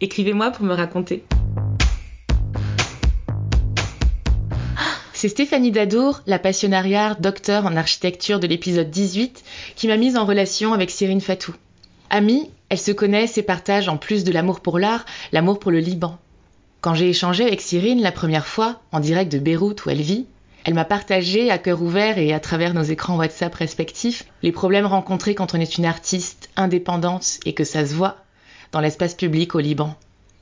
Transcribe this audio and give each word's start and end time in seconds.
Écrivez-moi 0.00 0.52
pour 0.52 0.64
me 0.64 0.74
raconter. 0.74 1.24
C'est 5.12 5.28
Stéphanie 5.28 5.72
Dadour, 5.72 6.20
la 6.26 6.38
passionnariat 6.38 7.16
docteur 7.18 7.66
en 7.66 7.74
architecture 7.74 8.38
de 8.38 8.46
l'épisode 8.46 8.90
18, 8.90 9.42
qui 9.74 9.88
m'a 9.88 9.96
mise 9.96 10.16
en 10.16 10.24
relation 10.24 10.72
avec 10.72 10.90
Cyrine 10.90 11.20
Fatou. 11.20 11.52
Amies, 12.10 12.48
elles 12.68 12.78
se 12.78 12.92
connaissent 12.92 13.36
et 13.36 13.42
partagent 13.42 13.88
en 13.88 13.96
plus 13.96 14.22
de 14.22 14.30
l'amour 14.30 14.60
pour 14.60 14.78
l'art, 14.78 15.04
l'amour 15.32 15.58
pour 15.58 15.72
le 15.72 15.80
Liban. 15.80 16.16
Quand 16.80 16.94
j'ai 16.94 17.08
échangé 17.08 17.44
avec 17.44 17.60
Cyrine 17.60 18.00
la 18.00 18.12
première 18.12 18.46
fois, 18.46 18.80
en 18.92 19.00
direct 19.00 19.32
de 19.32 19.40
Beyrouth 19.40 19.84
où 19.84 19.90
elle 19.90 20.00
vit, 20.00 20.26
elle 20.64 20.74
m'a 20.74 20.84
partagé 20.84 21.50
à 21.50 21.58
cœur 21.58 21.82
ouvert 21.82 22.18
et 22.18 22.32
à 22.32 22.38
travers 22.38 22.72
nos 22.72 22.84
écrans 22.84 23.16
WhatsApp 23.16 23.54
respectifs 23.56 24.26
les 24.42 24.52
problèmes 24.52 24.86
rencontrés 24.86 25.34
quand 25.34 25.54
on 25.54 25.60
est 25.60 25.78
une 25.78 25.86
artiste 25.86 26.50
indépendante 26.54 27.40
et 27.44 27.54
que 27.54 27.64
ça 27.64 27.84
se 27.84 27.94
voit 27.94 28.18
dans 28.72 28.80
l'espace 28.80 29.14
public 29.14 29.54
au 29.54 29.60
Liban. 29.60 29.94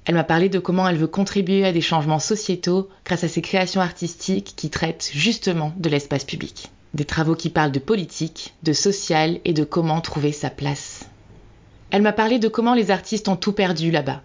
Elle 0.05 0.14
m'a 0.14 0.25
parlé 0.25 0.48
de 0.48 0.59
comment 0.59 0.89
elle 0.89 0.97
veut 0.97 1.06
contribuer 1.06 1.64
à 1.64 1.73
des 1.73 1.81
changements 1.81 2.19
sociétaux 2.19 2.89
grâce 3.05 3.25
à 3.25 3.28
ses 3.28 3.42
créations 3.42 3.81
artistiques 3.81 4.55
qui 4.56 4.70
traitent 4.70 5.11
justement 5.12 5.73
de 5.77 5.89
l'espace 5.89 6.25
public. 6.25 6.70
Des 6.95 7.05
travaux 7.05 7.34
qui 7.34 7.51
parlent 7.51 7.73
de 7.73 7.81
politique, 7.81 8.55
de 8.62 8.73
social 8.73 9.41
et 9.45 9.53
de 9.53 9.64
comment 9.64 10.01
trouver 10.01 10.33
sa 10.33 10.51
place. 10.51 11.06
Elle 11.91 12.03
m'a 12.03 12.12
parlé 12.12 12.39
de 12.39 12.48
comment 12.48 12.75
les 12.75 12.91
artistes 12.91 13.28
ont 13.28 13.36
tout 13.36 13.53
perdu 13.53 13.91
là-bas. 13.91 14.23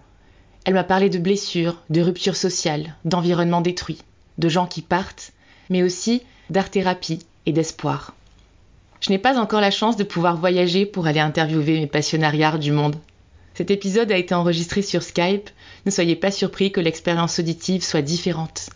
Elle 0.64 0.74
m'a 0.74 0.84
parlé 0.84 1.10
de 1.10 1.18
blessures, 1.18 1.82
de 1.90 2.00
ruptures 2.00 2.36
sociales, 2.36 2.94
d'environnements 3.04 3.60
détruits, 3.60 4.02
de 4.38 4.48
gens 4.48 4.66
qui 4.66 4.82
partent 4.82 5.32
mais 5.72 5.82
aussi 5.82 6.22
d'art-thérapie 6.50 7.20
et 7.46 7.52
d'espoir. 7.52 8.14
Je 9.00 9.10
n'ai 9.10 9.18
pas 9.18 9.40
encore 9.40 9.60
la 9.60 9.70
chance 9.70 9.96
de 9.96 10.04
pouvoir 10.04 10.36
voyager 10.36 10.86
pour 10.86 11.06
aller 11.06 11.18
interviewer 11.18 11.80
mes 11.80 11.86
passionnariats 11.86 12.58
du 12.58 12.70
monde. 12.70 12.96
Cet 13.54 13.70
épisode 13.70 14.10
a 14.10 14.16
été 14.16 14.34
enregistré 14.34 14.82
sur 14.82 15.02
Skype, 15.02 15.50
ne 15.84 15.90
soyez 15.90 16.16
pas 16.16 16.30
surpris 16.30 16.72
que 16.72 16.80
l'expérience 16.80 17.38
auditive 17.38 17.84
soit 17.84 18.02
différente. 18.02 18.70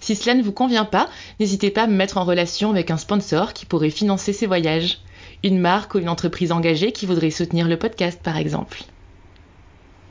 Si 0.00 0.14
cela 0.14 0.34
ne 0.34 0.42
vous 0.42 0.52
convient 0.52 0.84
pas, 0.84 1.08
n'hésitez 1.40 1.70
pas 1.70 1.82
à 1.82 1.86
me 1.86 1.96
mettre 1.96 2.18
en 2.18 2.24
relation 2.24 2.70
avec 2.70 2.90
un 2.90 2.96
sponsor 2.96 3.52
qui 3.52 3.66
pourrait 3.66 3.90
financer 3.90 4.32
ces 4.32 4.46
voyages, 4.46 5.00
une 5.42 5.58
marque 5.58 5.94
ou 5.94 5.98
une 5.98 6.08
entreprise 6.08 6.52
engagée 6.52 6.92
qui 6.92 7.06
voudrait 7.06 7.30
soutenir 7.30 7.68
le 7.68 7.78
podcast 7.78 8.20
par 8.22 8.36
exemple. 8.36 8.84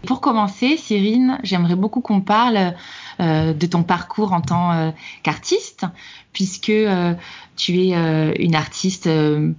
Pour 0.05 0.21
commencer, 0.21 0.77
Cyrine, 0.77 1.39
j'aimerais 1.43 1.75
beaucoup 1.75 2.01
qu'on 2.01 2.21
parle 2.21 2.73
euh, 3.19 3.53
de 3.53 3.65
ton 3.65 3.83
parcours 3.83 4.33
en 4.33 4.41
tant 4.41 4.71
euh, 4.71 4.91
qu'artiste, 5.23 5.85
puisque 6.33 6.69
euh, 6.69 7.13
tu 7.55 7.79
es 7.79 8.35
une 8.39 8.55
artiste 8.55 9.09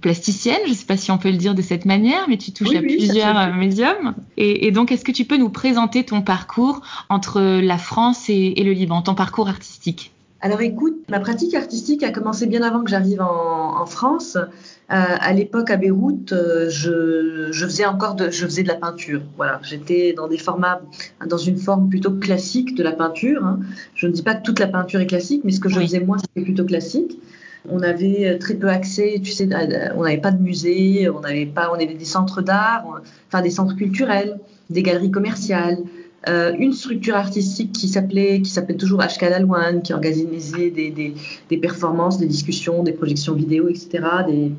plasticienne, 0.01 0.59
je 0.65 0.69
ne 0.69 0.75
sais 0.75 0.85
pas 0.85 0.97
si 0.97 1.11
on 1.11 1.17
peut 1.17 1.31
le 1.31 1.37
dire 1.37 1.55
de 1.55 1.61
cette 1.61 1.85
manière, 1.85 2.27
mais 2.29 2.37
tu 2.37 2.51
touches 2.51 2.75
à 2.75 2.81
plusieurs 2.81 3.55
médiums. 3.55 4.13
Et, 4.37 4.71
donc, 4.71 4.91
est-ce 4.91 5.03
que 5.03 5.11
tu 5.11 5.25
peux 5.25 5.37
nous 5.37 5.49
présenter 5.49 6.03
ton 6.03 6.21
parcours 6.21 6.81
entre 7.09 7.41
la 7.41 7.77
France 7.77 8.29
et 8.29 8.53
le 8.63 8.71
Liban, 8.71 9.01
ton 9.01 9.15
parcours 9.15 9.49
artistique? 9.49 10.11
Alors 10.39 10.61
écoute, 10.61 11.03
ma 11.09 11.19
pratique 11.19 11.55
artistique 11.55 12.03
a 12.03 12.11
commencé 12.11 12.45
bien 12.45 12.61
avant 12.61 12.83
que 12.83 12.91
j'arrive 12.91 13.21
en, 13.21 13.85
France. 13.87 14.35
Euh, 14.37 14.45
à 14.87 15.33
l'époque 15.33 15.71
à 15.71 15.77
Beyrouth, 15.77 16.31
euh, 16.31 16.69
je, 16.69 17.65
faisais 17.65 17.85
encore 17.85 18.15
de, 18.15 18.29
je 18.29 18.45
faisais 18.45 18.63
de 18.63 18.67
la 18.67 18.75
peinture. 18.75 19.21
Voilà, 19.35 19.59
j'étais 19.63 20.13
dans 20.13 20.27
des 20.27 20.37
formats, 20.37 20.81
dans 21.25 21.37
une 21.37 21.57
forme 21.57 21.89
plutôt 21.89 22.11
classique 22.11 22.75
de 22.75 22.83
la 22.83 22.91
peinture. 22.91 23.43
Hein. 23.45 23.59
Je 23.95 24.07
ne 24.07 24.11
dis 24.11 24.21
pas 24.21 24.35
que 24.35 24.43
toute 24.43 24.59
la 24.59 24.67
peinture 24.67 24.99
est 24.99 25.07
classique, 25.07 25.41
mais 25.43 25.51
ce 25.51 25.59
que 25.59 25.69
je 25.69 25.79
faisais 25.79 26.01
moi, 26.01 26.17
c'était 26.19 26.45
plutôt 26.45 26.65
classique. 26.65 27.19
On 27.69 27.81
avait 27.81 28.37
très 28.37 28.53
peu 28.53 28.69
accès, 28.69 29.19
tu 29.21 29.31
sais, 29.31 29.49
on 29.95 30.03
n'avait 30.03 30.21
pas 30.21 30.31
de 30.31 30.41
musée, 30.41 31.09
on 31.09 31.19
n'avait 31.19 31.45
pas, 31.47 31.69
on 31.71 31.75
avait 31.75 31.87
des 31.87 32.05
centres 32.05 32.41
d'art, 32.41 33.01
enfin 33.27 33.41
des 33.41 33.49
centres 33.49 33.75
culturels, 33.75 34.39
des 34.69 34.83
galeries 34.83 35.11
commerciales. 35.11 35.79
Euh, 36.27 36.53
une 36.57 36.73
structure 36.73 37.15
artistique 37.15 37.71
qui 37.71 37.87
s'appelait, 37.87 38.41
qui 38.41 38.49
s'appelle 38.49 38.77
toujours 38.77 39.01
HK 39.01 39.23
One, 39.49 39.81
qui 39.81 39.93
organisait 39.93 40.71
des, 40.71 40.89
des, 41.49 41.57
performances, 41.57 42.17
des 42.17 42.25
discussions, 42.25 42.83
des 42.83 42.91
projections 42.91 43.33
vidéo, 43.33 43.69
etc., 43.69 44.03
des, 44.27 44.51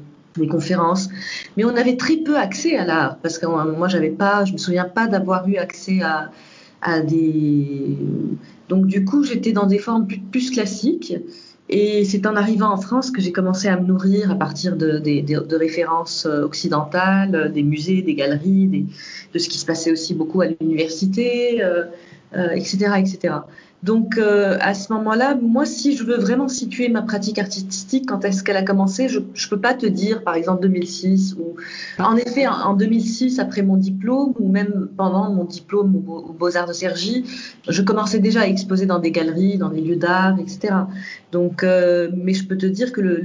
conférences. 0.47 1.09
Mais 1.57 1.65
on 1.65 1.75
avait 1.75 1.97
très 1.97 2.19
peu 2.19 2.37
accès 2.37 2.77
à 2.77 2.85
l'art, 2.85 3.19
parce 3.19 3.39
que 3.39 3.47
moi, 3.47 3.89
j'avais 3.89 4.11
pas, 4.11 4.45
je 4.45 4.53
me 4.53 4.59
souviens 4.59 4.85
pas 4.85 5.09
d'avoir 5.09 5.49
eu 5.49 5.57
accès 5.57 6.01
à, 6.01 6.31
à 6.81 7.01
des. 7.01 7.99
Donc, 8.69 8.87
du 8.87 9.05
coup, 9.05 9.25
j'étais 9.25 9.51
dans 9.51 9.67
des 9.67 9.79
formes 9.79 10.07
plus 10.07 10.53
classiques. 10.53 11.13
Et 11.71 12.05
c'est 12.05 12.27
en 12.27 12.35
arrivant 12.35 12.73
en 12.73 12.79
France 12.79 13.11
que 13.11 13.21
j'ai 13.21 13.33
commencé 13.33 13.69
à 13.69 13.79
me 13.79 13.87
nourrir 13.87 14.31
à 14.31 14.37
partir 14.37 14.77
de, 14.77 15.55
références 15.55 16.25
euh, 16.25 16.43
occidentales, 16.43 17.53
des 17.53 17.63
musées, 17.63 18.01
des 18.01 18.15
galeries, 18.15 18.87
de 19.35 19.39
ce 19.39 19.49
qui 19.49 19.59
se 19.59 19.67
passait 19.67 19.93
aussi 19.93 20.15
beaucoup 20.15 20.41
à 20.41 20.47
l'université, 20.47 21.63
euh, 21.63 21.85
euh, 22.35 22.51
etc., 22.51 22.93
etc. 22.99 23.35
Donc 23.85 24.19
euh, 24.19 24.59
à 24.61 24.75
ce 24.75 24.93
moment-là, 24.93 25.37
moi, 25.41 25.65
si 25.65 25.97
je 25.97 26.03
veux 26.03 26.17
vraiment 26.17 26.49
situer 26.49 26.89
ma 26.89 27.03
pratique 27.03 27.39
artistique, 27.39 28.07
quand 28.09 28.25
est-ce 28.25 28.43
qu'elle 28.43 28.57
a 28.57 28.65
commencé, 28.65 29.09
je 29.09 29.21
ne 29.21 29.49
peux 29.51 29.61
pas 29.61 29.75
te 29.75 29.87
dire, 29.87 30.25
par 30.25 30.35
exemple 30.35 30.63
2006 30.63 31.37
ou 31.39 31.55
en 32.03 32.17
effet 32.17 32.49
en, 32.49 32.75
2006 32.75 33.39
après 33.39 33.63
mon 33.63 33.77
diplôme 33.77 34.35
ou 34.41 34.49
même 34.49 34.89
pendant 34.97 35.31
mon 35.33 35.45
diplôme 35.45 35.95
aux, 36.09 36.33
Beaux 36.33 36.57
Arts 36.57 36.67
de 36.67 36.73
Cergy, 36.73 37.25
je 37.69 37.83
commençais 37.83 38.19
déjà 38.19 38.41
à 38.43 38.47
exposer 38.47 38.87
dans 38.87 38.99
des 38.99 39.13
galeries, 39.13 39.59
dans 39.59 39.69
des 39.69 39.81
lieux 39.81 39.97
d'art, 39.97 40.39
etc. 40.41 40.75
Donc, 41.31 41.63
euh, 41.63 42.11
mais 42.17 42.35
je 42.35 42.47
peux 42.47 42.57
te 42.57 42.67
dire 42.67 42.91
que 42.91 43.23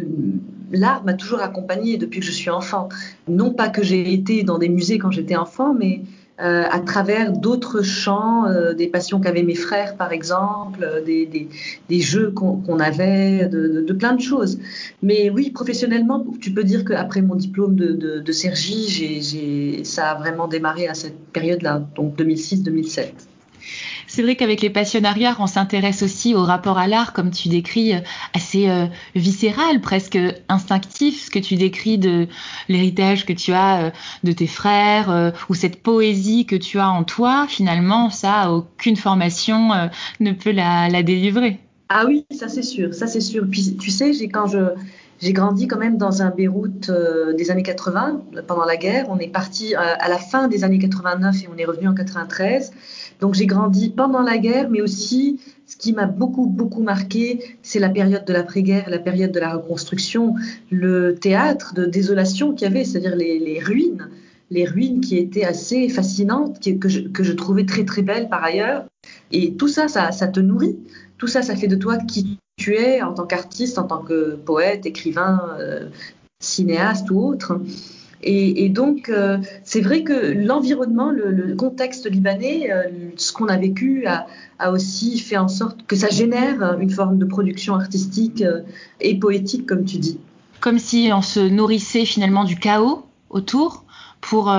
l'art 0.72 1.04
m'a 1.04 1.14
toujours 1.14 1.42
accompagnée 1.42 1.98
depuis 1.98 2.20
que 2.20 2.26
je 2.26 2.32
suis 2.32 2.52
enfant. 2.52 2.90
Non 3.28 3.52
pas 3.52 3.70
que 3.70 3.82
j'ai 3.82 4.14
été 4.14 4.44
dans 4.44 4.60
des 4.60 4.70
musées 4.70 5.00
quand 5.00 5.10
j'étais 5.10 5.36
enfant, 5.36 5.74
mais 5.74 6.02
euh, 6.44 6.66
à 6.70 6.82
travers 6.82 7.32
d'autres 7.32 7.84
champs, 7.84 8.48
euh, 8.48 8.74
des 8.74 8.88
passions 8.88 9.22
qu'avaient 9.22 9.44
mes 9.44 9.56
frères 9.56 9.96
par 9.96 10.12
exemple, 10.12 10.84
euh, 10.84 11.02
des, 11.02 12.02
jeux 12.02 12.32
qu'on 12.32 12.80
avait, 12.80 13.48
de, 13.48 13.94
plein 13.94 14.14
de 14.14 14.22
choses. 14.22 14.60
Mais 15.02 15.30
oui, 15.30 15.52
professionnellement, 15.52 16.26
tu 16.42 16.52
peux 16.52 16.66
dire 16.66 16.84
qu'après 16.84 17.22
mon 17.22 17.36
diplôme 17.36 17.76
de, 17.76 17.94
de, 17.94 18.20
de 18.20 18.32
Sergi, 18.34 19.82
ça 19.86 20.12
a 20.12 20.16
vraiment 20.16 20.50
démarré 20.50 20.88
à 20.88 20.94
cette 20.96 21.18
période-là, 21.32 21.82
donc 21.96 22.18
2006-2007. 22.20 23.12
C'est 24.14 24.22
vrai 24.22 24.36
qu'avec 24.36 24.62
les 24.62 24.70
passionnariats, 24.70 25.36
on 25.40 25.48
s'intéresse 25.48 26.04
aussi 26.04 26.36
au 26.36 26.44
rapport 26.44 26.78
à 26.78 26.86
l'art, 26.86 27.14
comme 27.14 27.32
tu 27.32 27.50
décris, 27.50 27.96
euh, 27.96 28.00
assez 28.36 28.70
euh, 28.70 28.86
viscéral, 29.16 29.82
presque 29.82 30.20
instinctif, 30.50 31.26
ce 31.26 31.32
que 31.32 31.40
tu 31.40 31.56
décris 31.56 31.98
de 31.98 32.28
l'héritage 32.70 33.26
que 33.26 33.34
tu 33.34 33.54
as 33.54 33.86
euh, 33.86 33.90
de 34.24 34.32
tes 34.32 34.46
frères, 34.46 35.34
ou 35.50 35.56
cette 35.56 35.82
poésie 35.82 36.46
que 36.46 36.56
tu 36.56 36.78
as 36.78 36.90
en 36.90 37.04
toi, 37.04 37.48
finalement, 37.50 38.12
ça, 38.12 38.52
aucune 38.52 38.98
formation 38.98 39.72
ne 40.20 40.32
peut 40.32 40.52
la, 40.52 41.02
délivrer. 41.02 41.58
Ah 41.90 42.04
oui, 42.06 42.28
ça 42.30 42.50
c'est 42.50 42.62
sûr, 42.62 42.94
ça 42.94 43.08
c'est 43.08 43.20
sûr. 43.20 43.46
Puis 43.50 43.76
tu 43.78 43.90
sais, 43.90 44.12
quand 44.28 44.46
je 44.46 44.60
j'ai 45.22 45.34
grandi 45.34 45.68
quand 45.68 45.80
même 45.80 45.98
dans 45.98 46.22
un 46.22 46.30
Beyrouth 46.30 46.92
des 47.38 47.50
années 47.50 47.64
80, 47.64 48.22
pendant 48.46 48.66
la 48.66 48.76
guerre. 48.78 49.06
On 49.10 49.20
est 49.20 49.32
parti 49.32 49.74
à 49.74 50.10
la 50.10 50.18
fin 50.18 50.48
des 50.48 50.64
années 50.64 50.80
89 50.80 51.44
et 51.44 51.50
on 51.54 51.58
est 51.58 51.66
revenu 51.66 51.88
en 51.88 51.94
93. 51.94 52.72
Donc 53.24 53.36
j'ai 53.36 53.46
grandi 53.46 53.90
pendant 53.90 54.22
la 54.22 54.38
guerre, 54.38 54.70
mais 54.70 54.82
aussi 54.82 55.40
ce 55.66 55.78
qui 55.78 55.94
m'a 55.94 56.08
beaucoup, 56.08 56.46
beaucoup 56.46 56.84
marqué, 56.84 57.56
c'est 57.62 57.80
la 57.80 57.88
période 57.88 58.26
de 58.26 58.34
l'après-guerre, 58.34 58.90
la 58.90 59.00
période 59.00 59.32
de 59.32 59.40
la 59.40 59.54
reconstruction, 59.54 60.36
le 60.70 61.16
théâtre 61.16 61.74
de 61.74 61.86
désolation 61.86 62.52
qu'il 62.54 62.68
y 62.68 62.70
avait, 62.70 62.84
c'est-à-dire 62.84 63.16
les, 63.16 63.62
ruines, 63.64 64.10
les 64.52 64.66
ruines 64.66 65.00
qui 65.00 65.18
étaient 65.18 65.46
assez 65.46 65.88
fascinantes, 65.88 66.60
que, 66.60 66.90
je, 66.90 67.32
trouvais 67.32 67.66
très, 67.66 67.86
très 67.86 68.02
belles 68.02 68.28
par 68.28 68.44
ailleurs. 68.44 68.84
Et 69.32 69.54
tout 69.54 69.70
ça, 69.70 69.88
ça, 69.88 70.12
te 70.28 70.42
nourrit. 70.42 70.76
Tout 71.18 71.28
ça, 71.28 71.42
ça 71.44 71.56
fait 71.56 71.70
de 71.70 71.78
toi 71.78 72.00
qui 72.00 72.40
tu 72.58 72.76
es 72.76 73.02
en 73.02 73.14
tant 73.14 73.26
qu'artiste, 73.26 73.78
en 73.78 73.84
tant 73.84 74.02
que 74.02 74.36
poète, 74.36 74.86
écrivain, 74.86 75.56
euh, 75.62 75.88
cinéaste 76.42 77.10
ou 77.10 77.26
autre. 77.26 77.62
Et, 78.26 78.70
donc, 78.70 79.10
euh, 79.10 79.38
c'est 79.64 79.82
vrai 79.82 80.04
que 80.04 80.14
l'environnement, 80.14 81.12
le, 81.12 81.56
contexte 81.56 82.10
libanais, 82.10 82.72
euh, 82.72 82.84
ce 83.18 83.34
qu'on 83.34 83.48
a 83.48 83.58
vécu 83.58 84.06
a, 84.08 84.26
aussi 84.72 85.20
fait 85.20 85.38
en 85.38 85.50
sorte 85.50 85.86
que 85.86 85.96
ça 85.96 86.10
génère 86.10 86.78
une 86.80 86.90
forme 86.90 87.18
de 87.18 87.26
production 87.26 87.76
artistique 87.76 88.42
euh, 88.42 88.62
et 89.02 89.20
poétique, 89.20 89.66
comme 89.66 89.84
tu 89.84 89.98
dis. 89.98 90.20
Comme 90.62 90.80
si 90.80 91.10
on 91.14 91.22
se 91.22 91.42
nourrissait 91.42 92.06
finalement 92.06 92.46
du 92.46 92.56
chaos 92.56 93.04
autour 93.30 93.84
pour 94.22 94.50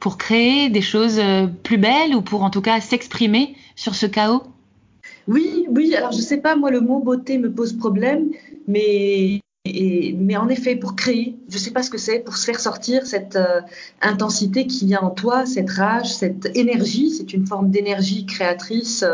pour 0.00 0.18
créer 0.18 0.68
des 0.68 0.82
choses 0.82 1.18
euh, 1.18 1.46
plus 1.46 1.78
belles 1.78 2.14
ou 2.14 2.22
pour 2.22 2.42
en 2.42 2.50
tout 2.50 2.60
cas 2.60 2.80
s'exprimer 2.80 3.56
sur 3.74 3.94
ce 3.94 4.06
chaos? 4.06 4.42
Oui, 5.26 5.66
oui. 5.68 5.94
Alors 5.94 6.12
je 6.12 6.20
sais 6.20 6.38
pas, 6.38 6.56
moi 6.56 6.70
le 6.70 6.80
mot 6.80 7.00
beauté 7.00 7.38
me 7.38 7.50
pose 7.50 7.72
problème, 7.72 8.30
mais 8.68 9.40
mais 10.18 10.36
en 10.36 10.48
effet, 10.48 10.76
pour 10.76 10.96
créer, 10.96 11.36
je 11.48 11.54
ne 11.54 11.58
sais 11.58 11.70
pas 11.70 11.82
ce 11.82 11.90
que 11.90 11.98
c'est, 11.98 12.20
pour 12.20 12.36
se 12.36 12.44
faire 12.44 12.60
sortir 12.60 13.06
cette 13.06 13.36
euh, 13.36 13.60
intensité 14.02 14.66
qui 14.66 14.86
vient 14.86 15.00
en 15.00 15.10
toi, 15.10 15.46
cette 15.46 15.70
rage, 15.70 16.14
cette 16.14 16.56
énergie, 16.56 17.10
c'est 17.10 17.32
une 17.32 17.46
forme 17.46 17.70
d'énergie 17.70 18.26
créatrice. 18.26 19.04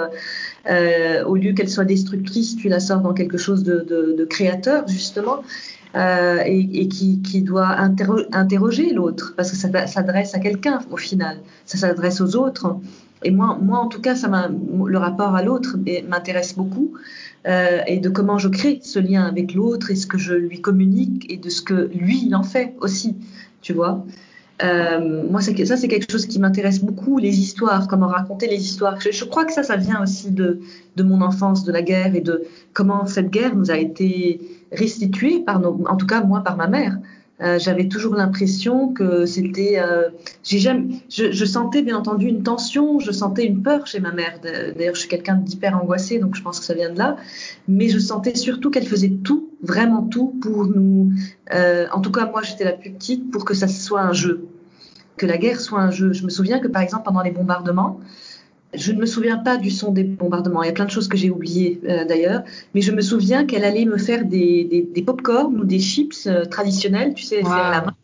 Euh, 0.70 1.24
au 1.24 1.36
lieu 1.36 1.52
qu'elle 1.52 1.68
soit 1.68 1.84
destructrice, 1.84 2.56
tu 2.56 2.68
la 2.68 2.80
sors 2.80 3.00
dans 3.00 3.14
quelque 3.14 3.38
chose 3.38 3.64
de, 3.64 4.26
créateur, 4.28 4.86
justement. 4.88 5.42
Euh, 5.94 6.42
et, 6.46 6.80
et 6.80 6.88
qui, 6.88 7.42
doit 7.42 7.76
interroger 8.32 8.94
l'autre, 8.94 9.34
parce 9.36 9.50
que 9.50 9.56
ça 9.56 9.86
s'adresse 9.86 10.34
à 10.34 10.38
quelqu'un 10.38 10.80
au 10.90 10.96
final, 10.96 11.36
ça 11.66 11.76
s'adresse 11.76 12.22
aux 12.22 12.34
autres. 12.34 12.78
Et 13.24 13.30
moi, 13.30 13.58
moi, 13.60 13.78
en 13.78 13.88
tout 13.88 14.00
cas, 14.00 14.14
ça 14.14 14.28
le 14.28 14.98
rapport 14.98 15.34
à 15.34 15.42
l'autre 15.42 15.76
m'intéresse 16.08 16.54
beaucoup, 16.54 16.92
euh, 17.46 17.80
et 17.86 17.98
de 17.98 18.08
comment 18.08 18.38
je 18.38 18.48
crée 18.48 18.80
ce 18.82 18.98
lien 18.98 19.24
avec 19.24 19.54
l'autre, 19.54 19.90
et 19.90 19.96
ce 19.96 20.06
que 20.06 20.18
je 20.18 20.34
lui 20.34 20.60
communique, 20.60 21.30
et 21.30 21.36
de 21.36 21.48
ce 21.48 21.62
que 21.62 21.90
lui, 21.94 22.24
il 22.26 22.34
en 22.34 22.42
fait 22.42 22.74
aussi, 22.80 23.16
tu 23.60 23.72
vois. 23.72 24.04
Euh, 24.62 25.24
moi, 25.28 25.40
ça, 25.40 25.76
c'est 25.76 25.88
quelque 25.88 26.10
chose 26.10 26.26
qui 26.26 26.38
m'intéresse 26.38 26.80
beaucoup, 26.80 27.18
les 27.18 27.40
histoires, 27.40 27.88
comment 27.88 28.06
raconter 28.06 28.46
les 28.46 28.62
histoires. 28.62 29.00
Je, 29.00 29.10
je, 29.10 29.24
crois 29.24 29.44
que 29.44 29.52
ça, 29.52 29.62
ça 29.62 29.76
vient 29.76 30.00
aussi 30.02 30.30
de, 30.30 30.60
de 30.96 31.02
mon 31.02 31.20
enfance, 31.20 31.64
de 31.64 31.72
la 31.72 31.82
guerre, 31.82 32.14
et 32.14 32.20
de 32.20 32.44
comment 32.72 33.06
cette 33.06 33.30
guerre 33.30 33.56
nous 33.56 33.70
a 33.70 33.78
été 33.78 34.40
restituée, 34.70 35.40
par 35.40 35.58
nos, 35.58 35.84
en 35.88 35.96
tout 35.96 36.06
cas 36.06 36.22
moi, 36.22 36.42
par 36.42 36.56
ma 36.56 36.68
mère. 36.68 36.98
Euh, 37.42 37.58
j'avais 37.58 37.88
toujours 37.88 38.14
l'impression 38.14 38.92
que 38.92 39.26
c'était. 39.26 39.80
Euh, 39.80 40.10
jamais. 40.44 41.02
Je, 41.10 41.32
je, 41.32 41.44
sentais 41.44 41.82
bien 41.82 41.96
entendu 41.96 42.26
une 42.26 42.42
tension, 42.42 43.00
je 43.00 43.10
sentais 43.10 43.46
une 43.46 43.62
peur 43.62 43.86
chez 43.86 43.98
ma 44.00 44.12
mère. 44.12 44.38
D'ailleurs, 44.42 44.94
je 44.94 45.00
suis 45.00 45.08
quelqu'un 45.08 45.34
d'hyper 45.36 45.76
angoissé, 45.76 46.18
donc 46.18 46.36
je 46.36 46.42
pense 46.42 46.60
que 46.60 46.64
ça 46.64 46.74
vient 46.74 46.90
de 46.90 46.98
là. 46.98 47.16
Mais 47.66 47.88
je 47.88 47.98
sentais 47.98 48.36
surtout 48.36 48.70
qu'elle 48.70 48.86
faisait 48.86 49.10
tout, 49.24 49.50
vraiment 49.62 50.02
tout, 50.02 50.38
pour 50.40 50.66
nous. 50.66 51.12
Euh, 51.52 51.86
en 51.92 52.00
tout 52.00 52.12
cas, 52.12 52.26
moi, 52.26 52.42
j'étais 52.42 52.64
la 52.64 52.72
plus 52.72 52.92
petite 52.92 53.30
pour 53.30 53.44
que 53.44 53.54
ça 53.54 53.66
soit 53.66 54.02
un 54.02 54.12
jeu, 54.12 54.46
que 55.16 55.26
la 55.26 55.36
guerre 55.36 55.60
soit 55.60 55.80
un 55.80 55.90
jeu. 55.90 56.12
Je 56.12 56.24
me 56.24 56.30
souviens 56.30 56.60
que 56.60 56.68
par 56.68 56.82
exemple 56.82 57.04
pendant 57.04 57.22
les 57.22 57.32
bombardements, 57.32 57.98
je 58.74 58.92
ne 58.92 58.98
me 58.98 59.06
souviens 59.06 59.38
pas 59.38 59.56
du 59.56 59.70
son 59.70 59.92
des 59.92 60.04
bombardements. 60.04 60.62
Il 60.62 60.66
y 60.66 60.70
a 60.70 60.72
plein 60.72 60.84
de 60.84 60.90
choses 60.90 61.08
que 61.08 61.16
j'ai 61.16 61.30
oubliées 61.30 61.80
euh, 61.88 62.04
d'ailleurs. 62.04 62.42
Mais 62.74 62.80
je 62.80 62.92
me 62.92 63.00
souviens 63.00 63.44
qu'elle 63.44 63.64
allait 63.64 63.84
me 63.84 63.98
faire 63.98 64.24
des, 64.24 64.64
des, 64.64 64.82
des 64.82 65.02
pop-corn 65.02 65.58
ou 65.58 65.64
des 65.64 65.78
chips 65.78 66.26
euh, 66.26 66.44
traditionnels, 66.44 67.14
tu 67.14 67.22
sais, 67.22 67.42
wow. 67.42 67.50
à 67.50 67.70
la 67.70 67.80
main. 67.82 67.94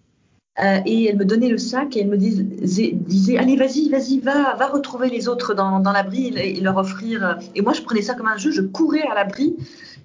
Euh, 0.61 0.81
et 0.87 1.05
elle 1.07 1.17
me 1.17 1.25
donnait 1.25 1.49
le 1.49 1.59
sac 1.59 1.97
et 1.97 2.01
elle 2.01 2.09
me 2.09 2.17
disait, 2.17 2.43
disait 2.43 3.39
allez 3.39 3.55
vas-y 3.55 3.89
vas-y 3.91 4.19
va 4.19 4.57
va 4.57 4.67
retrouver 4.67 5.09
les 5.09 5.29
autres 5.29 5.55
dans, 5.55 5.79
dans 5.79 5.93
l'abri 5.93 6.33
et, 6.37 6.59
et, 6.59 6.61
leur 6.61 6.77
offrir 6.79 7.39
et 7.55 7.63
moi 7.63 7.75
je 7.75 7.83
prenais 7.83 8.03
ça 8.03 8.15
comme 8.15 8.27
un 8.27 8.37
jeu 8.37 8.51
je 8.51 8.63
courais 8.63 9.03
à 9.03 9.15
l'abri 9.15 9.55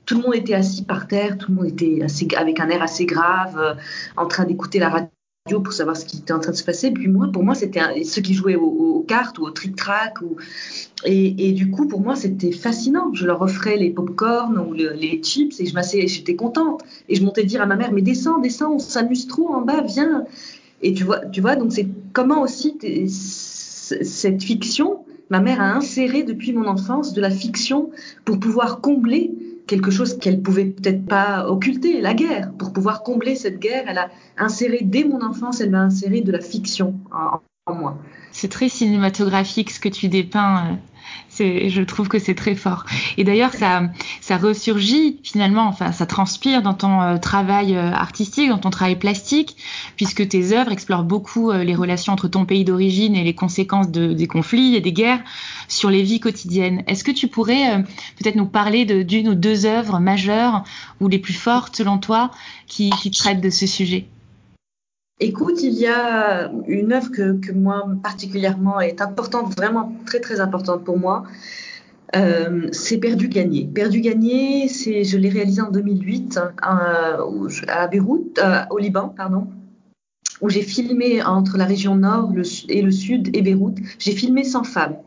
tout 0.05 0.15
le 0.15 0.21
monde 0.21 0.35
était 0.35 0.53
assis 0.53 0.83
par 0.83 1.07
terre 1.07 1.39
tout 1.39 1.49
le 1.49 1.55
monde 1.57 1.65
était 1.65 2.03
assez, 2.03 2.27
avec 2.37 2.59
un 2.59 2.69
air 2.69 2.83
assez 2.83 3.07
grave 3.07 3.79
en 4.15 4.27
train 4.27 4.43
d'écouter 4.43 4.77
la 4.77 4.89
radio 4.89 5.07
pour 5.45 5.73
savoir 5.73 5.97
ce 5.97 6.05
qui 6.05 6.19
était 6.19 6.31
en 6.31 6.39
train 6.39 6.53
de 6.53 6.57
se 6.57 6.63
passer. 6.63 6.89
Puis 6.91 7.09
moi, 7.09 7.27
pour 7.31 7.43
moi, 7.43 7.53
c'était 7.53 7.81
ceux 8.05 8.21
qui 8.21 8.33
jouaient 8.33 8.55
aux, 8.55 9.03
cartes 9.05 9.39
ou 9.39 9.43
au 9.43 9.51
trick-track. 9.51 10.15
Et, 11.03 11.51
du 11.51 11.69
coup, 11.69 11.85
pour 11.85 11.99
moi, 11.99 12.15
c'était 12.15 12.53
fascinant. 12.53 13.13
Je 13.13 13.25
leur 13.25 13.41
offrais 13.41 13.75
les 13.75 13.89
pop-corn 13.89 14.57
ou 14.57 14.73
le, 14.73 14.93
les 14.93 15.21
chips 15.21 15.59
et 15.59 15.65
je 15.65 16.07
j'étais 16.07 16.37
contente. 16.37 16.83
Et 17.09 17.15
je 17.15 17.23
montais 17.25 17.43
dire 17.43 17.61
à 17.61 17.65
ma 17.65 17.75
mère, 17.75 17.91
mais 17.91 18.01
descends, 18.01 18.39
descends, 18.39 18.75
on 18.75 18.79
s'amuse 18.79 19.27
trop 19.27 19.49
en 19.49 19.59
bas, 19.61 19.81
viens. 19.81 20.23
Et 20.81 20.93
tu 20.93 21.03
vois, 21.03 21.19
tu 21.25 21.41
vois 21.41 21.57
donc 21.57 21.73
c'est 21.73 21.87
comment 22.13 22.41
aussi 22.41 22.77
cette 22.79 24.43
fiction, 24.43 25.03
ma 25.29 25.41
mère 25.41 25.59
a 25.59 25.73
inséré 25.73 26.23
depuis 26.23 26.53
mon 26.53 26.67
enfance 26.67 27.13
de 27.13 27.19
la 27.19 27.29
fiction 27.29 27.89
pour 28.23 28.39
pouvoir 28.39 28.79
combler 28.79 29.31
quelque 29.73 29.89
chose 29.89 30.19
qu'elle 30.19 30.41
pouvait 30.41 30.65
peut-être 30.65 31.03
pas 31.05 31.47
occulter, 31.47 31.99
la 31.99 32.13
guerre. 32.13 32.51
Pour 32.59 32.73
pouvoir 32.73 33.01
combler 33.01 33.35
cette 33.35 33.59
guerre, 33.59 33.85
elle 33.87 33.97
a 33.97 34.09
inséré 34.37 34.79
dès 34.83 35.03
mon 35.03 35.21
enfance, 35.23 35.61
elle 35.61 35.71
m'a 35.71 35.81
inséré 35.81 36.21
de 36.21 36.31
la 36.31 36.41
fiction 36.41 36.99
en, 37.11 37.39
en 37.65 37.75
moi. 37.75 37.97
C'est 38.31 38.49
très 38.49 38.69
cinématographique 38.69 39.71
ce 39.71 39.79
que 39.79 39.89
tu 39.89 40.09
dépeins. 40.09 40.77
Je 41.39 41.81
trouve 41.81 42.07
que 42.07 42.19
c'est 42.19 42.35
très 42.35 42.55
fort. 42.55 42.85
Et 43.17 43.23
d'ailleurs, 43.23 43.53
ça, 43.53 43.83
ça 44.21 44.37
ressurgit 44.37 45.19
finalement, 45.23 45.67
enfin, 45.67 45.91
ça 45.91 46.05
transpire 46.05 46.61
dans 46.61 46.73
ton 46.73 47.01
euh, 47.01 47.17
travail 47.17 47.75
euh, 47.75 47.91
artistique, 47.91 48.49
dans 48.49 48.57
ton 48.57 48.69
travail 48.69 48.97
plastique, 48.97 49.57
puisque 49.95 50.27
tes 50.27 50.53
œuvres 50.53 50.71
explorent 50.71 51.03
beaucoup 51.03 51.51
euh, 51.51 51.63
les 51.63 51.75
relations 51.75 52.13
entre 52.13 52.27
ton 52.27 52.45
pays 52.45 52.63
d'origine 52.63 53.15
et 53.15 53.23
les 53.23 53.35
conséquences 53.35 53.89
de, 53.89 54.13
des 54.13 54.27
conflits 54.27 54.75
et 54.75 54.81
des 54.81 54.93
guerres 54.93 55.23
sur 55.67 55.89
les 55.89 56.03
vies 56.03 56.19
quotidiennes. 56.19 56.83
Est-ce 56.87 57.03
que 57.03 57.11
tu 57.11 57.27
pourrais 57.27 57.83
peut-être 58.17 58.35
nous 58.35 58.45
parler 58.45 58.85
d'une 59.03 59.29
ou 59.29 59.35
deux 59.35 59.65
œuvres 59.65 59.99
majeures 59.99 60.63
ou 60.99 61.07
les 61.07 61.19
plus 61.19 61.33
fortes 61.33 61.75
selon 61.75 61.97
toi 61.97 62.31
qui 62.67 62.91
traitent 63.11 63.41
de 63.41 63.49
ce 63.49 63.67
sujet? 63.67 64.07
Écoute, 65.23 65.63
il 65.63 65.71
y 65.71 65.87
a 65.87 66.51
une 66.67 66.91
œuvre 66.91 67.09
que, 67.09 67.53
moi 67.53 67.87
particulièrement 68.03 68.81
est 68.81 68.99
importante, 68.99 69.55
vraiment 69.55 69.95
très 70.05 70.19
très 70.19 70.41
importante 70.41 70.83
pour 70.83 70.99
moi. 70.99 71.23
Euh, 72.17 72.67
c'est 72.73 72.97
Perdu 72.97 73.29
Gagné. 73.29 73.65
Perdu 73.73 74.01
Gagné, 74.01 74.67
c'est, 74.67 75.05
je 75.05 75.17
l'ai 75.17 75.29
réalisé 75.29 75.61
en 75.61 75.71
2008 75.71 76.37
euh, 76.37 77.17
à 77.69 77.87
Beyrouth, 77.87 78.37
euh, 78.37 78.63
au 78.69 78.77
Liban, 78.77 79.13
pardon, 79.15 79.47
où 80.41 80.49
j'ai 80.49 80.61
filmé 80.61 81.23
entre 81.23 81.57
la 81.57 81.63
région 81.63 81.95
nord 81.95 82.33
et 82.67 82.81
le 82.81 82.91
sud 82.91 83.33
et 83.33 83.41
Beyrouth. 83.41 83.77
J'ai 83.99 84.11
filmé 84.11 84.43
100 84.43 84.65
femmes. 84.65 84.97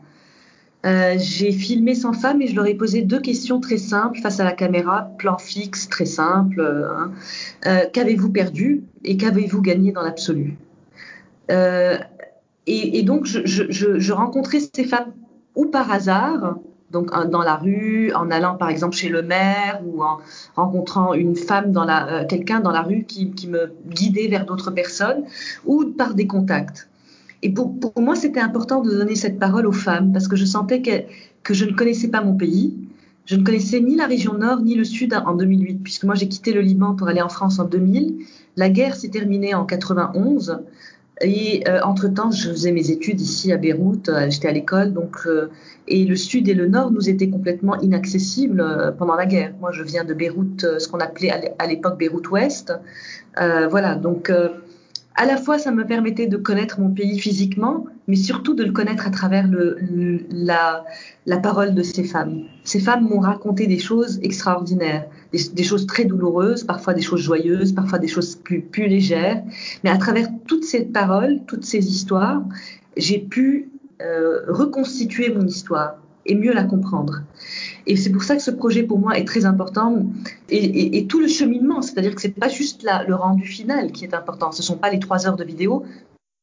Euh, 0.87 1.15
j'ai 1.17 1.51
filmé 1.51 1.95
100 1.95 2.13
femmes 2.13 2.41
et 2.41 2.47
je 2.47 2.55
leur 2.55 2.65
ai 2.65 2.73
posé 2.73 3.01
deux 3.01 3.19
questions 3.19 3.59
très 3.59 3.77
simples 3.77 4.19
face 4.19 4.39
à 4.39 4.45
la 4.45 4.53
caméra, 4.53 5.09
plan 5.17 5.37
fixe, 5.37 5.89
très 5.89 6.05
simple. 6.05 6.61
Hein. 6.61 7.11
Euh, 7.65 7.85
qu'avez-vous 7.91 8.31
perdu 8.31 8.83
et 9.03 9.17
qu'avez-vous 9.17 9.61
gagné 9.61 9.91
dans 9.91 10.01
l'absolu 10.01 10.57
euh, 11.51 11.97
et, 12.69 13.01
donc, 13.03 13.25
je, 13.25 14.11
rencontrais 14.11 14.59
ces 14.59 14.83
femmes 14.83 15.13
ou 15.55 15.67
par 15.67 15.89
hasard, 15.89 16.57
donc 16.91 17.11
dans 17.29 17.41
la 17.41 17.55
rue, 17.55 18.11
en 18.13 18.29
allant 18.29 18.57
par 18.57 18.69
exemple 18.69 18.93
chez 18.93 19.07
le 19.07 19.21
maire 19.21 19.79
ou 19.85 20.03
en 20.03 20.19
rencontrant 20.57 21.13
une 21.13 21.37
femme 21.37 21.71
euh, 21.77 22.25
quelqu'un 22.25 22.59
dans 22.59 22.71
la 22.71 22.81
rue 22.81 23.05
qui 23.05 23.47
me 23.47 23.71
guidait 23.87 24.27
vers 24.27 24.45
d'autres 24.45 24.71
personnes, 24.71 25.23
ou 25.65 25.85
par 25.85 26.13
des 26.13 26.27
contacts. 26.27 26.89
Et 27.43 27.51
pour, 27.51 27.79
pour 27.79 28.01
moi, 28.01 28.15
c'était 28.15 28.39
important 28.39 28.81
de 28.81 28.89
donner 28.89 29.15
cette 29.15 29.39
parole 29.39 29.67
aux 29.67 29.71
femmes 29.71 30.11
parce 30.11 30.27
que 30.27 30.35
je 30.35 30.45
sentais 30.45 30.81
que, 30.81 31.03
que 31.43 31.53
je 31.53 31.65
ne 31.65 31.71
connaissais 31.71 32.07
pas 32.07 32.23
mon 32.23 32.35
pays. 32.35 32.75
Je 33.25 33.35
ne 33.35 33.43
connaissais 33.43 33.79
ni 33.81 33.95
la 33.95 34.07
région 34.07 34.35
nord 34.35 34.61
ni 34.61 34.75
le 34.75 34.85
sud 34.85 35.13
en 35.13 35.35
2008, 35.35 35.83
puisque 35.83 36.05
moi 36.05 36.15
j'ai 36.15 36.29
quitté 36.29 36.53
le 36.53 36.61
Liban 36.61 36.95
pour 36.95 37.09
aller 37.09 37.21
en 37.21 37.29
France 37.29 37.59
en 37.59 37.65
2000. 37.65 38.25
La 38.55 38.69
guerre 38.69 38.95
s'est 38.95 39.09
terminée 39.09 39.53
en 39.53 39.65
91. 39.65 40.59
Et 41.21 41.63
euh, 41.67 41.79
entre-temps, 41.83 42.31
je 42.31 42.49
faisais 42.49 42.71
mes 42.71 42.91
études 42.91 43.19
ici 43.19 43.51
à 43.51 43.57
Beyrouth, 43.57 44.07
euh, 44.09 44.29
j'étais 44.29 44.49
à 44.49 44.51
l'école, 44.51 44.93
donc 44.93 45.17
euh, 45.25 45.49
et 45.87 46.05
le 46.05 46.15
sud 46.15 46.47
et 46.47 46.53
le 46.53 46.67
nord 46.67 46.91
nous 46.91 47.09
étaient 47.09 47.29
complètement 47.29 47.79
inaccessibles 47.79 48.61
euh, 48.61 48.91
pendant 48.91 49.15
la 49.15 49.25
guerre. 49.25 49.53
Moi, 49.59 49.71
je 49.71 49.81
viens 49.81 50.03
de 50.03 50.13
Beyrouth, 50.13 50.63
euh, 50.63 50.79
ce 50.79 50.87
qu'on 50.87 50.99
appelait 50.99 51.31
à 51.57 51.67
l'époque 51.67 51.97
Beyrouth 51.97 52.29
Ouest. 52.29 52.71
voilà, 53.35 53.95
donc 53.95 54.31
à 55.17 55.25
la 55.25 55.35
fois 55.37 55.57
ça 55.57 55.71
me 55.71 55.85
permettait 55.85 56.27
de 56.27 56.37
connaître 56.37 56.79
mon 56.79 56.91
pays 56.91 57.19
physiquement, 57.19 57.85
mais 58.07 58.15
surtout 58.15 58.53
de 58.53 58.63
le 58.63 58.71
connaître 58.71 59.07
à 59.07 59.09
travers 59.09 59.49
la, 60.29 61.37
parole 61.41 61.73
de 61.73 61.81
ces 61.81 62.03
femmes. 62.03 62.43
Ces 62.63 62.79
femmes 62.79 63.09
m'ont 63.09 63.19
raconté 63.19 63.65
des 63.65 63.79
choses 63.79 64.19
extraordinaires, 64.21 65.07
des, 65.33 65.63
choses 65.63 65.87
très 65.87 66.05
douloureuses, 66.05 66.63
parfois 66.63 66.93
des 66.93 67.01
choses 67.01 67.21
joyeuses, 67.21 67.73
parfois 67.73 67.97
des 67.97 68.07
choses 68.07 68.35
plus, 68.35 68.61
plus 68.61 68.87
légères, 68.87 69.43
mais 69.83 69.89
à 69.89 69.97
travers 69.97 70.27
toutes 70.45 70.63
ces 70.63 70.85
paroles, 70.85 71.41
toutes 71.47 71.65
ces 71.65 71.85
histoires, 71.87 72.43
j'ai 72.95 73.19
pu 73.19 73.69
euh, 74.01 74.41
reconstituer 74.47 75.33
mon 75.33 75.45
histoire 75.45 75.95
et 76.27 76.35
mieux 76.35 76.53
la 76.53 76.63
comprendre. 76.63 77.23
Et 77.87 77.95
c'est 77.95 78.11
pour 78.11 78.23
ça 78.23 78.35
que 78.35 78.41
ce 78.41 78.51
projet 78.51 78.83
pour 78.83 78.99
moi 78.99 79.17
est 79.17 79.25
très 79.25 79.45
important 79.45 80.05
et, 80.49 81.07
tout 81.07 81.19
le 81.19 81.27
cheminement, 81.27 81.81
c'est-à-dire 81.81 82.13
que 82.13 82.21
c'est 82.21 82.37
pas 82.37 82.49
juste 82.49 82.85
le 83.07 83.15
rendu 83.15 83.45
final 83.45 83.91
qui 83.91 84.03
est 84.03 84.13
important. 84.13 84.51
Ce 84.51 84.61
sont 84.61 84.77
pas 84.77 84.91
les 84.91 84.99
trois 84.99 85.25
heures 85.25 85.37
de 85.37 85.45
vidéo, 85.45 85.83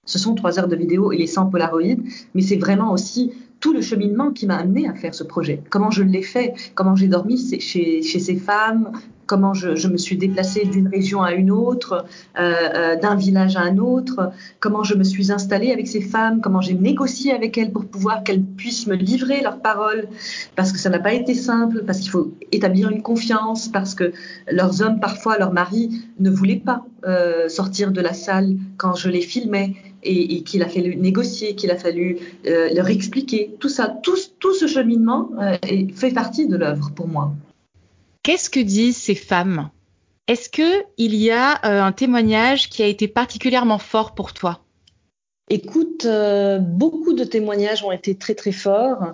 ce 0.06 0.18
sont 0.18 0.34
trois 0.34 0.58
heures 0.58 0.68
de 0.68 0.76
vidéo 0.76 1.12
et 1.12 1.18
les 1.18 1.26
100 1.26 1.46
polaroïdes, 1.46 2.02
mais 2.34 2.40
c'est 2.40 2.56
vraiment 2.56 2.92
aussi 2.92 3.32
tout 3.60 3.72
le 3.72 3.82
cheminement 3.82 4.32
qui 4.32 4.46
m'a 4.46 4.56
amené 4.56 4.88
à 4.88 4.94
faire 4.94 5.14
ce 5.14 5.24
projet. 5.24 5.62
Comment 5.70 5.90
je 5.90 6.02
l'ai 6.02 6.22
fait, 6.22 6.54
comment 6.74 6.96
j'ai 6.96 7.08
dormi 7.08 7.38
chez, 7.60 8.02
ces 8.02 8.36
femmes, 8.36 8.92
comment 9.26 9.54
je, 9.54 9.88
me 9.88 9.96
suis 9.96 10.16
déplacée 10.16 10.64
d'une 10.64 10.88
région 10.88 11.22
à 11.22 11.32
une 11.32 11.50
autre, 11.50 12.04
euh, 12.38 12.52
euh, 12.74 12.96
d'un 12.96 13.14
village 13.14 13.56
à 13.56 13.60
un 13.60 13.78
autre, 13.78 14.32
comment 14.60 14.82
je 14.82 14.94
me 14.94 15.04
suis 15.04 15.32
installée 15.32 15.72
avec 15.72 15.88
ces 15.88 16.00
femmes, 16.00 16.40
comment 16.40 16.60
j'ai 16.60 16.74
négocié 16.74 17.32
avec 17.32 17.56
elles 17.58 17.72
pour 17.72 17.86
pouvoir 17.86 18.24
qu'elles 18.24 18.42
puissent 18.42 18.86
me 18.86 18.94
livrer 18.94 19.40
leurs 19.40 19.60
paroles, 19.60 20.08
parce 20.56 20.72
que 20.72 20.78
ça 20.78 20.90
n'a 20.90 20.98
pas 20.98 21.14
été 21.14 21.34
simple, 21.34 21.84
parce 21.84 22.00
qu'il 22.00 22.10
faut 22.10 22.32
établir 22.52 22.90
une 22.90 23.02
confiance, 23.02 23.68
parce 23.68 23.94
que 23.94 24.12
leurs 24.50 24.82
hommes, 24.82 25.00
parfois 25.00 25.38
leurs 25.38 25.52
maris, 25.52 26.02
ne 26.18 26.30
voulaient 26.30 26.62
pas 26.64 26.84
euh, 27.06 27.48
sortir 27.48 27.92
de 27.92 28.00
la 28.00 28.12
salle 28.12 28.56
quand 28.76 28.94
je 28.94 29.08
les 29.08 29.20
filmais 29.20 29.74
et, 30.02 30.42
qu'il 30.42 30.62
a 30.62 30.68
fallu 30.68 30.96
négocier, 30.96 31.54
qu'il 31.54 31.70
a 31.70 31.76
fallu 31.76 32.18
leur 32.44 32.90
expliquer. 32.90 33.54
Tout 33.58 33.70
ça, 33.70 33.88
tout, 34.02 34.18
tout 34.38 34.52
ce 34.52 34.66
cheminement 34.66 35.30
fait 35.94 36.10
partie 36.10 36.46
de 36.46 36.58
l'œuvre 36.58 36.90
pour 36.94 37.08
moi. 37.08 37.32
Qu'est-ce 38.24 38.50
que 38.50 38.58
disent 38.58 38.96
ces 38.96 39.14
femmes? 39.14 39.70
Est-ce 40.26 40.48
que 40.48 40.84
il 40.98 41.14
y 41.14 41.30
a 41.30 41.64
euh, 41.64 41.80
un 41.80 41.92
témoignage 41.92 42.68
qui 42.68 42.82
a 42.82 42.86
été 42.86 43.06
particulièrement 43.06 43.78
fort 43.78 44.16
pour 44.16 44.32
toi? 44.32 44.64
Écoute, 45.50 46.08
beaucoup 46.60 47.12
de 47.12 47.22
témoignages 47.22 47.84
ont 47.84 47.92
été 47.92 48.16
très 48.16 48.34
très 48.34 48.50
forts. 48.50 49.12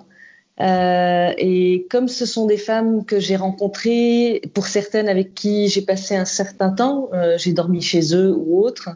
Euh, 0.59 1.33
et 1.37 1.87
comme 1.89 2.07
ce 2.07 2.25
sont 2.25 2.45
des 2.45 2.57
femmes 2.57 3.05
que 3.05 3.19
j'ai 3.19 3.35
rencontrées, 3.35 4.41
pour 4.53 4.67
certaines 4.67 5.09
avec 5.09 5.33
qui 5.33 5.69
j'ai 5.69 5.81
passé 5.81 6.15
un 6.15 6.25
certain 6.25 6.69
temps, 6.69 7.09
euh, 7.13 7.37
j'ai 7.37 7.53
dormi 7.53 7.81
chez 7.81 8.13
eux 8.13 8.33
ou 8.35 8.63
autres. 8.63 8.89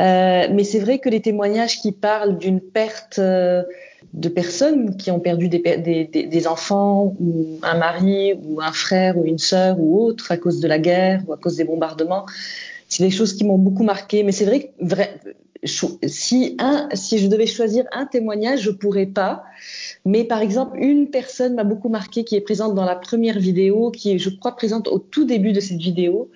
Euh, 0.00 0.46
mais 0.50 0.64
c'est 0.64 0.78
vrai 0.78 0.98
que 0.98 1.08
les 1.08 1.20
témoignages 1.20 1.80
qui 1.80 1.92
parlent 1.92 2.38
d'une 2.38 2.60
perte 2.60 3.18
euh, 3.18 3.64
de 4.14 4.28
personnes 4.28 4.96
qui 4.96 5.10
ont 5.10 5.20
perdu 5.20 5.48
des, 5.48 6.46
enfants 6.46 7.14
ou 7.20 7.58
un 7.62 7.76
mari 7.76 8.34
ou 8.42 8.60
un 8.60 8.72
frère 8.72 9.18
ou 9.18 9.24
une 9.24 9.38
sœur 9.38 9.78
ou 9.78 10.02
autre 10.02 10.32
à 10.32 10.36
cause 10.36 10.60
de 10.60 10.68
la 10.68 10.78
guerre 10.78 11.22
ou 11.26 11.32
à 11.32 11.36
cause 11.36 11.56
des 11.56 11.64
bombardements, 11.64 12.26
c'est 12.88 13.04
des 13.04 13.10
choses 13.10 13.34
qui 13.34 13.44
m'ont 13.44 13.58
beaucoup 13.58 13.84
marqué. 13.84 14.22
Mais 14.22 14.32
c'est 14.32 14.46
vrai 14.46 14.72
que 14.80 14.94
si, 16.06 16.56
un, 16.58 16.88
si 16.94 17.18
je 17.18 17.26
devais 17.26 17.46
choisir 17.46 17.84
un 17.92 18.06
témoignage, 18.06 18.60
je 18.60 18.70
pourrais 18.70 19.06
pas. 19.06 19.44
Mais 20.04 20.24
par 20.24 20.40
exemple, 20.40 20.78
une 20.78 21.10
personne 21.10 21.54
m'a 21.54 21.64
beaucoup 21.64 21.88
marqué 21.88 22.24
qui 22.24 22.36
est 22.36 22.40
présente 22.40 22.74
dans 22.74 22.84
la 22.84 22.96
première 22.96 23.38
vidéo, 23.38 23.90
qui 23.90 24.12
est, 24.12 24.18
je 24.18 24.30
crois, 24.30 24.56
présente 24.56 24.88
au 24.88 24.98
tout 24.98 25.24
début 25.24 25.52
de 25.52 25.60
cette 25.60 25.78
vidéo. 25.78 26.30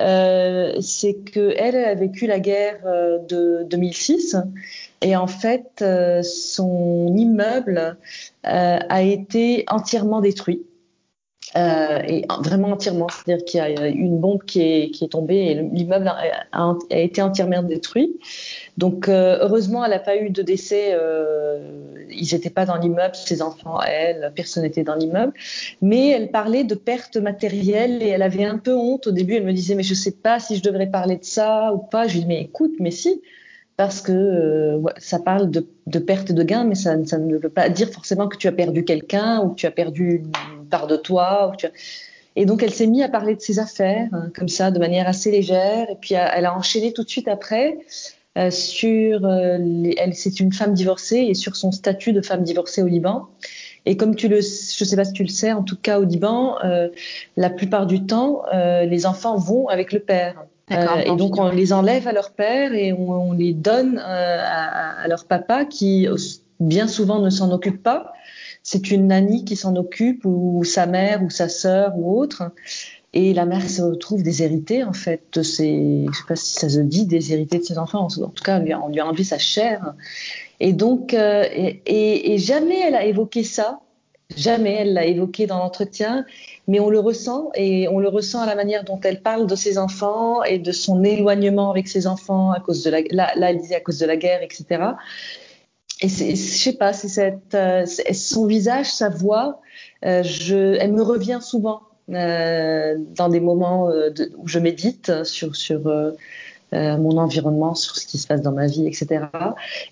Euh, 0.00 0.74
c'est 0.80 1.14
que 1.14 1.54
elle 1.56 1.76
a 1.76 1.94
vécu 1.94 2.26
la 2.26 2.40
guerre 2.40 2.80
euh, 2.84 3.18
de 3.28 3.64
2006 3.70 4.36
et 5.04 5.14
en 5.16 5.26
fait 5.26 5.82
euh, 5.82 6.22
son 6.22 7.14
immeuble 7.14 7.98
euh, 8.46 8.78
a 8.88 9.02
été 9.02 9.64
entièrement 9.68 10.20
détruit. 10.20 10.66
Euh, 11.56 12.00
et 12.08 12.24
vraiment 12.40 12.70
entièrement, 12.70 13.06
c'est-à-dire 13.08 13.44
qu'il 13.44 13.58
y 13.58 13.62
a 13.62 13.86
une 13.86 14.18
bombe 14.18 14.42
qui 14.42 14.60
est, 14.60 15.08
tombée 15.12 15.36
et 15.36 15.54
l'immeuble 15.54 16.08
a, 16.08 16.40
a, 16.50 16.76
été 16.90 17.22
entièrement 17.22 17.62
détruit. 17.62 18.18
Donc 18.76 19.08
heureusement, 19.08 19.84
elle 19.84 19.92
n'a 19.92 20.00
pas 20.00 20.16
eu 20.16 20.30
de 20.30 20.42
décès. 20.42 20.98
Ils 22.10 22.28
n'étaient 22.32 22.50
pas 22.50 22.64
dans 22.64 22.76
l'immeuble, 22.76 23.14
ses 23.14 23.40
enfants, 23.40 23.80
elle, 23.82 24.32
personne 24.34 24.64
n'était 24.64 24.82
dans 24.82 24.96
l'immeuble. 24.96 25.32
Mais 25.80 26.08
elle 26.08 26.32
parlait 26.32 26.64
de 26.64 26.74
pertes 26.74 27.18
matérielles 27.18 28.02
et 28.02 28.08
elle 28.08 28.22
avait 28.22 28.46
un 28.46 28.58
peu 28.58 28.74
honte 28.74 29.06
au 29.06 29.12
début. 29.12 29.34
Elle 29.34 29.44
me 29.44 29.52
disait 29.52 29.76
mais 29.76 29.84
je 29.84 29.94
sais 29.94 30.16
pas 30.16 30.40
si 30.40 30.56
je 30.56 30.62
devrais 30.62 30.88
parler 30.88 31.18
de 31.18 31.24
ça 31.24 31.72
ou 31.72 31.78
pas. 31.78 32.08
Je 32.08 32.14
lui 32.14 32.20
dis 32.20 32.26
mais 32.26 32.40
écoute, 32.40 32.72
mais 32.80 32.90
si, 32.90 33.22
parce 33.76 34.00
que 34.00 34.12
euh, 34.12 34.82
ça 34.98 35.18
parle 35.18 35.50
de, 35.50 35.66
de 35.86 35.98
perte 35.98 36.32
de 36.32 36.42
gain, 36.42 36.64
mais 36.64 36.74
ça, 36.74 36.96
ça, 37.04 37.18
ne 37.18 37.36
veut 37.36 37.48
pas 37.48 37.68
dire 37.68 37.88
forcément 37.90 38.28
que 38.28 38.36
tu 38.36 38.46
as 38.46 38.52
perdu 38.52 38.84
quelqu'un 38.84 39.40
ou 39.40 39.50
que 39.50 39.56
tu 39.56 39.66
as 39.66 39.70
perdu 39.70 40.22
une 40.24 40.66
part 40.68 40.86
de 40.86 40.96
toi. 40.96 41.50
Ou 41.52 41.56
tu 41.56 41.66
as... 41.66 41.70
Et 42.36 42.46
donc 42.46 42.62
elle 42.62 42.72
s'est 42.72 42.86
mise 42.86 43.02
à 43.02 43.08
parler 43.08 43.36
de 43.36 43.40
ses 43.40 43.58
affaires 43.58 44.08
hein, 44.12 44.30
comme 44.36 44.48
ça, 44.48 44.70
de 44.70 44.78
manière 44.78 45.08
assez 45.08 45.30
légère. 45.30 45.88
Et 45.90 45.96
puis 46.00 46.14
elle 46.14 46.46
a 46.46 46.56
enchaîné 46.56 46.92
tout 46.92 47.04
de 47.04 47.08
suite 47.08 47.28
après 47.28 47.78
euh, 48.36 48.50
sur 48.50 49.24
euh, 49.24 49.58
elle, 49.96 50.14
c'est 50.14 50.40
une 50.40 50.52
femme 50.52 50.74
divorcée 50.74 51.18
et 51.18 51.34
sur 51.34 51.54
son 51.54 51.70
statut 51.70 52.12
de 52.12 52.20
femme 52.20 52.42
divorcée 52.42 52.82
au 52.82 52.86
Liban. 52.86 53.28
Et 53.86 53.96
comme 53.96 54.16
tu 54.16 54.28
le, 54.28 54.36
je 54.36 54.84
sais 54.84 54.96
pas 54.96 55.04
si 55.04 55.12
tu 55.12 55.22
le 55.22 55.28
sais, 55.28 55.52
en 55.52 55.62
tout 55.62 55.76
cas 55.76 56.00
au 56.00 56.04
Liban, 56.04 56.56
euh, 56.64 56.88
la 57.36 57.50
plupart 57.50 57.86
du 57.86 58.06
temps, 58.06 58.42
euh, 58.52 58.84
les 58.86 59.06
enfants 59.06 59.36
vont 59.36 59.68
avec 59.68 59.92
le 59.92 60.00
père. 60.00 60.46
Euh, 60.72 60.96
et 61.04 61.16
donc 61.16 61.38
on 61.38 61.50
les 61.50 61.72
enlève 61.72 62.08
à 62.08 62.12
leur 62.12 62.30
père 62.32 62.72
et 62.72 62.92
on, 62.92 63.10
on 63.10 63.32
les 63.32 63.52
donne 63.52 63.98
à, 63.98 65.02
à, 65.02 65.08
leur 65.08 65.26
papa 65.26 65.66
qui 65.66 66.08
bien 66.58 66.88
souvent 66.88 67.20
ne 67.20 67.30
s'en 67.30 67.52
occupe 67.52 67.82
pas. 67.82 68.12
C'est 68.62 68.90
une 68.90 69.08
nanny 69.08 69.44
qui 69.44 69.56
s'en 69.56 69.76
occupe 69.76 70.24
ou 70.24 70.64
sa 70.64 70.86
mère 70.86 71.22
ou 71.22 71.28
sa 71.28 71.48
sœur 71.48 71.92
ou 71.96 72.18
autre. 72.18 72.50
Et 73.12 73.32
la 73.32 73.46
mère 73.46 73.70
se 73.70 73.80
retrouve 73.80 74.24
déshéritée, 74.24 74.82
en 74.82 74.92
fait, 74.92 75.22
de 75.34 75.42
ses, 75.42 76.06
je 76.10 76.18
sais 76.18 76.24
pas 76.26 76.34
si 76.34 76.54
ça 76.54 76.68
se 76.68 76.80
dit, 76.80 77.06
déshéritée 77.06 77.58
de 77.58 77.62
ses 77.62 77.78
enfants. 77.78 78.08
En 78.08 78.08
tout 78.08 78.42
cas, 78.42 78.58
on 78.58 78.64
lui 78.64 78.72
a, 78.72 78.80
on 78.80 78.88
lui 78.88 78.98
a 78.98 79.06
enlevé 79.06 79.22
sa 79.22 79.38
chair. 79.38 79.94
Et 80.58 80.72
donc, 80.72 81.14
euh, 81.14 81.44
et, 81.52 82.34
et, 82.34 82.38
jamais 82.38 82.80
elle 82.80 82.96
a 82.96 83.04
évoqué 83.04 83.44
ça. 83.44 83.80
Jamais 84.36 84.72
elle 84.72 84.94
l'a 84.94 85.04
évoqué 85.04 85.46
dans 85.46 85.58
l'entretien, 85.58 86.24
mais 86.66 86.80
on 86.80 86.90
le 86.90 86.98
ressent 86.98 87.50
et 87.54 87.88
on 87.88 87.98
le 87.98 88.08
ressent 88.08 88.40
à 88.40 88.46
la 88.46 88.54
manière 88.54 88.84
dont 88.84 89.00
elle 89.02 89.20
parle 89.20 89.46
de 89.46 89.54
ses 89.54 89.78
enfants 89.78 90.42
et 90.42 90.58
de 90.58 90.72
son 90.72 91.04
éloignement 91.04 91.70
avec 91.70 91.88
ses 91.88 92.06
enfants 92.06 92.52
à 92.52 92.60
cause 92.60 92.82
de 92.84 92.90
la, 92.90 93.02
là, 93.10 93.50
elle 93.50 93.58
disait 93.58 93.76
à 93.76 93.80
cause 93.80 93.98
de 93.98 94.06
la 94.06 94.16
guerre, 94.16 94.42
etc. 94.42 94.94
Et 96.00 96.08
je 96.08 96.34
sais 96.34 96.72
pas, 96.74 96.92
c'est 96.92 97.08
cette, 97.08 97.54
euh, 97.54 97.86
son 97.86 98.46
visage, 98.46 98.92
sa 98.92 99.08
voix, 99.08 99.60
euh, 100.04 100.22
elle 100.80 100.92
me 100.92 101.02
revient 101.02 101.38
souvent 101.40 101.82
euh, 102.10 102.96
dans 102.98 103.28
des 103.28 103.40
moments 103.40 103.90
où 104.36 104.48
je 104.48 104.58
médite 104.58 105.24
sur, 105.24 105.54
sur 105.56 105.90
euh, 106.74 106.96
mon 106.96 107.18
environnement, 107.18 107.76
sur 107.76 107.94
ce 107.96 108.04
qui 108.04 108.18
se 108.18 108.26
passe 108.26 108.42
dans 108.42 108.50
ma 108.50 108.66
vie, 108.66 108.86
etc. 108.88 109.26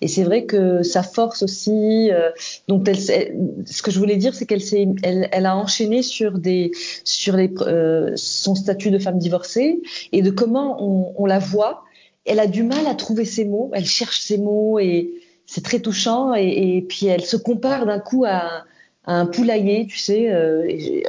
Et 0.00 0.08
c'est 0.08 0.24
vrai 0.24 0.46
que 0.46 0.82
sa 0.82 1.04
force 1.04 1.42
aussi, 1.44 2.10
euh, 2.10 2.30
donc 2.66 2.88
ce 2.88 3.82
que 3.82 3.90
je 3.92 3.98
voulais 4.00 4.16
dire, 4.16 4.34
c'est 4.34 4.46
qu'elle 4.46 5.46
a 5.46 5.56
enchaîné 5.56 6.02
sur 6.02 6.40
euh, 6.44 8.12
son 8.16 8.54
statut 8.56 8.90
de 8.90 8.98
femme 8.98 9.18
divorcée 9.18 9.80
et 10.10 10.22
de 10.22 10.30
comment 10.30 11.12
on, 11.16 11.24
la 11.26 11.38
voit. 11.38 11.84
Elle 12.24 12.40
a 12.40 12.48
du 12.48 12.64
mal 12.64 12.84
à 12.88 12.94
trouver 12.94 13.26
ses 13.26 13.44
mots, 13.44 13.70
elle 13.74 13.86
cherche 13.86 14.20
ses 14.20 14.38
mots 14.38 14.80
et 14.80 15.12
c'est 15.46 15.62
très 15.62 15.78
touchant. 15.78 16.34
Et, 16.34 16.84
puis 16.88 17.06
elle 17.06 17.24
se 17.24 17.36
compare 17.36 17.86
d'un 17.86 18.00
coup 18.00 18.24
à 18.26 18.64
un 19.04 19.26
poulailler, 19.26 19.86
tu 19.86 19.98
sais. 19.98 20.32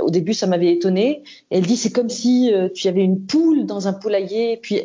Au 0.02 0.12
début, 0.12 0.36
ça 0.36 0.46
m'avait 0.46 0.72
étonné. 0.72 1.24
Elle 1.50 1.64
dit 1.64 1.78
c'est 1.78 1.92
comme 1.92 2.10
si 2.10 2.54
tu 2.76 2.88
avais 2.88 3.04
une 3.04 3.26
poule 3.26 3.66
dans 3.66 3.88
un 3.88 3.94
poulailler. 3.94 4.58
Puis 4.58 4.82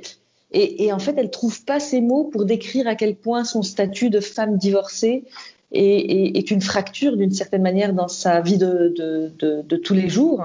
et, 0.50 0.92
en 0.92 0.98
fait, 0.98 1.14
elle 1.18 1.30
trouve 1.30 1.62
pas 1.64 1.78
ces 1.78 2.00
mots 2.00 2.24
pour 2.24 2.46
décrire 2.46 2.88
à 2.88 2.94
quel 2.94 3.16
point 3.16 3.44
son 3.44 3.62
statut 3.62 4.08
de 4.08 4.20
femme 4.20 4.56
divorcée 4.56 5.24
est, 5.72 6.50
une 6.50 6.62
fracture 6.62 7.18
d'une 7.18 7.32
certaine 7.32 7.60
manière 7.60 7.92
dans 7.92 8.08
sa 8.08 8.40
vie 8.40 8.56
de, 8.56 9.76
tous 9.84 9.94
les 9.94 10.08
jours. 10.08 10.42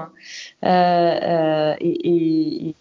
Euh, 0.64 0.68
euh 0.68 1.74
et, 1.80 2.74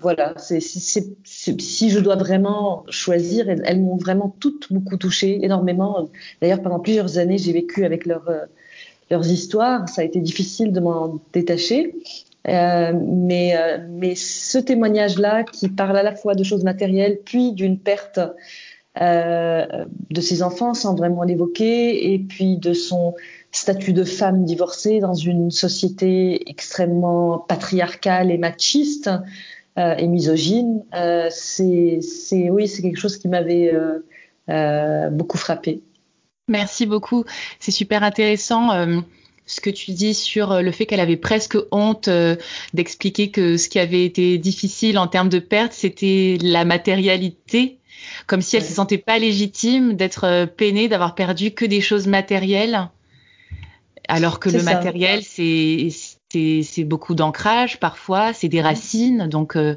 voilà, 0.00 0.34
si 0.38 1.90
je 1.90 1.98
dois 2.00 2.16
vraiment 2.16 2.84
choisir, 2.88 3.50
elles, 3.50 3.80
m'ont 3.80 3.96
vraiment 3.96 4.34
toutes 4.40 4.72
beaucoup 4.72 4.96
touchée, 4.96 5.44
énormément. 5.44 6.08
D'ailleurs, 6.40 6.62
pendant 6.62 6.80
plusieurs 6.80 7.18
années, 7.18 7.38
j'ai 7.38 7.52
vécu 7.52 7.84
avec 7.84 8.06
leur 8.06 8.24
leurs 9.12 9.30
histoires. 9.30 9.88
Ça 9.88 10.00
a 10.00 10.04
été 10.04 10.20
difficile 10.20 10.72
de 10.72 10.80
m'en 10.80 11.20
détacher. 11.32 11.94
Euh, 12.48 12.92
mais, 12.94 13.56
euh, 13.56 13.78
mais 13.88 14.14
ce 14.14 14.58
témoignage-là, 14.58 15.44
qui 15.44 15.68
parle 15.68 15.96
à 15.96 16.02
la 16.02 16.14
fois 16.14 16.34
de 16.34 16.42
choses 16.42 16.64
matérielles, 16.64 17.18
puis 17.24 17.52
d'une 17.52 17.78
perte 17.78 18.20
euh, 19.00 19.84
de 20.10 20.20
ses 20.20 20.42
enfants, 20.42 20.74
sans 20.74 20.94
vraiment 20.94 21.22
l'évoquer, 21.22 22.12
et 22.12 22.18
puis 22.18 22.56
de 22.58 22.72
son 22.72 23.14
statut 23.52 23.92
de 23.92 24.04
femme 24.04 24.44
divorcée 24.44 24.98
dans 24.98 25.14
une 25.14 25.50
société 25.50 26.48
extrêmement 26.48 27.38
patriarcale 27.38 28.30
et 28.30 28.38
machiste 28.38 29.10
et 29.76 30.06
misogyne, 30.06 30.84
c'est, 31.30 32.00
oui, 32.50 32.68
c'est 32.68 32.82
quelque 32.82 32.98
chose 32.98 33.16
qui 33.16 33.28
m'avait 33.28 33.72
beaucoup 35.10 35.38
frappé. 35.38 35.82
Merci 36.48 36.86
beaucoup. 36.86 37.24
C'est 37.58 37.70
super 37.70 38.02
intéressant. 38.02 39.02
Ce 39.46 39.60
que 39.60 39.70
tu 39.70 39.90
dis 39.92 40.14
sur 40.14 40.52
euh, 40.52 40.62
le 40.62 40.70
fait 40.70 40.86
qu'elle 40.86 41.00
avait 41.00 41.16
presque 41.16 41.56
honte 41.72 42.08
euh, 42.08 42.36
d'expliquer 42.74 43.30
que 43.30 43.56
ce 43.56 43.68
qui 43.68 43.78
avait 43.78 44.04
été 44.04 44.38
difficile 44.38 44.98
en 44.98 45.08
termes 45.08 45.28
de 45.28 45.40
perte, 45.40 45.72
c'était 45.72 46.38
la 46.40 46.64
matérialité, 46.64 47.78
comme 48.26 48.40
si 48.40 48.56
elle 48.56 48.62
ouais. 48.62 48.68
se 48.68 48.74
sentait 48.74 48.98
pas 48.98 49.18
légitime 49.18 49.94
d'être 49.94 50.24
euh, 50.24 50.46
peinée, 50.46 50.88
d'avoir 50.88 51.14
perdu 51.14 51.50
que 51.50 51.64
des 51.64 51.80
choses 51.80 52.06
matérielles, 52.06 52.88
alors 54.08 54.40
que 54.40 54.48
le 54.48 54.58
ça. 54.58 54.64
matériel, 54.64 55.22
c'est 55.22 56.84
beaucoup 56.84 57.14
d'ancrage 57.14 57.78
parfois, 57.78 58.32
c'est 58.32 58.48
des 58.48 58.60
racines, 58.60 59.28
donc 59.28 59.56
euh, 59.56 59.76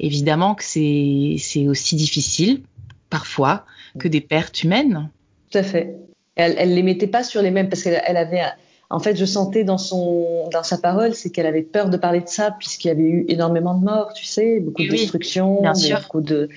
évidemment 0.00 0.54
que 0.54 0.64
c'est 0.64 1.68
aussi 1.68 1.96
difficile 1.96 2.62
parfois 3.10 3.64
que 3.98 4.08
des 4.08 4.20
pertes 4.20 4.62
humaines. 4.62 5.10
Tout 5.50 5.58
à 5.58 5.62
fait. 5.62 5.94
Elle, 6.36 6.54
elle 6.58 6.74
les 6.74 6.82
mettait 6.82 7.06
pas 7.06 7.24
sur 7.24 7.42
les 7.42 7.50
mêmes 7.50 7.68
parce 7.68 7.82
qu'elle 7.82 8.00
elle 8.06 8.16
avait. 8.16 8.42
En 8.90 9.00
fait, 9.00 9.16
je 9.16 9.26
sentais 9.26 9.64
dans 9.64 9.76
son, 9.76 10.48
dans 10.50 10.62
sa 10.62 10.78
parole, 10.78 11.14
c'est 11.14 11.28
qu'elle 11.28 11.46
avait 11.46 11.62
peur 11.62 11.90
de 11.90 11.98
parler 11.98 12.20
de 12.20 12.28
ça 12.28 12.52
puisqu'il 12.58 12.88
y 12.88 12.90
avait 12.90 13.02
eu 13.02 13.24
énormément 13.28 13.74
de 13.74 13.84
morts, 13.84 14.14
tu 14.14 14.24
sais, 14.24 14.60
beaucoup 14.60 14.82
de 14.82 14.90
oui, 14.90 15.00
destruction, 15.00 15.62
beaucoup 15.62 16.22
de, 16.22 16.48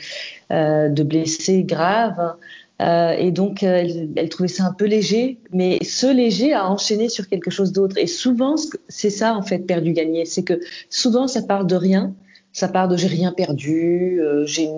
euh, 0.51 0.87
de 0.87 1.03
blessés 1.03 1.63
graves. 1.63 2.35
Euh, 2.81 3.11
et 3.11 3.31
donc, 3.31 3.63
elle, 3.63 4.09
elle, 4.15 4.29
trouvait 4.29 4.47
ça 4.47 4.63
un 4.63 4.73
peu 4.73 4.85
léger, 4.85 5.37
mais 5.51 5.77
ce 5.83 6.07
léger 6.11 6.53
a 6.53 6.69
enchaîné 6.69 7.09
sur 7.09 7.27
quelque 7.27 7.51
chose 7.51 7.73
d'autre. 7.73 7.97
Et 7.97 8.07
souvent, 8.07 8.55
c'est 8.87 9.09
ça, 9.09 9.35
en 9.35 9.43
fait, 9.43 9.59
perdu 9.59 9.91
gagné. 9.91 10.25
C'est 10.25 10.43
que 10.43 10.59
souvent, 10.89 11.27
ça 11.27 11.41
part 11.41 11.65
de 11.65 11.75
rien. 11.75 12.13
Ça 12.53 12.69
part 12.69 12.87
de 12.87 12.97
j'ai 12.97 13.07
rien 13.07 13.31
perdu, 13.31 14.19
euh, 14.21 14.45
j'ai 14.45 14.69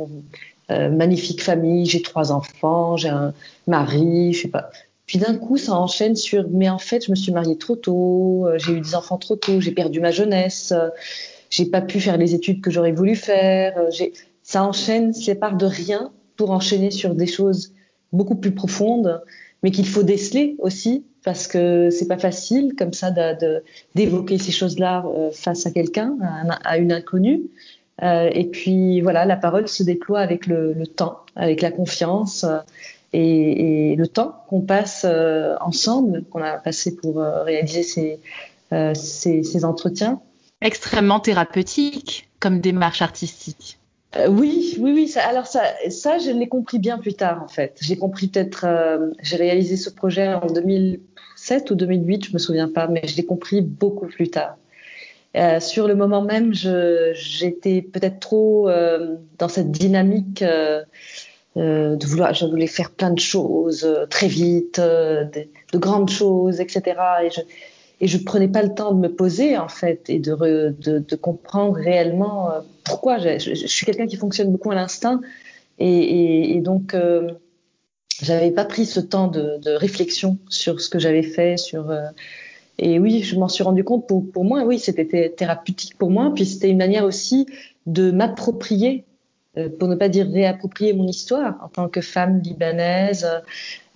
magnifique 0.69 1.43
famille, 1.43 1.85
j'ai 1.85 2.01
trois 2.01 2.31
enfants, 2.31 2.97
j'ai 2.97 3.09
un 3.09 3.33
mari, 3.67 4.33
je 4.33 4.43
sais 4.43 4.47
pas. 4.47 4.69
Puis 5.05 5.19
d'un 5.19 5.35
coup, 5.35 5.57
ça 5.57 5.75
enchaîne 5.75 6.15
sur 6.15 6.47
mais 6.49 6.69
en 6.69 6.77
fait, 6.79 7.05
je 7.05 7.11
me 7.11 7.15
suis 7.15 7.31
mariée 7.31 7.57
trop 7.57 7.75
tôt, 7.75 8.47
j'ai 8.55 8.73
eu 8.73 8.81
des 8.81 8.95
enfants 8.95 9.17
trop 9.17 9.35
tôt, 9.35 9.59
j'ai 9.59 9.71
perdu 9.71 9.99
ma 9.99 10.11
jeunesse, 10.11 10.73
j'ai 11.49 11.65
pas 11.65 11.81
pu 11.81 11.99
faire 11.99 12.17
les 12.17 12.33
études 12.33 12.61
que 12.61 12.71
j'aurais 12.71 12.93
voulu 12.93 13.15
faire. 13.15 13.79
Ça 14.43 14.63
enchaîne, 14.63 15.13
c'est 15.13 15.35
part 15.35 15.57
de 15.57 15.65
rien 15.65 16.11
pour 16.35 16.51
enchaîner 16.51 16.91
sur 16.91 17.15
des 17.15 17.27
choses 17.27 17.73
beaucoup 18.11 18.35
plus 18.35 18.51
profondes, 18.51 19.21
mais 19.61 19.71
qu'il 19.71 19.87
faut 19.87 20.03
déceler 20.03 20.55
aussi 20.59 21.05
parce 21.23 21.47
que 21.47 21.89
c'est 21.89 22.07
pas 22.07 22.17
facile 22.17 22.73
comme 22.77 22.93
ça 22.93 23.11
d'évoquer 23.95 24.37
ces 24.37 24.51
choses-là 24.51 25.05
euh, 25.05 25.31
face 25.31 25.65
à 25.65 25.71
quelqu'un, 25.71 26.17
à, 26.63 26.77
une 26.77 26.91
inconnue. 26.91 27.43
Euh, 28.01 28.29
et 28.33 28.45
puis 28.45 29.01
voilà, 29.01 29.25
la 29.25 29.37
parole 29.37 29.67
se 29.67 29.83
déploie 29.83 30.19
avec 30.19 30.47
le, 30.47 30.75
temps, 30.85 31.19
avec 31.35 31.61
la 31.61 31.71
confiance 31.71 32.45
euh, 33.13 33.91
et, 33.91 33.95
le 33.95 34.07
temps 34.07 34.43
qu'on 34.47 34.61
passe 34.61 35.05
ensemble, 35.61 36.23
qu'on 36.25 36.41
a 36.41 36.57
passé 36.57 36.95
pour 36.95 37.17
réaliser 37.17 37.83
ces, 37.83 38.19
ces, 38.93 39.43
ces 39.43 39.65
entretiens. 39.65 40.21
Extrêmement 40.61 41.19
thérapeutique 41.19 42.29
comme 42.39 42.59
démarche 42.59 43.01
artistique. 43.01 43.79
Euh, 44.15 44.27
oui, 44.27 44.75
oui, 44.79 44.91
oui. 44.93 45.07
Ça, 45.07 45.21
alors 45.27 45.47
ça, 45.47 45.63
ça, 45.89 46.19
je 46.19 46.29
l'ai 46.29 46.47
compris 46.47 46.79
bien 46.79 46.97
plus 46.97 47.13
tard 47.13 47.41
en 47.43 47.47
fait. 47.47 47.77
J'ai 47.81 47.97
compris 47.97 48.27
peut-être. 48.27 48.65
Euh, 48.65 49.11
j'ai 49.21 49.37
réalisé 49.37 49.75
ce 49.75 49.89
projet 49.89 50.33
en 50.33 50.47
2007 50.47 51.71
ou 51.71 51.75
2008, 51.75 52.25
je 52.25 52.33
me 52.33 52.37
souviens 52.37 52.69
pas, 52.69 52.87
mais 52.87 53.01
je 53.07 53.15
l'ai 53.15 53.25
compris 53.25 53.61
beaucoup 53.61 54.07
plus 54.07 54.29
tard. 54.29 54.57
Euh, 55.35 55.59
sur 55.59 55.87
le 55.87 55.95
moment 55.95 56.21
même, 56.21 56.53
j'étais 56.53 57.81
peut-être 57.81 58.19
trop 58.19 58.69
euh, 58.69 59.15
dans 59.39 59.47
cette 59.47 59.71
dynamique 59.71 60.43
euh, 60.43 60.83
de 61.55 62.05
vouloir. 62.07 62.33
Je 62.33 62.45
voulais 62.45 62.67
faire 62.67 62.91
plein 62.91 63.11
de 63.11 63.19
choses 63.19 63.87
très 64.09 64.27
vite, 64.27 64.79
de, 64.79 65.47
de, 65.71 65.77
grandes 65.77 66.09
choses, 66.09 66.59
etc. 66.59 66.81
Et 67.23 67.29
je, 67.29 67.41
et 68.03 68.23
prenais 68.23 68.47
pas 68.47 68.61
le 68.61 68.73
temps 68.73 68.93
de 68.93 68.99
me 68.99 69.13
poser 69.13 69.57
en 69.57 69.69
fait 69.69 70.09
et 70.09 70.19
de, 70.19 71.15
comprendre 71.15 71.75
réellement 71.75 72.51
euh, 72.51 72.59
pourquoi. 72.83 73.17
Je, 73.17 73.53
suis 73.53 73.85
quelqu'un 73.85 74.07
qui 74.07 74.17
fonctionne 74.17 74.51
beaucoup 74.51 74.71
à 74.71 74.75
l'instinct 74.75 75.21
et, 75.79 75.87
et, 75.87 76.57
et, 76.57 76.61
donc 76.61 76.93
euh, 76.93 77.31
j'avais 78.21 78.51
pas 78.51 78.65
pris 78.65 78.85
ce 78.85 78.99
temps 78.99 79.27
de, 79.27 79.75
réflexion 79.77 80.37
sur 80.49 80.81
ce 80.81 80.89
que 80.89 80.99
j'avais 80.99 81.23
fait, 81.23 81.57
sur 81.57 81.89
euh, 81.89 82.07
et 82.79 82.99
oui, 82.99 83.21
je 83.21 83.37
m'en 83.37 83.47
suis 83.47 83.63
rendu 83.63 83.83
compte 83.83 84.07
pour, 84.07 84.29
pour 84.31 84.43
moi, 84.43 84.63
oui, 84.63 84.79
c'était 84.79 85.29
thérapeutique 85.29 85.97
pour 85.97 86.09
moi, 86.09 86.31
puis 86.33 86.45
c'était 86.45 86.69
une 86.69 86.77
manière 86.77 87.05
aussi 87.05 87.45
de 87.85 88.11
m'approprier, 88.11 89.05
euh, 89.05 89.12
pour 89.79 89.87
ne 89.87 89.95
pas 89.95 90.09
dire 90.09 90.27
réapproprier 90.31 90.93
mon 90.93 91.07
histoire 91.07 91.57
en 91.63 91.67
tant 91.67 91.87
que 91.89 92.01
femme 92.01 92.39
libanaise, 92.39 93.27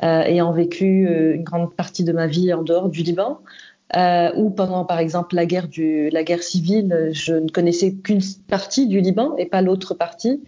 euh, 0.03 0.21
ayant 0.21 0.51
vécu 0.51 1.07
une 1.33 1.43
grande 1.43 1.73
partie 1.73 2.03
de 2.03 2.11
ma 2.11 2.27
vie 2.27 2.53
en 2.53 2.63
dehors 2.63 2.89
du 2.89 3.01
Liban 3.03 3.39
euh, 3.95 4.31
ou 4.35 4.49
pendant 4.49 4.83
par 4.83 4.99
exemple 4.99 5.35
la 5.35 5.45
guerre 5.45 5.67
du 5.69 6.09
la 6.09 6.23
guerre 6.23 6.43
civile, 6.43 7.09
je 7.13 7.33
ne 7.33 7.49
connaissais 7.49 7.93
qu'une 7.93 8.21
partie 8.47 8.87
du 8.87 8.99
Liban 8.99 9.35
et 9.37 9.45
pas 9.45 9.61
l'autre 9.61 9.93
partie. 9.93 10.43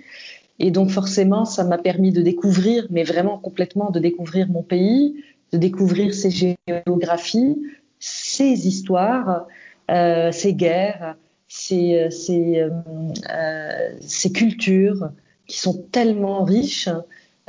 Et 0.59 0.71
donc 0.71 0.89
forcément, 0.89 1.45
ça 1.45 1.63
m'a 1.63 1.77
permis 1.77 2.11
de 2.11 2.21
découvrir, 2.21 2.85
mais 2.89 3.03
vraiment 3.03 3.37
complètement 3.37 3.91
de 3.91 3.99
découvrir 3.99 4.49
mon 4.49 4.61
pays, 4.61 5.23
de 5.53 5.57
découvrir 5.57 6.13
ses 6.13 6.31
géographies, 6.31 7.57
ses 7.99 8.67
histoires, 8.67 9.47
euh, 9.89 10.33
ses 10.33 10.53
guerres, 10.53 11.15
ses, 11.49 12.09
ses, 12.11 12.61
euh, 12.61 13.89
ses, 13.99 14.31
cultures 14.31 15.09
qui 15.47 15.57
sont 15.57 15.83
tellement 15.91 16.43
riches. 16.43 16.87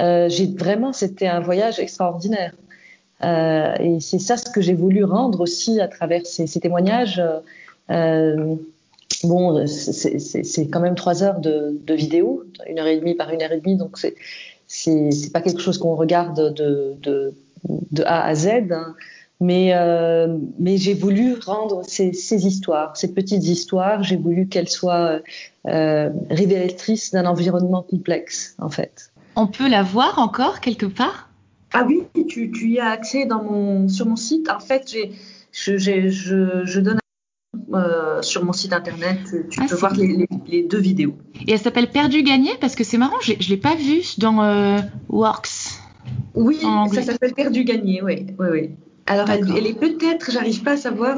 Euh, 0.00 0.28
j'ai 0.28 0.47
vraiment, 0.47 0.92
c'était 0.92 1.28
un 1.28 1.40
voyage 1.40 1.78
extraordinaire. 1.78 2.54
Euh, 3.23 3.75
et 3.78 4.00
c'est 4.00 4.19
ça 4.19 4.38
ce 4.38 4.50
que 4.50 4.62
j'ai 4.62 4.75
voulu 4.75 5.04
rendre 5.04 5.40
aussi 5.40 5.80
à 5.80 5.86
travers 5.86 6.26
ces, 6.26 6.47
ces 6.47 6.58
témoignages. 6.58 7.23
Euh, 7.91 8.56
bon, 9.23 9.67
c'est 9.67 10.69
quand 10.69 10.80
même 10.80 10.95
trois 10.95 11.23
heures 11.23 11.41
de, 11.41 11.78
vidéo, 11.95 12.45
une 12.67 12.78
heure 12.78 12.86
et 12.86 12.99
demie 12.99 13.15
par 13.15 13.30
une 13.30 13.43
heure 13.43 13.52
et 13.52 13.60
demie, 13.60 13.76
donc 13.76 13.99
c'est 13.99 14.17
c'est 14.73 15.32
pas 15.32 15.41
quelque 15.41 15.60
chose 15.60 15.78
qu'on 15.78 15.97
regarde 15.97 16.54
de, 16.54 16.95
de, 17.02 17.34
de, 17.65 18.04
A 18.04 18.25
à 18.25 18.34
Z. 18.36 18.71
Hein. 18.71 18.95
Mais, 19.40 19.70
euh, 19.72 20.36
mais 20.58 20.76
j'ai 20.76 20.92
voulu 20.92 21.34
rendre 21.34 21.82
ces, 21.84 22.12
ces, 22.12 22.46
histoires, 22.46 22.94
ces 22.96 23.14
petites 23.14 23.44
histoires, 23.44 24.02
j'ai 24.02 24.16
voulu 24.16 24.48
qu'elles 24.48 24.68
soient 24.68 25.20
euh, 25.66 26.10
révélatrices 26.28 27.10
d'un 27.10 27.24
environnement 27.24 27.82
complexe, 27.82 28.54
en 28.58 28.68
fait. 28.68 29.12
On 29.36 29.46
peut 29.46 29.68
la 29.68 29.82
voir 29.82 30.18
encore 30.18 30.60
quelque 30.60 30.84
part? 30.84 31.30
Ah 31.72 31.84
oui, 31.86 32.02
tu, 32.28 32.50
tu, 32.50 32.68
y 32.68 32.80
as 32.80 32.90
accès 32.90 33.24
dans 33.24 33.42
mon, 33.42 33.88
sur 33.88 34.06
mon 34.06 34.16
site. 34.16 34.50
En 34.50 34.60
fait, 34.60 34.90
j'ai, 34.90 35.12
je, 35.52 35.78
je, 35.78 36.10
je, 36.64 36.80
donne 36.80 36.98
euh, 37.72 38.20
sur 38.22 38.44
mon 38.44 38.52
site 38.52 38.72
internet, 38.72 39.18
tu 39.48 39.60
ah, 39.62 39.66
peux 39.68 39.76
voir 39.76 39.94
les, 39.94 40.26
les, 40.48 40.62
deux 40.64 40.80
vidéos. 40.80 41.14
Et 41.46 41.52
elle 41.52 41.60
s'appelle 41.60 41.88
Perdu 41.88 42.22
Gagné 42.22 42.50
parce 42.60 42.74
que 42.74 42.84
c'est 42.84 42.98
marrant, 42.98 43.20
je 43.22 43.32
ne 43.32 43.48
l'ai 43.48 43.56
pas 43.56 43.76
vue 43.76 44.02
dans 44.18 44.42
euh, 44.42 44.80
Works. 45.08 45.78
Oui, 46.34 46.58
ça 46.92 47.02
s'appelle 47.02 47.34
Perdu 47.34 47.64
Gagné, 47.64 48.02
oui. 48.02 48.26
oui, 48.38 48.46
oui. 48.50 48.70
Alors, 49.10 49.28
elle, 49.28 49.44
elle, 49.56 49.66
est 49.66 49.75
peut-être, 49.75 50.30
j'arrive 50.30 50.62
pas 50.62 50.73
à 50.73 50.76
savoir, 50.76 51.16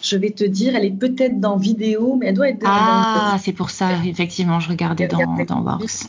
je 0.00 0.16
vais 0.16 0.30
te 0.30 0.44
dire, 0.44 0.76
elle 0.76 0.84
est 0.84 0.96
peut-être 0.96 1.40
dans 1.40 1.56
vidéo, 1.56 2.16
mais 2.16 2.26
elle 2.26 2.36
doit 2.36 2.48
être 2.48 2.60
dans. 2.60 2.68
Ah, 2.70 3.36
c'est 3.42 3.52
pour 3.52 3.70
ça, 3.70 3.88
effectivement, 4.06 4.60
je 4.60 4.68
regardais 4.68 5.08
dans, 5.08 5.44
dans 5.44 5.60
Works. 5.60 6.06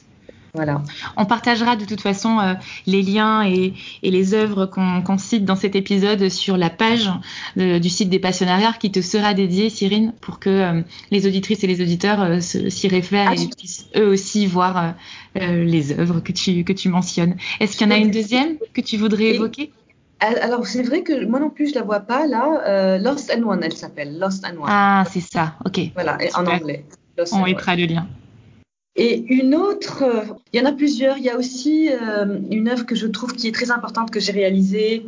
Voilà. 0.53 0.83
On 1.17 1.25
partagera 1.25 1.75
de 1.75 1.85
toute 1.85 2.01
façon 2.01 2.39
euh, 2.39 2.53
les 2.85 3.01
liens 3.01 3.43
et, 3.43 3.73
et 4.03 4.11
les 4.11 4.35
œuvres 4.35 4.67
qu'on 4.67 5.17
cite 5.17 5.43
dans 5.45 5.55
cet 5.55 5.75
épisode 5.75 6.29
sur 6.29 6.55
la 6.55 6.69
page 6.69 7.09
du 7.55 7.89
site 7.89 8.09
des 8.09 8.19
passionnariats 8.19 8.73
qui 8.73 8.91
te 8.91 9.01
sera 9.01 9.33
dédiée, 9.33 9.71
Cyrine, 9.71 10.13
pour 10.21 10.37
que 10.37 10.51
euh, 10.51 10.81
les 11.09 11.25
auditrices 11.25 11.63
et 11.63 11.67
les 11.67 11.81
auditeurs 11.81 12.21
euh, 12.21 12.39
s'y 12.39 12.87
réfèrent 12.87 13.31
ah, 13.31 13.41
et 13.41 13.47
puissent 13.57 13.87
eux 13.95 14.07
aussi 14.07 14.45
voir 14.45 14.93
les 15.35 15.99
œuvres 15.99 16.19
que 16.19 16.31
tu, 16.31 16.63
que 16.63 16.73
tu 16.73 16.89
mentionnes. 16.89 17.37
Est-ce 17.59 17.75
qu'il 17.75 17.87
y 17.87 17.89
en 17.89 17.95
a 17.95 17.97
une 17.97 18.11
deuxième 18.11 18.57
que 18.75 18.81
tu 18.81 18.97
voudrais 18.97 19.33
évoquer? 19.33 19.71
Alors 20.41 20.65
c'est 20.67 20.83
vrai 20.83 21.03
que 21.03 21.25
moi 21.25 21.39
non 21.39 21.49
plus 21.49 21.69
je 21.69 21.75
la 21.75 21.83
vois 21.83 22.01
pas 22.01 22.27
là. 22.27 22.97
Lost 22.97 23.31
and 23.35 23.43
One, 23.43 23.63
elle 23.63 23.75
s'appelle 23.75 24.17
Lost 24.19 24.45
and 24.45 24.57
One. 24.57 24.67
Ah 24.67 25.03
c'est 25.11 25.21
ça, 25.21 25.55
ok. 25.65 25.79
Voilà, 25.93 26.17
en 26.35 26.45
anglais. 26.45 26.85
On 27.31 27.43
mettra 27.43 27.75
le 27.75 27.85
lien. 27.85 28.07
Et 28.95 29.25
une 29.33 29.55
autre, 29.55 30.03
il 30.51 30.59
y 30.59 30.63
en 30.63 30.67
a 30.67 30.71
plusieurs. 30.71 31.17
Il 31.17 31.23
y 31.23 31.29
a 31.29 31.37
aussi 31.37 31.89
euh, 31.91 32.39
une 32.51 32.67
œuvre 32.69 32.85
que 32.85 32.95
je 32.95 33.07
trouve 33.07 33.33
qui 33.33 33.47
est 33.47 33.51
très 33.51 33.71
importante 33.71 34.11
que 34.11 34.19
j'ai 34.19 34.31
réalisée 34.31 35.05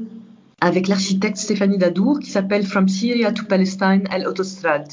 avec 0.60 0.88
l'architecte 0.88 1.38
Stéphanie 1.38 1.78
Dadour 1.78 2.20
qui 2.20 2.32
s'appelle 2.32 2.66
From 2.66 2.88
Syria 2.88 3.32
to 3.32 3.46
Palestine, 3.46 4.04
El 4.12 4.28
Autostrade. 4.28 4.88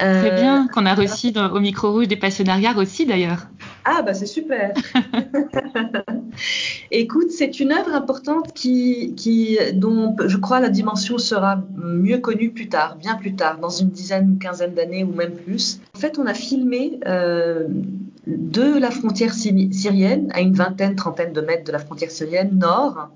Euh, 0.00 0.20
Très 0.20 0.40
bien, 0.40 0.68
qu'on 0.68 0.86
a 0.86 0.94
reçu 0.94 1.32
au 1.52 1.60
micro 1.60 1.92
rouge 1.92 2.08
des 2.08 2.16
passionnariats 2.16 2.76
aussi 2.76 3.04
d'ailleurs. 3.04 3.48
Ah 3.84 4.02
bah 4.02 4.14
c'est 4.14 4.26
super. 4.26 4.72
Écoute, 6.90 7.30
c'est 7.30 7.58
une 7.58 7.72
œuvre 7.72 7.94
importante 7.94 8.52
qui, 8.52 9.14
qui, 9.16 9.58
dont 9.74 10.14
je 10.24 10.36
crois 10.36 10.60
la 10.60 10.68
dimension 10.68 11.18
sera 11.18 11.62
mieux 11.76 12.18
connue 12.18 12.50
plus 12.50 12.68
tard, 12.68 12.96
bien 12.96 13.16
plus 13.16 13.34
tard, 13.34 13.58
dans 13.58 13.70
une 13.70 13.88
dizaine, 13.88 14.32
une 14.32 14.38
quinzaine 14.38 14.74
d'années 14.74 15.04
ou 15.04 15.12
même 15.12 15.32
plus. 15.32 15.80
En 15.96 15.98
fait, 15.98 16.18
on 16.18 16.26
a 16.26 16.34
filmé 16.34 17.00
euh, 17.06 17.66
de 18.26 18.78
la 18.78 18.90
frontière 18.90 19.32
syrienne, 19.32 20.30
à 20.32 20.40
une 20.40 20.54
vingtaine, 20.54 20.94
trentaine 20.94 21.32
de 21.32 21.40
mètres 21.40 21.64
de 21.64 21.72
la 21.72 21.78
frontière 21.78 22.10
syrienne 22.10 22.58
nord, 22.58 23.08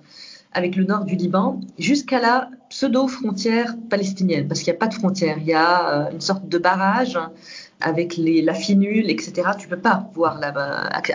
avec 0.54 0.76
le 0.76 0.84
nord 0.84 1.04
du 1.04 1.16
Liban, 1.16 1.60
jusqu'à 1.78 2.20
la 2.20 2.50
pseudo-frontière 2.68 3.74
palestinienne, 3.90 4.48
parce 4.48 4.60
qu'il 4.60 4.72
n'y 4.72 4.76
a 4.76 4.80
pas 4.80 4.88
de 4.88 4.94
frontière, 4.94 5.36
il 5.38 5.46
y 5.46 5.54
a 5.54 6.06
euh, 6.06 6.10
une 6.12 6.20
sorte 6.20 6.48
de 6.48 6.58
barrage 6.58 7.18
avec 7.80 8.16
les, 8.16 8.42
la 8.42 8.54
finule, 8.54 9.10
etc. 9.10 9.50
Tu 9.58 9.68
peux 9.68 9.78
pas 9.78 10.10
là 10.40 10.52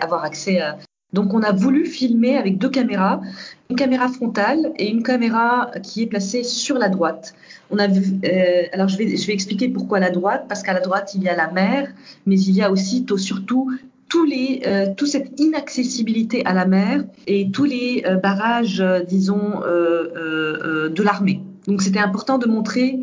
avoir 0.00 0.24
accès 0.24 0.60
à... 0.60 0.78
Donc 1.14 1.32
on 1.32 1.42
a 1.42 1.52
voulu 1.52 1.86
filmer 1.86 2.36
avec 2.36 2.58
deux 2.58 2.68
caméras, 2.68 3.22
une 3.70 3.76
caméra 3.76 4.08
frontale 4.08 4.72
et 4.76 4.90
une 4.90 5.02
caméra 5.02 5.70
qui 5.82 6.02
est 6.02 6.06
placée 6.06 6.44
sur 6.44 6.76
la 6.76 6.90
droite. 6.90 7.34
Euh, 7.72 8.62
alors 8.72 8.88
je 8.88 8.98
vais, 8.98 9.16
je 9.16 9.26
vais 9.26 9.32
expliquer 9.32 9.68
pourquoi 9.68 10.00
la 10.00 10.10
droite, 10.10 10.44
parce 10.48 10.62
qu'à 10.62 10.74
la 10.74 10.80
droite 10.80 11.12
il 11.14 11.22
y 11.22 11.28
a 11.28 11.36
la 11.36 11.50
mer, 11.50 11.88
mais 12.26 12.38
il 12.38 12.54
y 12.54 12.62
a 12.62 12.70
aussi 12.70 13.06
surtout 13.16 13.70
tous 14.08 14.26
euh, 14.66 14.94
toute 14.96 15.08
cette 15.08 15.38
inaccessibilité 15.38 16.44
à 16.46 16.54
la 16.54 16.66
mer 16.66 17.04
et 17.26 17.50
tous 17.50 17.64
les 17.64 18.04
euh, 18.06 18.16
barrages, 18.16 18.80
euh, 18.80 19.00
disons, 19.02 19.60
de 19.60 21.02
l'armée. 21.02 21.42
Donc 21.66 21.82
c'était 21.82 21.98
important 21.98 22.38
de 22.38 22.46
montrer 22.46 23.00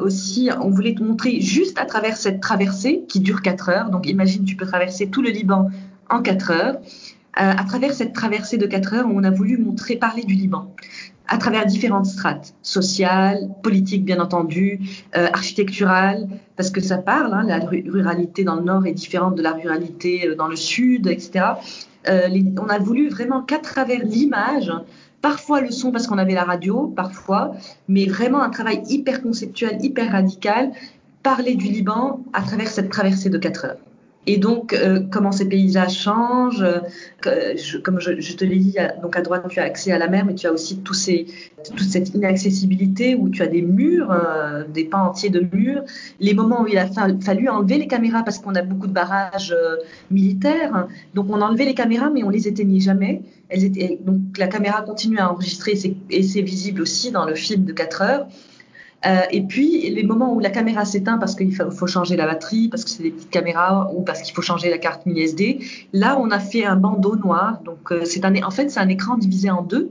aussi, 0.00 0.50
on 0.60 0.70
voulait 0.70 0.94
te 0.94 1.02
montrer 1.02 1.40
juste 1.40 1.78
à 1.78 1.84
travers 1.84 2.16
cette 2.16 2.40
traversée 2.40 3.04
qui 3.08 3.20
dure 3.20 3.40
4 3.40 3.68
heures. 3.68 3.90
Donc 3.90 4.08
imagine, 4.08 4.44
tu 4.44 4.56
peux 4.56 4.66
traverser 4.66 5.08
tout 5.08 5.22
le 5.22 5.30
Liban 5.30 5.68
en 6.08 6.20
4 6.20 6.50
heures. 6.50 6.76
à 7.34 7.64
travers 7.64 7.92
cette 7.94 8.12
traversée 8.12 8.58
de 8.58 8.66
4 8.66 8.94
heures, 8.94 9.06
on 9.08 9.22
a 9.22 9.30
voulu 9.30 9.58
montrer, 9.58 9.94
parler 9.94 10.24
du 10.24 10.34
Liban 10.34 10.74
à 11.30 11.38
travers 11.38 11.64
différentes 11.64 12.06
strates, 12.06 12.54
sociales, 12.60 13.48
politiques 13.62 14.04
bien 14.04 14.20
entendu, 14.20 14.80
euh, 15.16 15.28
architecturales, 15.32 16.28
parce 16.56 16.70
que 16.70 16.80
ça 16.80 16.98
parle, 16.98 17.32
hein, 17.32 17.44
la 17.46 17.60
ruralité 17.60 18.42
dans 18.42 18.56
le 18.56 18.62
nord 18.62 18.84
est 18.84 18.92
différente 18.92 19.36
de 19.36 19.42
la 19.42 19.52
ruralité 19.52 20.26
euh, 20.26 20.34
dans 20.34 20.48
le 20.48 20.56
sud, 20.56 21.06
etc. 21.06 21.44
on 22.06 22.68
a 22.68 22.78
voulu 22.78 23.08
vraiment 23.08 23.42
qu'à 23.42 23.58
travers 23.58 24.04
l'image, 24.04 24.72
parfois 25.22 25.60
le 25.60 25.70
son 25.70 25.92
parce 25.92 26.06
qu'on 26.08 26.18
avait 26.18 26.34
la 26.34 26.44
radio, 26.44 26.88
parfois, 26.88 27.52
mais 27.88 28.06
vraiment 28.06 28.42
un 28.42 28.50
travail 28.50 28.82
hyper 28.88 29.22
conceptuel, 29.22 29.78
hyper 29.84 30.10
radical, 30.10 30.72
parler 31.22 31.54
du 31.54 31.66
Liban 31.66 32.24
à 32.32 32.42
travers 32.42 32.68
cette 32.68 32.90
traversée 32.90 33.30
de 33.30 33.38
4 33.38 33.64
heures. 33.66 33.89
Et 34.26 34.36
donc, 34.36 34.74
euh, 34.74 35.00
comment 35.10 35.32
ces 35.32 35.48
paysages 35.48 35.98
changent. 35.98 36.62
Euh, 36.62 37.54
comme 37.82 38.00
je, 38.00 38.36
te 38.36 38.44
l'ai 38.44 38.58
dit, 38.58 38.76
donc 39.02 39.16
à 39.16 39.22
droite, 39.22 39.46
tu 39.48 39.60
as 39.60 39.64
accès 39.64 39.92
à 39.92 39.98
la 39.98 40.08
mer, 40.08 40.26
mais 40.26 40.34
tu 40.34 40.46
as 40.46 40.52
aussi 40.52 40.82
ces, 40.92 41.26
toute 41.64 41.80
cette 41.80 42.14
inaccessibilité 42.14 43.14
où 43.14 43.30
tu 43.30 43.42
as 43.42 43.46
des 43.46 43.62
murs, 43.62 44.12
euh, 44.12 44.64
des 44.68 44.84
pans 44.84 45.08
entiers 45.08 45.30
de 45.30 45.46
murs. 45.52 45.84
Les 46.20 46.34
moments 46.34 46.62
où 46.62 46.66
il 46.66 46.76
a 46.76 46.86
fallu 47.20 47.48
enlever 47.48 47.78
les 47.78 47.86
caméras 47.86 48.22
parce 48.22 48.38
qu'on 48.38 48.54
a 48.54 48.62
beaucoup 48.62 48.86
de 48.86 48.92
barrages 48.92 49.56
militaires. 50.10 50.86
Donc, 51.14 51.26
on 51.30 51.40
a 51.40 51.46
enlevé 51.46 51.64
les 51.64 51.74
caméras, 51.74 52.10
mais 52.10 52.22
on 52.22 52.30
les 52.30 52.46
éteignait 52.46 52.80
jamais. 52.80 53.22
Elles 53.48 53.64
étaient, 53.64 53.98
donc, 54.04 54.36
la 54.36 54.48
caméra 54.48 54.82
continue 54.82 55.18
à 55.18 55.32
enregistrer 55.32 55.78
et 56.10 56.22
c'est 56.22 56.42
visible 56.42 56.82
aussi 56.82 57.10
dans 57.10 57.24
le 57.24 57.34
film 57.34 57.64
de 57.64 57.72
4 57.72 58.02
heures. 58.02 58.26
Euh, 59.06 59.20
et 59.30 59.42
puis, 59.42 59.88
les 59.90 60.02
moments 60.02 60.34
où 60.34 60.40
la 60.40 60.50
caméra 60.50 60.84
s'éteint 60.84 61.16
parce 61.16 61.34
qu'il 61.34 61.54
faut, 61.54 61.86
changer 61.86 62.16
la 62.16 62.26
batterie, 62.26 62.68
parce 62.68 62.84
que 62.84 62.90
c'est 62.90 63.02
des 63.02 63.10
petites 63.10 63.30
caméras 63.30 63.90
ou 63.94 64.02
parce 64.02 64.20
qu'il 64.20 64.34
faut 64.34 64.42
changer 64.42 64.68
la 64.68 64.78
carte 64.78 65.06
mini 65.06 65.22
SD, 65.22 65.60
là, 65.92 66.18
on 66.20 66.30
a 66.30 66.38
fait 66.38 66.64
un 66.64 66.76
bandeau 66.76 67.16
noir. 67.16 67.60
Donc, 67.64 67.92
euh, 67.92 68.04
c'est 68.04 68.24
un, 68.24 68.34
en 68.42 68.50
fait, 68.50 68.70
c'est 68.70 68.80
un 68.80 68.88
écran 68.88 69.16
divisé 69.16 69.50
en 69.50 69.62
deux. 69.62 69.90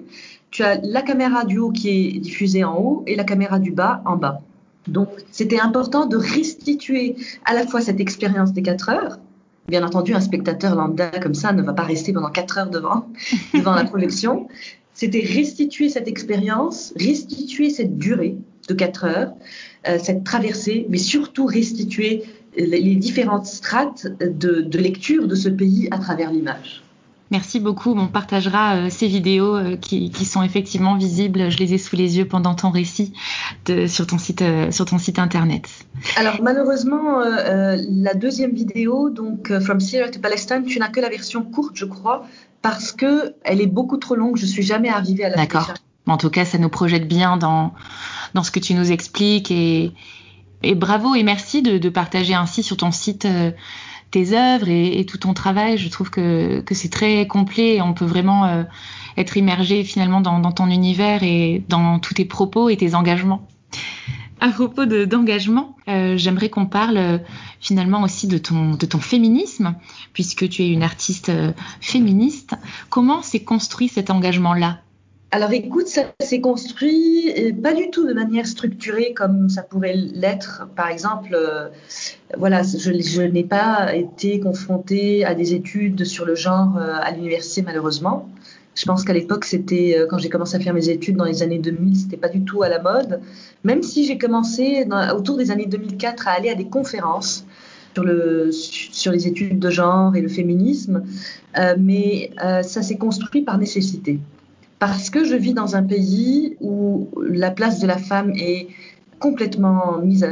Tu 0.52 0.63
as 0.63 0.80
la 0.84 1.02
caméra 1.02 1.43
du 1.43 1.58
haut 1.58 1.72
qui 1.72 1.89
est 1.89 2.19
diffusée 2.19 2.63
en 2.63 2.78
haut 2.78 3.04
et 3.08 3.15
la 3.15 3.24
caméra 3.24 3.60
du 3.60 3.72
bas 3.72 4.02
en 4.06 4.15
bas. 4.15 4.41
Donc, 4.88 5.10
c'était 5.32 5.60
important 5.60 6.06
de 6.06 6.17
restituer 6.17 7.15
à 7.45 7.54
la 7.54 7.65
fois 7.65 7.82
cette 7.82 8.00
expérience 8.00 8.54
des 8.54 8.62
4 8.62 8.89
heures. 8.89 9.19
Bien 9.67 9.86
entendu, 9.86 10.15
un 10.15 10.22
spectateur 10.22 10.76
lambda 10.76 11.12
comme 11.22 11.36
ça 11.36 11.52
ne 11.52 11.62
va 11.62 11.74
pas 11.74 11.84
rester 11.84 12.13
pendant 12.13 12.32
4 12.32 12.58
heures 12.58 12.69
devant, 12.69 13.08
devant 13.54 13.76
la 13.76 13.84
projection. 13.86 14.48
C'était 14.93 15.19
restituer 15.22 15.89
cette 15.89 16.08
expérience, 16.08 16.93
restituer 16.95 17.69
cette 17.69 17.98
durée 17.98 18.38
de 18.69 18.73
4 18.73 19.05
heures, 19.05 19.34
euh, 19.88 19.97
cette 20.01 20.23
traversée, 20.23 20.86
mais 20.89 20.97
surtout 20.97 21.45
restituer 21.45 22.23
les 22.58 22.95
différentes 22.95 23.45
strates 23.45 24.08
de, 24.19 24.77
lecture 24.77 25.27
de 25.27 25.36
ce 25.36 25.49
pays 25.49 25.88
à 25.91 25.99
travers 25.99 26.32
l'image. 26.32 26.84
Merci 27.32 27.60
beaucoup. 27.60 27.91
On 27.91 28.08
partagera 28.08 28.75
euh, 28.75 28.89
ces 28.89 29.08
vidéos 29.08 29.55
euh, 29.55 29.77
qui, 29.77 30.12
sont 30.25 30.41
effectivement 30.41 30.95
visibles. 30.95 31.51
Je 31.51 31.58
les 31.60 31.75
ai 31.75 31.77
sous 31.77 31.95
les 31.95 32.17
yeux 32.17 32.25
pendant 32.25 32.55
ton 32.55 32.71
récit 32.71 33.13
sur, 33.88 34.08
ton 34.08 34.17
site, 34.17 34.43
sur 34.71 34.86
ton 34.86 34.97
site 34.97 35.19
internet. 35.19 35.69
Alors 36.15 36.41
malheureusement, 36.41 37.19
la 37.19 38.13
deuxième 38.15 38.51
vidéo, 38.51 39.12
donc 39.12 39.53
From 39.60 39.79
Syria 39.79 40.10
to 40.10 40.19
Palestine, 40.19 40.63
tu 40.65 40.79
n'as 40.79 40.89
que 40.89 40.99
la 40.99 41.10
version 41.10 41.43
courte, 41.43 41.75
je 41.75 41.86
crois, 41.86 42.25
parce 42.63 42.91
que 42.91 43.36
elle 43.43 43.62
est 43.62 43.67
beaucoup 43.67 43.97
trop 43.97 44.15
longue. 44.15 44.38
Je 44.38 44.47
suis 44.47 44.63
jamais 44.63 44.89
arrivée 44.89 45.25
à 45.25 45.29
la. 45.29 45.36
D'accord. 45.36 45.71
En 46.10 46.17
tout 46.17 46.29
cas, 46.29 46.43
ça 46.43 46.58
nous 46.58 46.69
projette 46.69 47.08
bien 47.08 47.38
dans 47.38 47.73
dans 48.34 48.44
ce 48.44 48.52
que 48.52 48.60
tu 48.60 48.74
nous 48.74 48.92
expliques 48.92 49.52
et, 49.52 49.94
bravo 50.76 51.15
et 51.15 51.24
merci 51.24 51.62
de, 51.62 51.89
partager 51.89 52.34
ainsi 52.34 52.63
sur 52.63 52.78
ton 52.78 52.92
site 52.92 53.26
euh, 53.26 53.52
tes 54.12 54.36
œuvres 54.36 54.70
et, 54.70 55.06
tout 55.06 55.18
ton 55.18 55.34
travail. 55.34 55.78
Je 55.78 55.89
trouve 55.89 56.10
que, 56.10 56.63
c'est 56.72 56.92
très 56.92 57.28
complet 57.28 57.76
et 57.76 57.82
on 57.82 57.94
peut 57.94 58.06
vraiment 58.06 58.46
euh, 58.46 58.63
être 59.18 59.38
immergé 59.38 59.84
finalement 59.84 60.22
dans, 60.22 60.52
ton 60.52 60.70
univers 60.70 61.24
et 61.24 61.63
dans 61.70 62.00
tous 62.00 62.15
tes 62.15 62.26
propos 62.26 62.70
et 62.70 62.78
tes 62.78 62.96
engagements. 62.96 63.48
À 64.42 64.50
propos 64.50 64.86
d'engagement, 64.86 65.76
euh, 65.89 66.15
j'aimerais 66.15 66.50
qu'on 66.50 66.65
parle 66.65 67.20
finalement 67.60 68.02
aussi 68.04 68.26
de 68.26 68.38
ton 68.38 69.00
féminisme, 69.00 69.76
puisque 70.13 70.48
tu 70.48 70.63
es 70.63 70.70
une 70.70 70.84
artiste 70.84 71.32
féministe. 71.82 72.56
Comment 72.89 73.22
s'est 73.22 73.44
construit 73.44 73.89
cet 73.89 74.10
engagement-là? 74.10 74.80
Alors 75.32 75.52
écoute, 75.52 75.88
ça 75.88 76.06
s'est 76.20 76.42
construit 76.42 77.32
euh, 77.38 77.52
pas 77.54 77.76
du 77.76 77.92
tout 77.92 78.08
de 78.08 78.13
manière 78.13 78.48
structurée 78.48 79.13
comme 79.13 79.48
ça 79.48 79.62
pourrait 79.62 79.94
l'être. 79.96 80.68
Par 80.76 80.89
exemple, 80.89 81.30
euh, 81.34 81.68
voilà, 82.36 82.63
je, 82.63 83.22
n'ai 83.22 83.44
pas 83.44 83.94
été 83.96 84.39
confrontée 84.39 85.26
à 85.26 85.36
des 85.36 85.54
études 85.54 86.04
sur 86.04 86.26
le 86.26 86.34
genre 86.34 86.78
euh, 86.78 86.96
à 87.00 87.12
l'université 87.12 87.62
malheureusement. 87.62 88.28
Je 88.74 88.86
pense 88.86 89.04
qu'à 89.04 89.13
l'époque, 89.13 89.46
c'était 89.46 89.98
quand 90.10 90.18
j'ai 90.20 90.30
commencé 90.30 90.56
à 90.56 90.60
faire 90.60 90.74
mes 90.74 90.89
études 90.89 91.18
dans 91.18 91.26
les 91.26 91.44
années 91.44 91.60
2000, 91.60 91.98
c'était 91.98 92.18
pas 92.18 92.30
du 92.30 92.46
tout 92.46 92.63
à 92.63 92.70
la 92.70 92.82
mode. 92.82 93.20
Même 93.65 93.84
si 93.84 94.06
j'ai 94.06 94.18
commencé 94.18 94.88
autour 95.13 95.36
des 95.36 95.52
années 95.52 95.65
2004 95.65 96.28
à 96.30 96.32
aller 96.32 96.50
à 96.50 96.56
des 96.56 96.68
conférences 96.68 97.46
sur, 97.94 98.06
le, 98.06 98.52
sur 98.54 99.12
les 99.12 99.28
études 99.28 99.60
de 99.60 99.70
genre 99.70 100.15
et 100.15 100.22
le 100.22 100.30
féminisme, 100.30 101.04
mais 101.78 102.32
ça 102.38 102.82
s'est 102.82 102.98
construit 102.98 103.42
par 103.42 103.58
nécessité 103.58 104.20
parce 104.80 105.10
que 105.10 105.24
je 105.24 105.36
vis 105.36 105.54
dans 105.54 105.76
un 105.76 105.84
pays 105.84 106.58
où 106.62 107.10
la 107.22 107.52
place 107.52 107.80
de 107.80 107.88
la 107.88 107.98
femme 107.98 108.32
est 108.36 108.68
complètement 109.20 109.98
mise 110.00 110.24
à, 110.24 110.30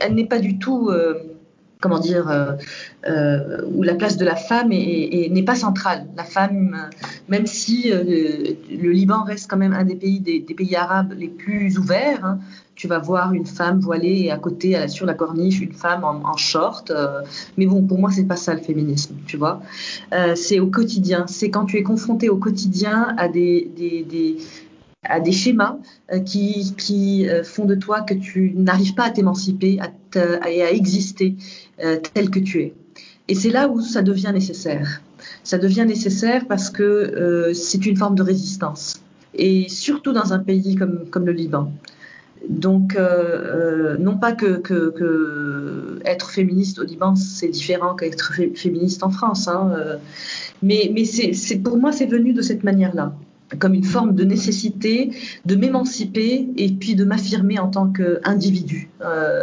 elle 0.00 0.14
n'est 0.14 0.26
pas 0.26 0.38
du 0.38 0.58
tout 0.58 0.88
euh, 0.88 1.14
comment 1.80 1.98
dire 1.98 2.28
euh, 2.28 2.52
euh, 3.06 3.62
où 3.72 3.82
la 3.82 3.94
place 3.94 4.16
de 4.16 4.24
la 4.24 4.36
femme 4.36 4.68
n'est 4.68 5.44
pas 5.44 5.54
centrale 5.54 6.06
la 6.16 6.24
femme 6.24 6.88
même 7.28 7.46
si 7.46 7.90
le 7.90 8.90
Liban 8.90 9.24
reste 9.24 9.50
quand 9.50 9.56
même 9.56 9.72
un 9.72 9.84
des 9.84 9.96
pays 9.96 10.76
arabes 10.76 11.12
les 11.16 11.28
plus 11.28 11.78
ouverts 11.78 12.24
hein, 12.24 12.38
tu 12.74 12.88
vas 12.88 12.98
voir 12.98 13.32
une 13.32 13.46
femme 13.46 13.80
voilée 13.80 14.22
et 14.24 14.30
à 14.30 14.38
côté, 14.38 14.88
sur 14.88 15.06
la 15.06 15.14
corniche, 15.14 15.60
une 15.60 15.72
femme 15.72 16.04
en, 16.04 16.36
short. 16.36 16.90
Euh, 16.90 17.22
mais 17.56 17.66
bon, 17.66 17.82
pour 17.82 17.98
moi, 17.98 18.10
c'est 18.10 18.24
pas 18.24 18.36
ça 18.36 18.54
le 18.54 18.60
féminisme, 18.60 19.16
tu 19.26 19.36
vois. 19.36 19.62
Euh, 20.12 20.34
c'est 20.34 20.60
au 20.60 20.66
quotidien. 20.66 21.26
C'est 21.28 21.50
quand 21.50 21.66
tu 21.66 21.76
es 21.76 21.82
confronté 21.82 22.28
au 22.28 22.36
quotidien 22.36 23.14
à 23.16 23.28
des, 23.28 23.70
schémas 25.30 25.76
euh, 26.12 26.18
qui 26.20 27.26
font 27.44 27.64
de 27.64 27.74
toi 27.76 28.00
que 28.00 28.14
tu 28.14 28.52
n'arrives 28.56 28.94
pas 28.94 29.04
à 29.04 29.10
t'émanciper 29.10 29.78
et 30.48 30.62
à 30.62 30.72
exister 30.72 31.36
tel 31.78 32.30
que 32.30 32.38
tu 32.38 32.60
es. 32.60 32.74
Et 33.28 33.34
c'est 33.34 33.50
là 33.50 33.68
où 33.68 33.80
ça 33.80 34.02
devient 34.02 34.30
nécessaire. 34.32 35.02
Ça 35.42 35.58
devient 35.58 35.84
nécessaire 35.86 36.46
parce 36.46 36.70
que 36.70 37.52
c'est 37.54 37.86
une 37.86 37.96
forme 37.96 38.14
de 38.14 38.22
résistance. 38.22 39.02
Et 39.34 39.68
surtout 39.68 40.12
dans 40.12 40.32
un 40.32 40.38
pays 40.38 40.76
comme, 40.76 41.26
le 41.26 41.32
Liban. 41.32 41.72
Donc, 42.48 42.94
euh, 42.94 43.94
euh, 43.94 43.96
non 43.98 44.18
pas 44.18 44.32
que, 44.32 46.00
être 46.04 46.30
féministe 46.30 46.78
au 46.78 46.84
Liban, 46.84 47.16
c'est 47.16 47.48
différent 47.48 47.94
qu'être 47.94 48.34
féministe 48.54 49.02
en 49.02 49.10
France, 49.10 49.48
hein, 49.48 49.72
euh, 49.76 49.96
mais, 50.62 50.92
mais 50.94 51.04
pour 51.58 51.78
moi, 51.78 51.92
c'est 51.92 52.06
venu 52.06 52.32
de 52.34 52.42
cette 52.42 52.62
manière-là, 52.62 53.14
comme 53.58 53.74
une 53.74 53.84
forme 53.84 54.14
de 54.14 54.24
nécessité 54.24 55.10
de 55.44 55.54
m'émanciper 55.54 56.48
et 56.56 56.72
puis 56.72 56.94
de 56.94 57.04
m'affirmer 57.04 57.58
en 57.58 57.68
tant 57.68 57.90
qu'individu 57.92 58.90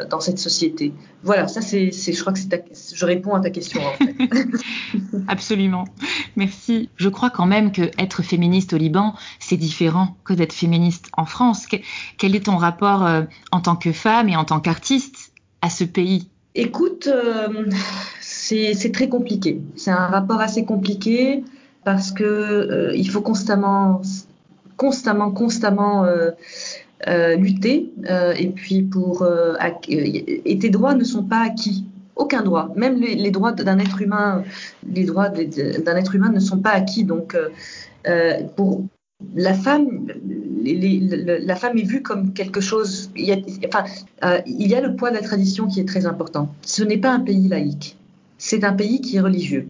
dans 0.10 0.20
cette 0.20 0.40
société. 0.40 0.94
Voilà, 1.24 1.48
ça, 1.48 1.62
c'est, 1.62 1.92
je 1.92 2.20
crois 2.20 2.34
que 2.34 2.40
je 2.40 3.06
réponds 3.06 3.36
à 3.36 3.42
ta 3.42 3.52
question. 3.52 3.80
En 3.82 3.92
fait. 3.94 4.16
Absolument. 5.28 5.86
Merci. 6.36 6.90
Je 6.96 7.10
crois 7.10 7.30
quand 7.30 7.46
même 7.46 7.72
que 7.72 7.84
être 8.00 8.24
féministe 8.24 8.74
au 8.74 8.78
Liban, 8.78 9.14
c'est 9.40 9.58
différent 9.58 10.18
que 10.26 10.34
d'être 10.34 10.54
féministe 10.54 11.10
en 11.16 11.26
France. 11.26 11.68
Quel 12.18 12.36
est 12.36 12.46
ton 12.46 12.58
rapport 12.58 13.06
euh, 13.06 13.24
en 13.52 13.62
tant 13.62 13.76
que 13.76 13.92
femme 13.92 14.30
et 14.30 14.36
en 14.36 14.46
tant 14.46 14.60
qu'artiste 14.60 15.34
à 15.62 15.70
ce 15.70 15.84
pays? 15.84 16.30
Écoute, 16.56 17.08
euh, 17.08 17.70
c'est 18.20 18.92
très 18.92 19.08
compliqué. 19.08 19.62
C'est 19.76 19.92
un 19.92 20.08
rapport 20.08 20.42
assez 20.42 20.66
compliqué 20.66 21.44
parce 21.84 22.12
que 22.12 22.24
euh, 22.24 22.96
il 22.96 23.10
faut 23.10 23.22
constamment, 23.22 24.02
constamment, 24.78 25.32
constamment 25.32 26.06
lutter. 27.38 27.92
et 28.38 28.48
puis 28.50 28.84
pour 28.84 29.28
et 29.88 30.60
tes 30.60 30.70
droits 30.70 30.94
ne 30.94 31.04
sont 31.04 31.24
pas 31.24 31.40
acquis 31.40 31.86
aucun 32.22 32.44
droit. 32.44 32.72
Même 32.76 33.00
les, 33.00 33.32
droits 33.32 33.52
d'un 33.52 33.80
être 33.80 34.02
humain, 34.02 34.44
les 34.88 35.04
droits 35.06 35.30
d'un 35.30 35.96
être 35.96 36.16
humain 36.16 36.32
ne 36.32 36.40
sont 36.40 36.60
pas 36.60 36.72
acquis. 36.72 37.04
Donc, 37.04 37.36
euh, 37.36 37.50
euh, 38.08 38.44
pour 38.56 38.84
la 39.36 39.54
femme, 39.54 40.08
la 40.64 41.56
femme 41.56 41.78
est 41.78 41.84
vue 41.84 42.02
comme 42.02 42.34
quelque 42.34 42.62
chose. 42.62 43.12
Il 43.16 43.26
y, 43.26 43.32
a, 43.32 43.38
enfin, 43.68 43.86
euh, 44.24 44.40
il 44.46 44.68
y 44.68 44.76
a 44.76 44.82
le 44.82 44.96
poids 44.96 45.10
de 45.10 45.16
la 45.16 45.22
tradition 45.22 45.68
qui 45.68 45.80
est 45.80 45.88
très 45.88 46.06
important. 46.06 46.54
Ce 46.62 46.84
n'est 46.84 46.98
pas 46.98 47.12
un 47.12 47.20
pays 47.20 47.48
laïque. 47.48 47.98
C'est 48.38 48.64
un 48.64 48.74
pays 48.74 49.02
qui 49.02 49.18
est 49.18 49.22
religieux. 49.22 49.68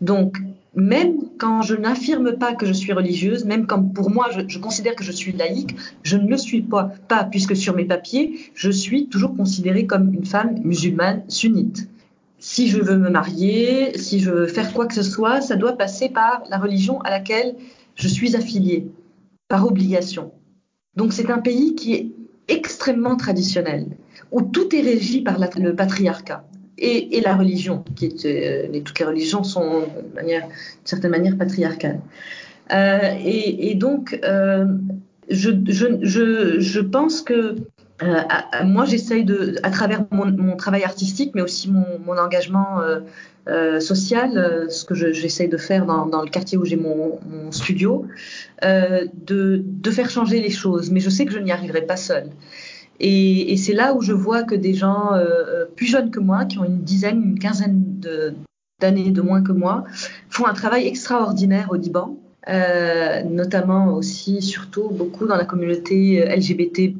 Donc, 0.00 0.38
même 0.74 1.16
quand 1.38 1.62
je 1.62 1.74
n'affirme 1.74 2.32
pas 2.32 2.54
que 2.54 2.66
je 2.66 2.72
suis 2.72 2.92
religieuse, 2.92 3.44
même 3.44 3.66
quand 3.66 3.82
pour 3.82 4.10
moi 4.10 4.28
je, 4.30 4.58
considère 4.58 4.94
que 4.94 5.04
je 5.04 5.12
suis 5.12 5.32
laïque, 5.32 5.76
je 6.02 6.16
ne 6.16 6.28
le 6.28 6.36
suis 6.36 6.62
pas, 6.62 6.92
puisque 7.30 7.56
sur 7.56 7.74
mes 7.74 7.84
papiers, 7.84 8.38
je 8.54 8.70
suis 8.70 9.08
toujours 9.08 9.36
considérée 9.36 9.86
comme 9.86 10.12
une 10.14 10.24
femme 10.24 10.60
musulmane 10.62 11.22
sunnite. 11.28 11.88
Si 12.38 12.68
je 12.68 12.80
veux 12.80 12.96
me 12.96 13.10
marier, 13.10 13.98
si 13.98 14.20
je 14.20 14.30
veux 14.30 14.46
faire 14.46 14.72
quoi 14.72 14.86
que 14.86 14.94
ce 14.94 15.02
soit, 15.02 15.40
ça 15.40 15.56
doit 15.56 15.76
passer 15.76 16.08
par 16.08 16.42
la 16.48 16.58
religion 16.58 17.00
à 17.02 17.10
laquelle 17.10 17.56
je 17.96 18.08
suis 18.08 18.36
affiliée, 18.36 18.86
par 19.48 19.66
obligation. 19.66 20.32
Donc 20.96 21.12
c'est 21.12 21.30
un 21.30 21.38
pays 21.38 21.74
qui 21.74 21.94
est 21.94 22.10
extrêmement 22.48 23.16
traditionnel, 23.16 23.96
où 24.32 24.42
tout 24.42 24.74
est 24.74 24.80
régi 24.80 25.20
par 25.20 25.38
le 25.38 25.74
patriarcat 25.74 26.44
et, 26.80 27.20
la 27.20 27.36
religion, 27.36 27.84
qui 27.96 28.06
est, 28.06 28.82
toutes 28.84 28.98
les 28.98 29.04
religions 29.04 29.44
sont 29.44 29.80
de, 29.80 30.14
manière, 30.14 30.46
certaine 30.84 31.10
manière 31.10 31.36
patriarcales. 31.36 32.00
Et, 32.72 33.74
donc, 33.74 34.18
je, 35.28 35.50
je, 36.00 36.80
pense 36.80 37.22
que 37.22 37.56
moi, 38.64 38.84
j'essaye 38.86 39.24
de, 39.24 39.56
à 39.62 39.70
travers 39.70 40.04
mon, 40.10 40.56
travail 40.56 40.84
artistique, 40.84 41.32
mais 41.34 41.42
aussi 41.42 41.70
mon, 41.70 42.16
engagement 42.18 42.80
euh, 43.48 43.80
social, 43.80 44.36
euh, 44.36 44.68
ce 44.68 44.84
que 44.84 44.94
j'essaye 44.94 45.48
de 45.48 45.56
faire 45.56 45.86
dans, 45.86 46.22
le 46.22 46.28
quartier 46.28 46.58
où 46.58 46.64
j'ai 46.66 46.76
mon, 46.76 47.18
studio, 47.50 48.06
euh, 48.64 49.06
de, 49.26 49.62
de, 49.64 49.90
faire 49.90 50.10
changer 50.10 50.40
les 50.40 50.50
choses. 50.50 50.90
Mais 50.90 51.00
je 51.00 51.08
sais 51.08 51.24
que 51.24 51.32
je 51.32 51.38
n'y 51.38 51.50
arriverai 51.50 51.82
pas 51.82 51.96
seule. 51.96 52.28
Et, 53.00 53.56
c'est 53.56 53.72
là 53.72 53.94
où 53.94 54.02
je 54.02 54.12
vois 54.12 54.42
que 54.42 54.54
des 54.54 54.74
gens 54.74 55.14
euh, 55.14 55.64
plus 55.76 55.86
jeunes 55.86 56.10
que 56.10 56.20
moi, 56.20 56.44
qui 56.44 56.58
ont 56.58 56.64
une 56.64 56.82
dizaine, 56.82 57.22
une 57.22 57.38
quinzaine 57.38 57.82
d'années 58.80 59.10
de, 59.10 59.22
moins 59.22 59.42
que 59.42 59.52
moi, 59.52 59.84
font 60.28 60.46
un 60.46 60.54
travail 60.54 60.86
extraordinaire 60.86 61.68
au 61.70 61.76
Liban. 61.76 62.16
Euh, 62.48 63.22
notamment 63.22 63.92
aussi, 63.94 64.40
surtout, 64.42 64.88
beaucoup 64.88 65.26
dans 65.26 65.36
la 65.36 65.44
communauté 65.44 66.24
LGBT+. 66.24 66.94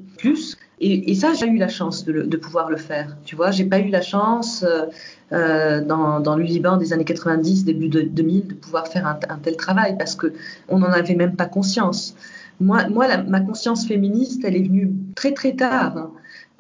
Et, 0.81 1.11
et 1.11 1.15
ça, 1.15 1.35
j'ai 1.35 1.47
eu 1.47 1.59
la 1.59 1.69
chance 1.69 2.05
de, 2.05 2.37
pouvoir 2.37 2.71
le 2.71 2.79
faire. 2.79 3.17
Tu 3.25 3.37
vois, 3.37 3.51
j'ai 3.51 3.67
pas 3.67 3.81
eu 3.81 3.91
la 3.91 4.01
chance 4.01 4.65
euh, 4.67 4.87
euh, 5.33 5.85
dans, 5.85 6.37
le 6.37 6.43
Liban 6.43 6.79
des 6.79 6.95
années 6.95 7.05
90, 7.05 7.65
début 7.65 7.89
de 7.89 8.01
2000, 8.01 8.47
de 8.47 8.55
pouvoir 8.55 8.89
faire 8.89 9.07
un, 9.07 9.37
tel 9.43 9.57
travail 9.57 9.97
parce 9.99 10.15
que 10.15 10.33
on 10.69 10.79
n'en 10.79 10.91
avait 10.91 11.15
même 11.15 11.37
pas 11.37 11.45
conscience. 11.45 12.17
Moi, 12.61 12.87
ma 12.89 13.41
conscience 13.41 13.87
féministe, 13.87 14.43
elle 14.45 14.57
est 14.57 14.63
venue 14.63 14.93
très 15.15 15.33
très 15.33 15.57
tard. 15.57 16.11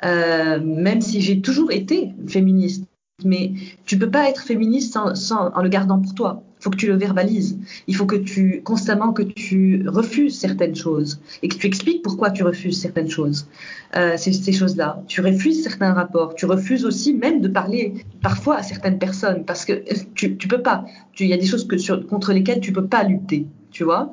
Euh, 0.05 0.61
même 0.63 1.01
si 1.01 1.21
j'ai 1.21 1.41
toujours 1.41 1.71
été 1.73 2.13
féministe, 2.27 2.85
mais 3.25 3.53
tu 3.85 3.99
peux 3.99 4.11
pas 4.11 4.31
être 4.31 4.43
féministe 4.43 4.97
sans, 5.15 5.51
en 5.55 5.63
le 5.63 5.69
gardant 5.69 5.99
pour 5.99 6.15
toi. 6.15 6.43
Il 6.59 6.65
faut 6.65 6.71
que 6.71 6.77
tu 6.77 6.87
le 6.87 6.97
verbalises. 6.97 7.59
Il 7.87 7.97
faut 7.97 8.07
que 8.07 8.17
tu 8.17 8.63
constamment 8.63 9.13
que 9.13 9.23
tu 9.23 9.87
refuses 9.89 10.39
certaines 10.39 10.75
choses 10.75 11.21
et 11.43 11.49
que 11.49 11.57
tu 11.57 11.67
expliques 11.67 12.03
pourquoi 12.03 12.31
tu 12.31 12.43
refuses 12.43 12.79
certaines 12.79 13.09
choses. 13.09 13.47
Euh, 13.97 14.17
ces, 14.19 14.53
choses-là. 14.53 15.03
Tu 15.07 15.23
refuses 15.23 15.63
certains 15.63 15.95
rapports. 15.95 16.35
Tu 16.35 16.45
refuses 16.45 16.85
aussi 16.85 17.15
même 17.15 17.41
de 17.41 17.49
parler 17.49 18.05
parfois 18.23 18.57
à 18.57 18.63
certaines 18.63 18.99
personnes 18.99 19.45
parce 19.47 19.65
que 19.65 19.83
tu, 20.15 20.37
tu 20.37 20.49
peux 20.49 20.63
pas. 20.63 20.85
Il 21.19 21.29
y 21.29 21.33
a 21.33 21.39
des 21.39 21.47
choses 21.47 21.67
contre 22.09 22.33
lesquelles 22.33 22.61
tu 22.61 22.73
peux 22.73 22.87
pas 22.87 23.05
lutter. 23.05 23.47
Tu 23.71 23.85
vois? 23.85 24.13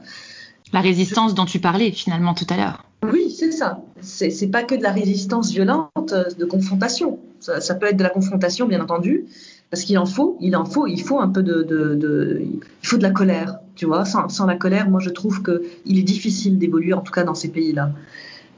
La 0.73 0.82
résistance 0.82 1.34
dont 1.34 1.45
tu 1.45 1.60
parlais 1.60 1.91
finalement 1.91 2.34
tout 2.34 2.47
à 2.49 2.58
l'heure. 2.58 2.84
Oui, 3.03 3.30
c'est 3.30 3.51
ça. 3.51 3.80
C'est 4.01 4.51
pas 4.51 4.63
que 4.63 4.75
de 4.75 4.84
la 4.84 4.91
résistance 4.91 5.51
violente, 5.51 6.13
de 6.38 6.45
confrontation. 6.45 7.19
Ça, 7.39 7.75
peut 7.75 7.88
être 7.88 7.97
de 7.97 8.03
la 8.03 8.10
confrontation, 8.10 8.67
bien 8.67 8.82
entendu, 8.82 9.25
parce 9.69 9.84
qu'il 9.84 9.97
en 9.97 10.06
faut, 10.06 10.38
il 10.41 10.56
en 10.56 10.65
faut, 10.65 10.88
il 10.88 11.01
faut 11.01 11.19
un 11.19 11.30
peu 11.30 11.43
de 11.43 12.41
il 12.41 12.88
faut 12.88 12.97
de 12.97 13.03
la 13.03 13.12
colère, 13.12 13.60
tu 13.75 13.86
vois. 13.86 14.06
Sans, 14.06 14.30
sans 14.30 14.45
la 14.45 14.56
colère, 14.56 14.89
moi, 14.89 14.99
je 14.99 15.10
trouve 15.10 15.41
que 15.41 15.63
il 15.86 15.99
est 15.99 16.03
difficile 16.03 16.58
d'évoluer, 16.58 16.93
en 16.93 17.01
tout 17.01 17.13
cas 17.13 17.23
dans 17.23 17.36
ces 17.36 17.49
pays-là. 17.49 17.91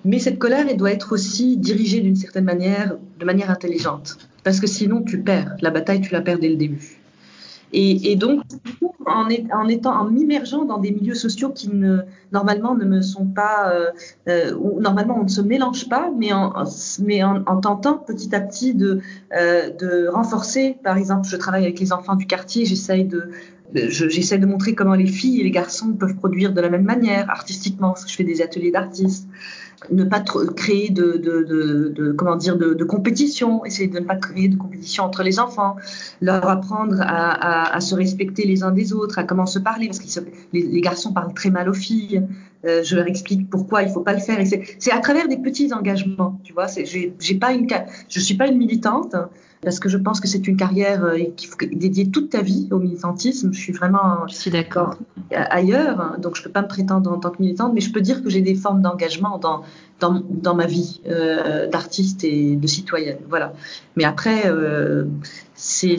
Mais 0.05 0.19
cette 0.19 0.39
colère, 0.39 0.65
elle 0.69 0.77
doit 0.77 0.91
être 0.91 1.11
aussi 1.11 1.57
dirigée 1.57 1.99
d'une 1.99 2.15
certaine 2.15 2.45
manière, 2.45 2.95
de 3.19 3.25
manière 3.25 3.49
intelligente, 3.49 4.17
parce 4.43 4.59
que 4.59 4.67
sinon, 4.67 5.01
tu 5.03 5.19
perds 5.19 5.55
la 5.61 5.71
bataille, 5.71 6.01
tu 6.01 6.13
la 6.13 6.21
perds 6.21 6.39
dès 6.39 6.49
le 6.49 6.55
début. 6.55 6.98
Et, 7.73 8.11
et 8.11 8.15
donc, 8.15 8.41
en, 9.05 9.27
en 9.53 9.67
étant, 9.67 9.99
en 9.99 10.05
m'immergeant 10.09 10.65
dans 10.65 10.77
des 10.77 10.91
milieux 10.91 11.15
sociaux 11.15 11.49
qui 11.49 11.69
ne, 11.69 11.99
normalement 12.31 12.75
ne 12.75 12.85
me 12.85 13.01
sont 13.01 13.25
pas, 13.25 13.71
euh, 13.71 13.91
euh, 14.27 14.53
où 14.55 14.79
normalement 14.79 15.17
on 15.19 15.23
ne 15.23 15.29
se 15.29 15.41
mélange 15.41 15.89
pas, 15.89 16.11
mais 16.17 16.33
en, 16.33 16.53
mais 16.99 17.23
en, 17.23 17.43
en 17.45 17.57
tentant 17.57 17.97
petit 17.97 18.33
à 18.35 18.41
petit 18.41 18.73
de, 18.73 19.01
euh, 19.35 19.69
de 19.69 20.07
renforcer, 20.07 20.77
par 20.83 20.97
exemple, 20.97 21.27
je 21.27 21.37
travaille 21.37 21.63
avec 21.63 21.79
les 21.79 21.93
enfants 21.93 22.15
du 22.15 22.25
quartier, 22.25 22.65
j'essaye 22.65 23.05
de, 23.05 23.29
j'essaie 23.73 24.39
de 24.39 24.45
montrer 24.45 24.73
comment 24.73 24.95
les 24.95 25.05
filles 25.07 25.41
et 25.41 25.43
les 25.43 25.51
garçons 25.51 25.93
peuvent 25.93 26.15
produire 26.15 26.53
de 26.53 26.61
la 26.61 26.69
même 26.69 26.83
manière 26.83 27.29
artistiquement, 27.29 27.89
parce 27.89 28.05
que 28.05 28.11
je 28.11 28.15
fais 28.15 28.23
des 28.23 28.41
ateliers 28.41 28.71
d'artistes 28.71 29.27
ne 29.89 30.03
pas 30.03 30.19
créer 30.55 30.89
de, 30.89 31.13
de, 31.13 31.43
de, 31.43 31.93
de, 31.95 32.11
comment 32.11 32.35
dire 32.35 32.57
de, 32.57 32.83
compétition, 32.83 33.63
essayer 33.65 33.87
de 33.87 33.99
ne 33.99 34.05
pas 34.05 34.15
créer 34.15 34.49
de 34.49 34.57
compétition 34.57 35.03
entre 35.05 35.23
les 35.23 35.39
enfants, 35.39 35.75
leur 36.21 36.47
apprendre 36.49 36.95
à, 36.99 37.05
à, 37.05 37.75
à 37.75 37.79
se 37.79 37.95
respecter 37.95 38.45
les 38.45 38.63
uns 38.63 38.71
des 38.71 38.93
autres, 38.93 39.19
à 39.19 39.23
comment 39.23 39.45
se 39.45 39.59
parler 39.59 39.87
parce 39.87 39.99
que 39.99 40.29
les, 40.53 40.63
les, 40.63 40.81
garçons 40.81 41.13
parlent 41.13 41.33
très 41.33 41.49
mal 41.49 41.69
aux 41.69 41.73
filles. 41.73 42.23
Euh, 42.65 42.83
je 42.83 42.95
leur 42.95 43.07
explique 43.07 43.49
pourquoi 43.49 43.83
il 43.83 43.89
faut 43.89 44.01
pas 44.01 44.13
le 44.13 44.19
faire. 44.19 44.37
C'est 44.79 44.91
à 44.91 44.99
travers 44.99 45.29
des 45.29 45.37
petits 45.37 45.73
engagements, 45.73 46.39
tu 46.43 46.51
vois. 46.51 46.67
J'ai 46.67 47.35
pas 47.35 47.53
une, 47.53 47.67
je 48.09 48.19
suis 48.19 48.35
pas 48.35 48.47
une 48.47 48.57
militante 48.57 49.15
parce 49.61 49.79
que 49.79 49.89
je 49.89 49.97
pense 49.97 50.19
que 50.19 50.27
c'est 50.27 50.47
une 50.47 50.57
carrière 50.57 51.03
euh, 51.03 51.17
qu'il 51.35 51.49
faut 51.49 51.57
dédier 51.59 52.09
toute 52.09 52.29
ta 52.29 52.41
vie 52.41 52.67
au 52.71 52.79
militantisme. 52.79 53.51
Je 53.53 53.59
suis 53.59 53.73
vraiment 53.73 54.27
je 54.27 54.35
suis 54.35 54.51
d'accord 54.51 54.95
ailleurs, 55.31 55.99
hein, 55.99 56.15
donc 56.19 56.35
je 56.35 56.43
peux 56.43 56.49
pas 56.49 56.61
me 56.61 56.67
prétendre 56.67 57.11
en 57.11 57.17
tant 57.17 57.29
que 57.29 57.41
militante, 57.41 57.73
mais 57.73 57.81
je 57.81 57.91
peux 57.91 58.01
dire 58.01 58.23
que 58.23 58.29
j'ai 58.29 58.41
des 58.41 58.55
formes 58.55 58.81
d'engagement 58.81 59.37
dans, 59.37 59.63
dans, 59.99 60.21
dans 60.29 60.55
ma 60.55 60.65
vie 60.65 61.01
euh, 61.07 61.67
d'artiste 61.67 62.23
et 62.23 62.55
de 62.55 62.67
citoyenne. 62.67 63.19
Voilà. 63.27 63.53
Mais 63.95 64.05
après, 64.05 64.47
euh, 64.47 65.05
c'est 65.55 65.97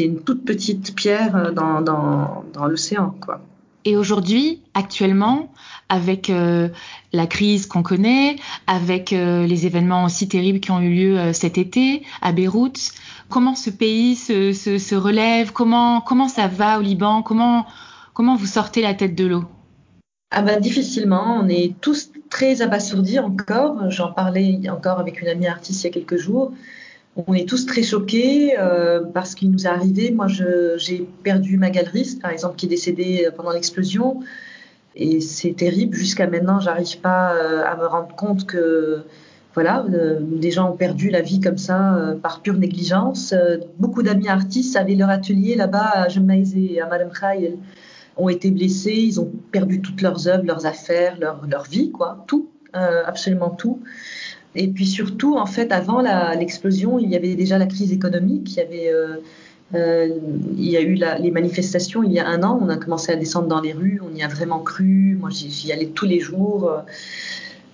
une 0.00 0.20
toute 0.20 0.44
petite 0.44 0.94
pierre 0.94 1.52
dans, 1.52 1.80
dans, 1.80 2.44
dans 2.52 2.66
l'océan, 2.66 3.14
quoi. 3.20 3.40
Et 3.84 3.96
aujourd'hui, 3.96 4.60
actuellement, 4.74 5.52
avec 5.88 6.30
euh, 6.30 6.68
la 7.12 7.26
crise 7.26 7.66
qu'on 7.66 7.82
connaît, 7.82 8.36
avec 8.66 9.12
euh, 9.12 9.46
les 9.46 9.66
événements 9.66 10.04
aussi 10.04 10.28
terribles 10.28 10.60
qui 10.60 10.70
ont 10.70 10.80
eu 10.80 10.94
lieu 10.94 11.18
euh, 11.18 11.32
cet 11.32 11.58
été 11.58 12.02
à 12.20 12.32
Beyrouth, 12.32 12.92
comment 13.28 13.54
ce 13.54 13.70
pays 13.70 14.16
se, 14.16 14.94
relève? 14.94 15.52
Comment 15.52 16.28
ça 16.28 16.46
va 16.48 16.78
au 16.78 16.82
Liban? 16.82 17.22
Comment 17.22 18.36
vous 18.36 18.46
sortez 18.46 18.82
la 18.82 18.94
tête 18.94 19.14
de 19.14 19.26
l'eau? 19.26 19.44
Ah 20.30 20.42
ben, 20.42 20.60
difficilement, 20.60 21.40
on 21.42 21.48
est 21.48 21.74
tous 21.80 22.10
très 22.28 22.60
abasourdis 22.60 23.18
encore. 23.18 23.90
J'en 23.90 24.12
parlais 24.12 24.60
encore 24.68 24.98
avec 24.98 25.22
une 25.22 25.28
amie 25.28 25.46
artiste 25.46 25.82
il 25.82 25.86
y 25.86 25.90
a 25.90 25.92
quelques 25.92 26.18
jours. 26.18 26.52
On 27.26 27.32
est 27.32 27.48
tous 27.48 27.64
très 27.64 27.82
choqués 27.82 28.56
euh, 28.58 29.00
parce 29.00 29.34
qu'il 29.34 29.50
nous 29.50 29.64
est 29.64 29.70
arrivé. 29.70 30.10
Moi, 30.10 30.26
j'ai 30.28 31.08
perdu 31.22 31.56
ma 31.56 31.70
galeriste, 31.70 32.20
par 32.20 32.30
exemple, 32.30 32.56
qui 32.56 32.66
est 32.66 32.68
décédée 32.68 33.28
pendant 33.36 33.52
l'explosion. 33.52 34.20
Et 34.96 35.20
c'est 35.20 35.52
terrible. 35.52 35.96
Jusqu'à 35.96 36.26
maintenant, 36.26 36.60
j'arrive 36.60 37.00
pas 37.00 37.34
euh, 37.34 37.64
à 37.64 37.76
me 37.76 37.86
rendre 37.86 38.14
compte 38.14 38.46
que 38.46 39.02
voilà, 39.54 39.84
euh, 39.92 40.18
des 40.20 40.50
gens 40.50 40.70
ont 40.70 40.76
perdu 40.76 41.10
la 41.10 41.20
vie 41.20 41.40
comme 41.40 41.58
ça 41.58 41.96
euh, 41.96 42.14
par 42.14 42.42
pure 42.42 42.54
négligence. 42.54 43.34
Beaucoup 43.78 44.02
d'amis 44.02 44.28
artistes 44.28 44.76
avaient 44.76 44.94
leur 44.94 45.10
atelier 45.10 45.54
là-bas 45.54 45.90
à 45.94 46.08
Jemaïs 46.08 46.54
et 46.56 46.80
à 46.80 46.86
Madame 46.86 47.10
Khayel 47.10 47.56
ont 48.16 48.28
été 48.28 48.50
blessés. 48.50 48.94
Ils 48.94 49.20
ont 49.20 49.30
perdu 49.52 49.80
toutes 49.80 50.02
leurs 50.02 50.26
œuvres, 50.26 50.44
leurs 50.44 50.66
affaires, 50.66 51.16
leur, 51.20 51.46
leur 51.46 51.64
vie, 51.64 51.90
quoi, 51.92 52.24
tout, 52.26 52.48
absolument 52.72 53.50
tout. 53.50 53.80
Et 54.56 54.66
puis 54.66 54.86
surtout, 54.86 55.36
en 55.36 55.46
fait, 55.46 55.70
avant 55.70 56.00
l'explosion, 56.36 56.98
il 56.98 57.10
y 57.10 57.16
avait 57.16 57.36
déjà 57.36 57.58
la 57.58 57.66
crise 57.66 57.92
économique. 57.92 58.52
Il 58.52 58.56
y 58.56 58.60
avait, 58.60 58.92
euh, 59.74 60.08
il 60.56 60.70
y 60.70 60.76
a 60.76 60.80
eu 60.80 60.98
les 61.20 61.30
manifestations 61.30 62.02
il 62.02 62.12
y 62.12 62.18
a 62.18 62.26
un 62.26 62.42
an. 62.42 62.58
On 62.62 62.68
a 62.68 62.76
commencé 62.76 63.12
à 63.12 63.16
descendre 63.16 63.48
dans 63.48 63.60
les 63.60 63.72
rues. 63.72 64.00
On 64.02 64.14
y 64.16 64.22
a 64.22 64.28
vraiment 64.28 64.60
cru. 64.60 65.16
Moi, 65.20 65.30
j'y 65.30 65.72
allais 65.72 65.86
tous 65.86 66.06
les 66.06 66.20
jours. 66.20 66.72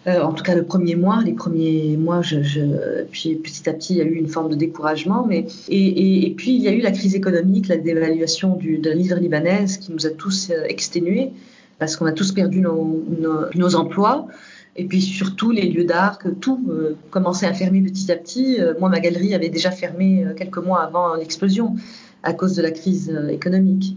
Euh, 0.06 0.20
en 0.20 0.32
tout 0.32 0.42
cas, 0.42 0.54
le 0.54 0.64
premier 0.64 0.96
mois, 0.96 1.22
les 1.24 1.32
premiers 1.32 1.96
mois, 1.96 2.20
puis 3.10 3.36
petit 3.36 3.68
à 3.68 3.72
petit, 3.72 3.94
il 3.94 3.98
y 3.98 4.02
a 4.02 4.04
eu 4.04 4.14
une 4.14 4.28
forme 4.28 4.50
de 4.50 4.54
découragement. 4.54 5.24
Mais 5.26 5.46
et, 5.68 6.34
puis 6.36 6.54
il 6.56 6.62
y 6.62 6.68
a 6.68 6.72
eu 6.72 6.80
la 6.80 6.90
crise 6.90 7.14
économique, 7.14 7.68
la 7.68 7.78
dévaluation 7.78 8.56
du, 8.56 8.78
de 8.78 8.90
la 8.90 8.96
livre 8.96 9.16
libanaise 9.16 9.78
qui 9.78 9.92
nous 9.92 10.06
a 10.06 10.10
tous 10.10 10.50
euh, 10.50 10.64
exténués 10.68 11.32
parce 11.78 11.96
qu'on 11.96 12.06
a 12.06 12.12
tous 12.12 12.32
perdu 12.32 12.60
nos 12.60 13.74
emplois. 13.74 14.28
Et 14.76 14.86
puis 14.86 15.00
surtout 15.00 15.50
les 15.50 15.70
lieux 15.70 15.84
d'art, 15.84 16.18
que 16.18 16.28
tout 16.28 16.66
euh, 16.68 16.96
commençait 17.10 17.46
à 17.46 17.54
fermer 17.54 17.80
petit 17.82 18.10
à 18.10 18.16
petit. 18.16 18.60
Euh, 18.60 18.74
moi, 18.80 18.88
ma 18.88 19.00
galerie 19.00 19.34
avait 19.34 19.48
déjà 19.48 19.70
fermé 19.70 20.24
euh, 20.24 20.34
quelques 20.34 20.58
mois 20.58 20.82
avant 20.82 21.14
l'explosion 21.14 21.76
à 22.22 22.32
cause 22.32 22.56
de 22.56 22.62
la 22.62 22.70
crise 22.70 23.14
économique. 23.30 23.96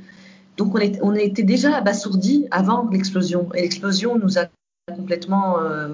Donc 0.57 0.75
on, 0.75 0.79
est, 0.79 0.99
on 1.01 1.15
était 1.15 1.43
déjà 1.43 1.77
abasourdis 1.77 2.45
avant 2.51 2.87
l'explosion. 2.89 3.49
Et 3.55 3.61
l'explosion 3.61 4.19
nous 4.19 4.37
a 4.37 4.47
complètement, 4.93 5.59
euh, 5.61 5.89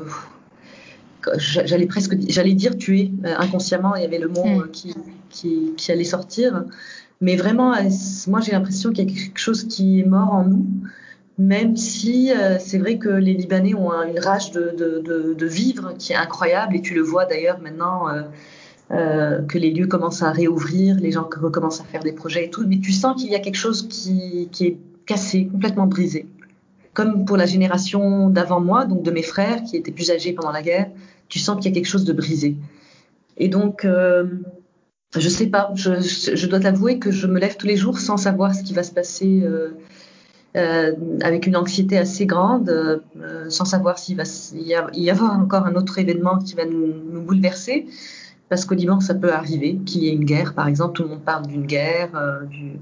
j'allais 1.37 1.85
presque, 1.85 2.15
j'allais 2.27 2.53
dire 2.53 2.75
tué 2.77 3.11
inconsciemment. 3.23 3.95
Il 3.95 4.01
y 4.01 4.05
avait 4.05 4.19
le 4.19 4.29
mot 4.29 4.45
mm. 4.45 4.71
qui, 4.71 4.95
qui, 5.29 5.73
qui 5.77 5.91
allait 5.91 6.03
sortir. 6.03 6.65
Mais 7.21 7.35
vraiment, 7.35 7.75
moi 8.27 8.41
j'ai 8.41 8.51
l'impression 8.51 8.91
qu'il 8.91 9.09
y 9.09 9.11
a 9.11 9.15
quelque 9.15 9.39
chose 9.39 9.65
qui 9.65 9.99
est 9.99 10.05
mort 10.05 10.33
en 10.33 10.45
nous 10.45 10.65
même 11.37 11.75
si 11.75 12.31
euh, 12.31 12.57
c'est 12.59 12.77
vrai 12.77 12.97
que 12.97 13.09
les 13.09 13.33
Libanais 13.33 13.73
ont 13.73 13.91
un, 13.91 14.07
une 14.07 14.19
rage 14.19 14.51
de, 14.51 15.45
vivre 15.45 15.93
qui 15.97 16.13
est 16.13 16.15
incroyable, 16.15 16.75
et 16.75 16.81
tu 16.81 16.93
le 16.93 17.01
vois 17.01 17.25
d'ailleurs 17.25 17.59
maintenant 17.59 18.07
euh, 18.07 18.23
euh, 18.91 19.41
que 19.41 19.57
les 19.57 19.71
lieux 19.71 19.87
commencent 19.87 20.21
à 20.21 20.31
réouvrir, 20.31 20.97
les 20.97 21.11
gens 21.11 21.27
recommencent 21.35 21.81
à 21.81 21.85
faire 21.85 22.03
des 22.03 22.11
projets 22.11 22.45
et 22.45 22.49
tout, 22.49 22.65
mais 22.67 22.79
tu 22.79 22.91
sens 22.91 23.19
qu'il 23.19 23.31
y 23.31 23.35
a 23.35 23.39
quelque 23.39 23.57
chose 23.57 23.87
qui, 23.87 24.49
est 24.61 24.77
cassé, 25.05 25.47
complètement 25.47 25.87
brisé. 25.87 26.27
Comme 26.93 27.25
pour 27.25 27.37
la 27.37 27.47
génération 27.47 28.29
d'avant 28.29 28.61
moi, 28.61 28.85
donc 28.85 29.01
de 29.01 29.09
mes 29.09 29.23
frères 29.23 29.63
qui 29.63 29.75
étaient 29.75 29.91
plus 29.91 30.11
âgés 30.11 30.33
pendant 30.33 30.51
la 30.51 30.61
guerre, 30.61 30.91
tu 31.27 31.39
sens 31.39 31.55
qu'il 31.57 31.65
y 31.65 31.73
a 31.73 31.75
quelque 31.75 31.89
chose 31.89 32.05
de 32.05 32.13
brisé. 32.13 32.55
Et 33.37 33.49
donc, 33.49 33.87
Je 35.15 35.29
sais 35.29 35.47
pas. 35.47 35.71
Je, 35.73 35.99
je 36.01 36.47
dois 36.47 36.59
t'avouer 36.59 36.99
que 36.99 37.09
je 37.09 37.25
me 37.25 37.39
lève 37.39 37.57
tous 37.57 37.65
les 37.65 37.77
jours 37.77 37.97
sans 37.97 38.17
savoir 38.17 38.53
ce 38.53 38.63
qui 38.63 38.73
va 38.73 38.83
se 38.83 38.91
passer. 38.91 39.43
Euh, 40.55 40.91
euh, 40.93 41.17
avec 41.23 41.47
une 41.47 41.55
anxiété 41.55 41.97
assez 41.97 42.25
grande, 42.25 42.69
euh, 42.69 43.49
sans 43.49 43.65
savoir 43.65 43.97
s'il 43.97 44.17
va 44.17 44.23
y 44.93 45.09
avoir 45.09 45.39
encore 45.39 45.65
un 45.65 45.75
autre 45.75 45.97
événement 45.97 46.37
qui 46.37 46.53
va 46.53 46.65
nous, 46.65 46.93
nous 47.11 47.21
bouleverser. 47.21 47.87
Parce 48.49 48.65
qu'au 48.65 48.75
Liban, 48.75 48.99
ça 48.99 49.15
peut 49.15 49.33
arriver 49.33 49.79
qu'il 49.85 50.03
y 50.03 50.09
ait 50.09 50.13
une 50.13 50.25
guerre, 50.25 50.53
par 50.53 50.67
exemple. 50.67 50.93
Tout 50.93 51.03
le 51.03 51.09
monde 51.09 51.23
parle 51.23 51.47
d'une 51.47 51.65
guerre. 51.65 52.09
Euh, 52.15 52.45
du, 52.45 52.73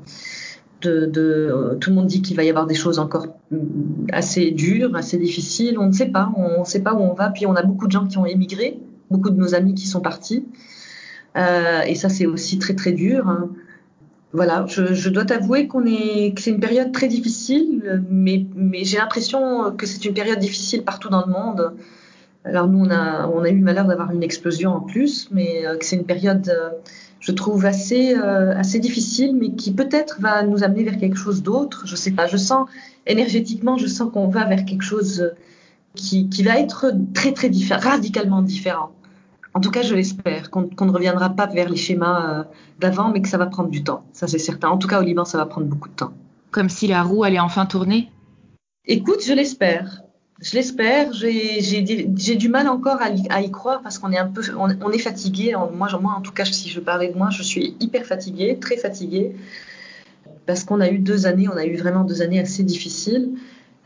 de, 0.82 1.06
de, 1.06 1.78
tout 1.80 1.92
le 1.92 1.96
monde 1.96 2.08
dit 2.08 2.22
qu'il 2.22 2.36
va 2.36 2.44
y 2.44 2.50
avoir 2.50 2.66
des 2.66 2.76
choses 2.76 2.98
encore 2.98 3.28
assez 4.12 4.52
dures, 4.52 4.96
assez 4.96 5.18
difficiles. 5.18 5.78
On 5.80 5.88
ne 5.88 5.94
sait 5.94 6.08
pas. 6.08 6.32
On 6.36 6.62
ne 6.62 6.66
sait 6.66 6.82
pas 6.82 6.94
où 6.94 7.00
on 7.00 7.14
va. 7.14 7.30
Puis 7.30 7.46
on 7.46 7.56
a 7.56 7.64
beaucoup 7.64 7.88
de 7.88 7.92
gens 7.92 8.08
qui 8.08 8.18
ont 8.18 8.26
émigré, 8.26 8.80
beaucoup 9.10 9.30
de 9.30 9.38
nos 9.38 9.54
amis 9.54 9.76
qui 9.76 9.88
sont 9.88 10.02
partis. 10.02 10.46
Euh, 11.38 11.82
et 11.84 11.96
ça, 11.96 12.10
c'est 12.10 12.26
aussi 12.26 12.60
très 12.60 12.74
très 12.74 12.92
dur. 12.92 13.30
Hein 13.30 13.50
voilà, 14.34 14.66
je, 14.68 15.10
dois 15.10 15.26
t'avouer 15.26 15.68
qu'on 15.68 15.86
est, 15.86 16.34
que 16.34 16.42
c'est 16.42 16.52
une 16.52 16.60
période 16.62 16.94
très 16.94 17.08
difficile, 17.08 18.04
mais, 18.10 18.46
mais 18.56 18.86
j'ai 18.86 18.98
l'impression 18.98 19.72
que 19.76 19.86
c'est 19.86 20.06
une 20.06 20.14
période 20.14 20.40
difficile 20.40 20.84
partout 20.84 21.10
dans 21.10 21.26
le 21.26 21.32
monde. 21.32 21.74
Alors 22.44 22.68
nous, 22.68 22.80
on 22.80 22.90
a, 22.90 23.28
on 23.28 23.44
a 23.44 23.50
eu 23.50 23.56
le 23.56 23.64
malheur 23.64 23.86
d'avoir 23.86 24.12
une 24.12 24.24
explosion 24.24 24.72
en 24.72 24.82
plus, 24.82 25.30
mais 25.32 25.66
euh, 25.66 25.78
que 25.78 25.86
c'est 25.86 25.96
une 25.96 26.06
période, 26.06 26.50
euh, 26.50 26.70
je 27.20 27.32
trouve, 27.32 27.66
assez, 27.66 28.16
euh, 28.16 28.56
assez 28.56 28.80
difficile, 28.80 29.36
mais 29.36 29.52
qui 29.52 29.74
peut-être 29.74 30.20
va 30.20 30.44
nous 30.44 30.64
amener 30.64 30.84
vers 30.84 30.98
quelque 30.98 31.18
chose 31.18 31.44
d'autre. 31.44 31.84
Je 31.86 31.96
sais 31.96 32.12
pas, 32.12 32.26
je 32.26 32.38
sens 32.38 32.68
énergétiquement, 33.06 33.78
je 33.78 33.88
sens 33.88 34.12
qu'on 34.12 34.28
va 34.28 34.46
vers 34.46 34.66
quelque 34.66 34.84
chose 34.84 35.32
qui, 35.94 36.30
qui 36.30 36.42
va 36.42 36.58
être 36.58 36.92
très, 37.14 37.34
très 37.34 37.50
différent, 37.50 37.82
radicalement 37.82 38.42
différent. 38.42 38.92
En 39.54 39.60
tout 39.60 39.72
cas, 39.72 39.82
je 39.82 39.94
l'espère, 39.96 40.50
qu'on 40.50 40.86
ne 40.86 40.92
reviendra 40.92 41.30
pas 41.30 41.46
vers 41.46 41.68
les 41.68 41.76
schémas 41.76 42.40
euh, 42.40 42.44
d'avant, 42.80 43.12
mais 43.12 43.22
que 43.22 43.28
ça 43.28 43.38
va 43.38 43.48
prendre 43.48 43.70
du 43.70 43.84
temps. 43.84 44.06
Ça, 44.14 44.28
c'est 44.28 44.40
certain. 44.40 44.70
En 44.70 44.78
tout 44.78 44.88
cas, 44.88 45.00
au 45.00 45.04
Liban, 45.04 45.26
ça 45.26 45.38
va 45.38 45.46
prendre 45.46 45.68
beaucoup 45.68 45.90
de 45.90 45.94
temps. 45.94 46.14
Comme 46.52 46.70
si 46.70 46.88
la 46.88 47.04
roue 47.04 47.24
allait 47.24 47.40
enfin 47.40 47.66
tourner? 47.66 48.10
Écoute, 48.86 49.24
je 49.26 49.34
l'espère. 49.34 50.04
Je 50.42 50.56
l'espère. 50.56 51.12
J'ai 51.12 52.36
du 52.36 52.48
mal 52.48 52.70
encore 52.70 53.00
à, 53.02 53.42
y 53.42 53.52
croire 53.52 53.82
parce 53.82 54.00
qu'on 54.00 54.12
est 54.12 54.18
un 54.18 54.28
peu, 54.28 54.42
on, 54.58 54.92
est 54.92 55.00
fatigué. 55.00 55.54
Moi, 55.74 55.90
moi, 56.02 56.14
en 56.18 56.22
tout 56.22 56.32
cas, 56.32 56.46
si 56.46 56.70
je 56.70 56.80
parlais 56.80 57.10
de 57.10 57.18
moi, 57.18 57.30
je 57.30 57.44
suis 57.44 57.76
hyper 57.82 58.06
fatiguée, 58.06 58.58
très 58.58 58.78
fatiguée, 58.78 59.36
parce 60.46 60.64
qu'on 60.64 60.80
a 60.80 60.90
eu 60.90 61.00
deux 61.00 61.26
années, 61.28 61.48
on 61.50 61.58
a 61.58 61.66
eu 61.66 61.76
vraiment 61.76 62.06
deux 62.06 62.22
années 62.22 62.40
assez 62.40 62.64
difficiles. 62.64 63.32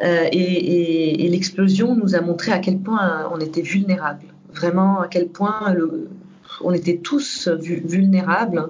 Euh, 0.01 0.28
et, 0.32 0.38
et, 0.38 1.25
et 1.25 1.30
l'explosion 1.30 1.95
nous 1.95 2.15
a 2.15 2.21
montré 2.21 2.51
à 2.51 2.60
quel 2.60 2.80
point 2.80 3.30
on 3.32 3.39
était 3.39 3.62
vulnérable 3.62 4.35
vraiment 4.56 5.02
à 5.02 5.08
quel 5.08 5.28
point 5.28 5.74
le, 5.74 6.10
on 6.62 6.74
était 6.74 6.98
tous 6.98 7.48
vulnérables, 7.48 8.70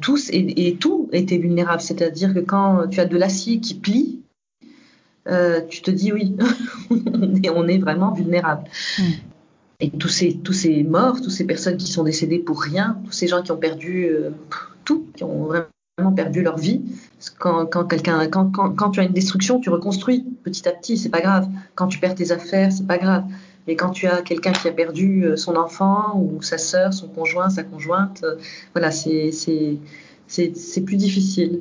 tous 0.00 0.30
et, 0.32 0.76
tout 0.78 1.08
était 1.12 1.38
vulnérable. 1.38 1.80
C'est-à-dire 1.80 2.34
que 2.34 2.40
quand 2.40 2.88
tu 2.88 3.00
as 3.00 3.04
de 3.04 3.16
l'acier 3.16 3.60
qui 3.60 3.74
plie, 3.74 4.20
euh, 5.28 5.60
tu 5.68 5.82
te 5.82 5.90
dis 5.90 6.12
oui, 6.12 6.36
on 6.90 7.68
est 7.68 7.78
vraiment 7.78 8.12
vulnérable. 8.12 8.64
Mm. 8.98 9.02
Et 9.80 9.90
tous 9.90 10.08
ces, 10.08 10.36
tous 10.36 10.52
ces 10.52 10.82
morts, 10.82 11.20
toutes 11.20 11.30
ces 11.30 11.44
personnes 11.44 11.76
qui 11.76 11.86
sont 11.86 12.02
décédées 12.02 12.40
pour 12.40 12.60
rien, 12.60 12.98
tous 13.04 13.12
ces 13.12 13.28
gens 13.28 13.42
qui 13.42 13.52
ont 13.52 13.56
perdu 13.56 14.06
euh, 14.06 14.30
tout, 14.84 15.06
qui 15.14 15.22
ont 15.22 15.44
vraiment 15.44 16.12
perdu 16.16 16.42
leur 16.42 16.58
vie. 16.58 16.82
Quand, 17.38 17.66
quand, 17.66 17.84
quelqu'un, 17.84 18.26
quand, 18.28 18.50
quand, 18.50 18.70
quand, 18.70 18.90
tu 18.90 19.00
as 19.00 19.04
une 19.04 19.12
destruction, 19.12 19.60
tu 19.60 19.70
reconstruis 19.70 20.24
petit 20.42 20.68
à 20.68 20.72
petit, 20.72 20.96
c'est 20.96 21.10
pas 21.10 21.20
grave. 21.20 21.48
Quand 21.76 21.86
tu 21.86 21.98
perds 21.98 22.16
tes 22.16 22.32
affaires, 22.32 22.72
c'est 22.72 22.86
pas 22.86 22.98
grave. 22.98 23.24
Mais 23.68 23.76
quand 23.76 23.90
tu 23.90 24.06
as 24.06 24.22
quelqu'un 24.22 24.52
qui 24.52 24.66
a 24.66 24.72
perdu 24.72 25.24
euh, 25.24 25.36
son 25.36 25.54
enfant 25.54 26.18
ou 26.18 26.40
sa 26.40 26.56
sœur, 26.56 26.94
son 26.94 27.06
conjoint, 27.06 27.50
sa 27.50 27.62
conjointe, 27.62 28.24
euh, 28.24 28.36
voilà, 28.74 28.90
c'est 28.90 29.30
c'est 30.26 30.80
plus 30.80 30.96
difficile. 30.96 31.60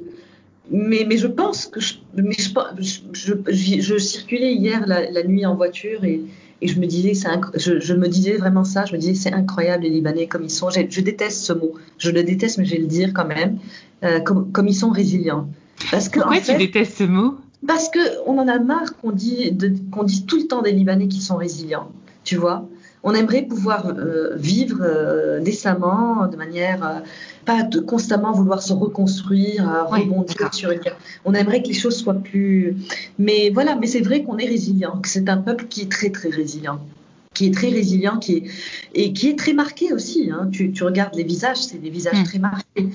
Mais, 0.72 1.06
mais 1.08 1.17
je 1.17 1.28
pense 1.28 1.65
que 1.65 1.82
je, 1.82 1.96
mais 2.15 2.36
je, 2.38 2.50
je, 3.12 3.34
je, 3.82 3.98
circulais 3.98 4.54
hier 4.54 4.88
la, 4.88 5.12
la, 5.12 5.24
nuit 5.24 5.46
en 5.46 5.56
voiture 5.56 6.04
et, 6.06 6.22
et 6.62 6.67
je 6.67 6.80
me 6.80 6.86
disais, 6.86 7.12
je, 7.56 7.80
je, 7.80 7.93
me 7.93 8.08
disais 8.08 8.38
vraiment 8.38 8.63
ça. 8.63 8.86
Je 8.86 8.93
me 8.93 8.98
disais, 8.98 9.13
c'est 9.13 9.34
incroyable 9.34 9.84
les 9.84 9.89
Libanais 9.89 10.28
comme 10.28 10.43
ils 10.43 10.50
sont. 10.50 10.70
Je, 10.70 11.02
déteste 11.02 11.41
ce 11.41 11.54
mot. 11.54 11.74
Je 11.98 12.12
le 12.12 12.24
déteste, 12.24 12.58
mais 12.58 12.65
je 12.65 12.72
vais 12.72 12.82
le 12.82 12.88
dire 12.88 13.12
quand 13.13 13.28
même. 13.28 13.60
Euh, 14.04 14.22
comme, 14.22 14.52
comme 14.54 14.67
ils 14.67 14.76
sont 14.76 14.91
résilients. 14.91 15.50
Parce 15.91 16.08
que, 16.08 16.20
Pourquoi 16.20 16.39
tu 16.39 16.56
détestes 16.56 16.98
ce 16.98 17.04
mot? 17.04 17.36
Parce 17.65 17.89
qu'on 17.89 18.38
en 18.38 18.48
a 18.48 18.60
marre 18.60 18.96
qu'on 18.98 19.12
dise, 19.12 19.56
tout 20.28 20.38
le 20.38 20.48
temps 20.48 20.62
des 20.62 20.72
Libanais 20.72 21.08
qui 21.08 21.22
sont 21.22 21.38
résilients, 21.38 21.91
tu 22.24 22.36
vois. 22.36 22.67
On 23.04 23.13
aimerait 23.13 23.43
pouvoir 23.43 23.88
euh, 23.88 24.36
vivre 24.36 24.80
euh, 24.82 25.39
décemment, 25.39 26.28
de 26.28 26.36
manière 26.36 26.86
euh, 26.86 27.00
pas 27.46 27.63
de 27.63 27.80
constamment 27.80 28.34
vouloir 28.34 28.62
se 28.62 28.74
reconstruire, 28.74 29.88
rebondir 29.89 30.54
sur 30.54 30.72
une. 30.72 30.82
On 31.24 31.34
aimerait 31.34 31.62
que 31.62 31.70
les 31.70 31.74
choses 31.74 31.96
soient 31.98 32.15
plus. 32.15 32.76
Mais 33.17 33.50
voilà, 33.54 33.76
mais 33.76 33.88
c'est 33.88 34.02
vrai 34.02 34.24
qu'on 34.24 34.38
est 34.38 34.48
résilient, 34.48 34.98
que 34.98 35.08
c'est 35.08 35.30
un 35.30 35.38
peuple 35.38 35.67
qui 35.67 35.82
est 35.82 35.91
très 35.91 36.10
très 36.10 36.30
résilient 36.30 36.80
qui 37.34 37.46
est 37.46 37.54
très 37.54 37.70
résilient, 37.70 38.17
qui 38.17 38.38
est, 38.38 38.43
et 38.96 39.13
qui 39.13 39.30
est 39.30 39.38
très 39.38 39.54
marqué 39.54 39.93
aussi. 39.93 40.32
Hein. 40.32 40.50
Tu, 40.52 40.72
tu, 40.72 40.84
regardes 40.84 41.13
les 41.13 41.24
visages, 41.24 41.58
c'est 41.60 41.78
des 41.78 41.91
visages 41.91 42.20
hmm. 42.20 42.24
très 42.24 42.39
marqués 42.39 42.88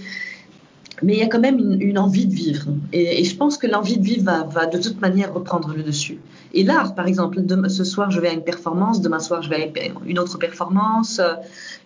mais 1.03 1.15
il 1.15 1.19
y 1.19 1.23
a 1.23 1.27
quand 1.27 1.41
même 1.41 1.59
une, 1.81 1.99
envie 1.99 2.27
de 2.27 2.35
vivre. 2.35 2.67
Et, 2.93 3.25
je 3.25 3.37
pense 3.37 3.59
que 3.59 3.67
l'envie 3.67 3.99
de 3.99 4.05
vivre 4.05 4.47
va, 4.51 4.67
de 4.67 4.79
toute 4.79 5.01
manière 5.01 5.33
reprendre 5.35 5.75
le 5.75 5.83
dessus. 5.83 6.19
Et 6.55 6.63
l'art, 6.63 6.95
par 6.95 7.07
exemple, 7.07 7.43
ce 7.69 7.85
soir 7.85 8.11
je 8.11 8.21
vais 8.21 8.29
à 8.29 8.33
une 8.33 8.45
performance, 8.45 9.01
demain 9.01 9.19
soir 9.19 9.43
je 9.43 9.51
vais 9.51 9.73
à 9.75 10.07
une 10.07 10.19
autre 10.19 10.39
performance. 10.39 11.21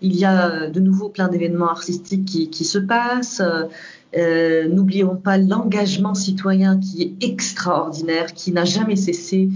Il 0.03 0.15
y 0.17 0.25
a 0.25 0.69
de 0.69 0.81
nouveau 0.81 1.09
plein 1.09 1.29
d'événements 1.29 1.71
artistiques 1.71 2.25
qui, 2.51 2.65
se 2.65 2.79
passent. 2.79 3.43
Euh, 4.17 4.69
N'oublions 4.69 5.17
pas 5.17 5.39
l'engagement 5.39 6.15
citoyen 6.15 6.79
qui 6.79 7.03
est 7.03 7.25
extraordinaire, 7.25 8.33
qui 8.33 8.53
n'a 8.53 8.65
jamais 8.65 8.97
cessé. 8.97 9.49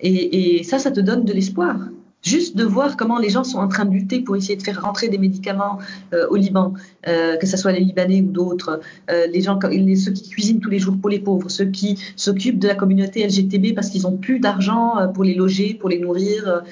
Et, 0.00 0.58
et 0.58 0.62
ça, 0.62 0.78
ça 0.78 0.90
te 0.90 1.00
donne 1.00 1.24
de 1.24 1.32
l'espoir. 1.32 1.76
Juste 2.22 2.56
de 2.56 2.64
voir 2.64 2.96
comment 2.96 3.18
les 3.18 3.30
gens 3.30 3.44
sont 3.44 3.58
en 3.58 3.68
train 3.68 3.84
de 3.84 3.92
lutter 3.92 4.20
pour 4.20 4.34
essayer 4.34 4.56
de 4.56 4.62
faire 4.62 4.82
rentrer 4.82 5.08
des 5.08 5.18
médicaments 5.18 5.78
euh, 6.12 6.26
au 6.30 6.36
Liban, 6.36 6.74
euh, 7.06 7.36
que 7.36 7.46
ce 7.46 7.56
soit 7.56 7.70
les 7.70 7.80
Libanais 7.80 8.22
ou 8.22 8.32
d'autres, 8.32 8.80
euh, 9.08 9.28
les 9.28 9.40
gens, 9.40 9.58
ceux 9.60 10.12
qui 10.12 10.28
cuisinent 10.28 10.58
tous 10.58 10.68
les 10.68 10.80
jours 10.80 10.96
pour 11.00 11.10
les 11.10 11.20
pauvres, 11.20 11.48
ceux 11.48 11.66
qui 11.66 11.96
s'occupent 12.16 12.58
de 12.58 12.66
la 12.66 12.74
communauté 12.74 13.24
LGTB 13.24 13.72
parce 13.72 13.88
qu'ils 13.88 14.02
n'ont 14.02 14.16
plus 14.16 14.40
d'argent 14.40 15.12
pour 15.14 15.22
les 15.22 15.34
loger, 15.34 15.74
pour 15.74 15.88
les 15.88 16.00
nourrir. 16.00 16.62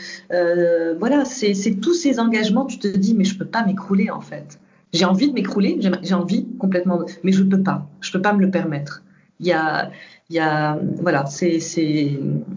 voilà, 0.99 1.25
c'est 1.25 1.81
tous 1.81 1.95
ces 1.95 2.19
engagements. 2.19 2.67
Tu 2.67 2.79
te 2.79 2.89
dis, 2.89 3.15
mais 3.15 3.25
je 3.25 3.39
peux 3.39 3.45
pas 3.45 3.65
m'écrouler 3.65 4.11
en 4.11 4.21
fait. 4.21 4.59
J'ai 4.93 5.05
envie 5.05 5.29
de 5.29 5.33
m'écrouler, 5.33 5.79
j'ai 6.03 6.15
envie 6.15 6.47
complètement, 6.59 7.01
mais 7.23 7.33
je 7.33 7.43
peux 7.45 7.63
pas. 7.63 7.89
Je 8.01 8.11
peux 8.11 8.23
pas 8.23 8.33
me 8.33 8.41
le 8.41 8.51
permettre. 8.51 9.03
Il 9.41 9.47
y 9.47 9.53
a, 9.53 9.91
il 10.29 10.37
y 10.37 10.41
a, 10.41 10.79
voilà, 11.01 11.27
c'est, 11.27 11.61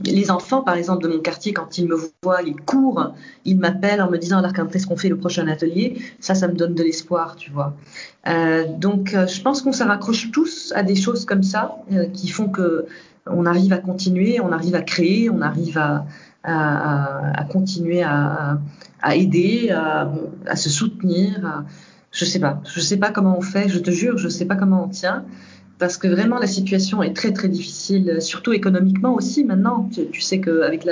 les 0.05 0.31
enfants, 0.31 0.63
par 0.63 0.75
exemple, 0.75 1.03
de 1.03 1.09
mon 1.09 1.19
quartier, 1.19 1.53
quand 1.53 1.77
ils 1.77 1.87
me 1.87 1.95
voient, 2.23 2.41
ils 2.41 2.55
courent, 2.55 3.13
ils 3.45 3.59
m'appellent 3.59 4.01
en 4.01 4.09
me 4.09 4.17
disant 4.17 4.39
alors 4.39 4.53
quand 4.53 4.75
est-ce 4.75 4.87
qu'on 4.87 4.97
fait 4.97 5.09
le 5.09 5.17
prochain 5.17 5.47
atelier? 5.47 6.01
Ça, 6.19 6.33
ça 6.33 6.47
me 6.47 6.53
donne 6.53 6.73
de 6.73 6.81
l'espoir, 6.81 7.35
tu 7.35 7.51
vois. 7.51 7.75
Euh, 8.27 8.65
donc, 8.77 9.13
euh, 9.13 9.27
je 9.27 9.41
pense 9.41 9.61
qu'on 9.61 9.71
se 9.71 9.83
raccroche 9.83 10.31
tous 10.31 10.73
à 10.75 10.81
des 10.81 10.95
choses 10.95 11.25
comme 11.25 11.43
ça 11.43 11.75
euh, 11.91 12.05
qui 12.07 12.29
font 12.29 12.49
que 12.49 12.87
on 13.27 13.45
arrive 13.45 13.73
à 13.73 13.77
continuer, 13.77 14.39
on 14.39 14.51
arrive 14.51 14.73
à 14.73 14.81
créer, 14.81 15.29
on 15.29 15.41
arrive 15.41 15.77
à, 15.77 16.07
à, 16.43 17.39
à 17.39 17.43
continuer 17.43 18.01
à, 18.01 18.57
à 19.03 19.15
aider, 19.15 19.69
à, 19.69 20.55
se 20.55 20.69
soutenir. 20.71 21.63
je 22.11 22.25
sais 22.25 22.39
pas, 22.39 22.61
je 22.65 22.79
sais 22.79 22.97
pas 22.97 23.11
comment 23.11 23.37
on 23.37 23.41
fait. 23.41 23.69
Je 23.69 23.77
te 23.77 23.91
jure, 23.91 24.17
je 24.17 24.29
sais 24.29 24.45
pas 24.45 24.55
comment 24.55 24.85
on 24.85 24.87
tient 24.87 25.25
parce 25.79 25.97
que 25.97 26.07
vraiment 26.07 26.37
la 26.37 26.47
situation 26.47 27.01
est 27.01 27.13
très 27.13 27.31
très 27.31 27.47
difficile, 27.47 28.21
surtout 28.21 28.51
économiquement 28.51 29.15
aussi 29.15 29.45
maintenant. 29.45 29.89
Tu, 30.11 30.21
sais 30.21 30.41
qu'avec 30.41 30.85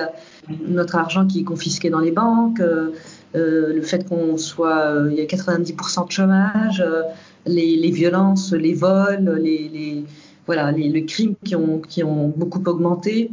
notre 0.66 0.96
argent 0.96 1.28
qui 1.28 1.42
est 1.42 1.44
confisqué 1.44 1.90
dans 1.90 2.00
les 2.00 2.12
banques, 2.12 2.62
euh, 2.62 2.92
euh 3.36 3.74
le 3.74 3.82
fait 3.82 4.08
qu'on 4.08 4.38
soit, 4.38 4.80
euh, 4.88 5.10
il 5.12 5.18
y 5.18 5.22
a 5.22 5.26
90% 5.26 6.08
de 6.08 6.12
chômage, 6.12 6.82
euh, 6.82 7.04
les, 7.46 7.76
les, 7.76 7.92
violences, 7.92 8.54
les 8.54 8.74
vols, 8.74 9.40
les, 9.44 9.68
les 9.68 10.06
voilà, 10.46 10.72
les, 10.72 10.88
les, 10.88 11.06
crimes 11.06 11.36
qui 11.44 11.56
ont, 11.58 11.80
qui 11.80 12.04
ont 12.04 12.30
beaucoup 12.30 12.64
augmenté. 12.66 13.30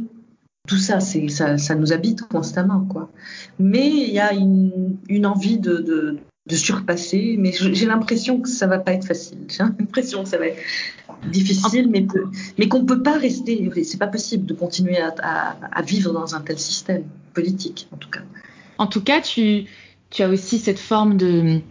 Tout 0.67 0.77
ça, 0.77 0.99
ça, 0.99 1.57
ça 1.57 1.75
nous 1.75 1.93
habite 1.93 2.23
constamment, 2.23 2.81
quoi. 2.81 3.09
Mais 3.59 3.87
il 3.87 4.11
y 4.11 4.19
a 4.19 4.33
une, 4.33 4.97
une 5.07 5.25
envie 5.25 5.59
de, 5.59 5.77
de, 5.77 6.17
de 6.47 6.55
surpasser, 6.55 7.37
mais 7.39 7.51
j'ai 7.51 7.85
l'impression 7.87 8.39
que 8.39 8.49
ça 8.49 8.67
va 8.67 8.77
pas 8.77 8.93
être 8.93 9.07
facile. 9.07 9.39
J'ai 9.47 9.63
l'impression 9.63 10.23
que 10.23 10.29
ça 10.29 10.37
va 10.37 10.47
être 10.47 10.61
difficile, 11.31 11.89
mais, 11.89 12.05
mais 12.59 12.67
qu'on 12.67 12.85
peut 12.85 13.01
pas 13.01 13.17
rester. 13.17 13.71
C'est 13.83 13.97
pas 13.97 14.07
possible 14.07 14.45
de 14.45 14.53
continuer 14.53 14.97
à, 14.97 15.13
à, 15.23 15.55
à, 15.71 15.81
vivre 15.81 16.13
dans 16.13 16.35
un 16.35 16.41
tel 16.41 16.59
système 16.59 17.03
politique, 17.33 17.87
en 17.91 17.97
tout 17.97 18.09
cas. 18.09 18.21
En 18.77 18.85
tout 18.85 19.01
cas, 19.01 19.21
tu, 19.21 19.65
tu 20.11 20.21
as 20.21 20.29
aussi 20.29 20.59
cette 20.59 20.79
forme 20.79 21.17
de 21.17 21.61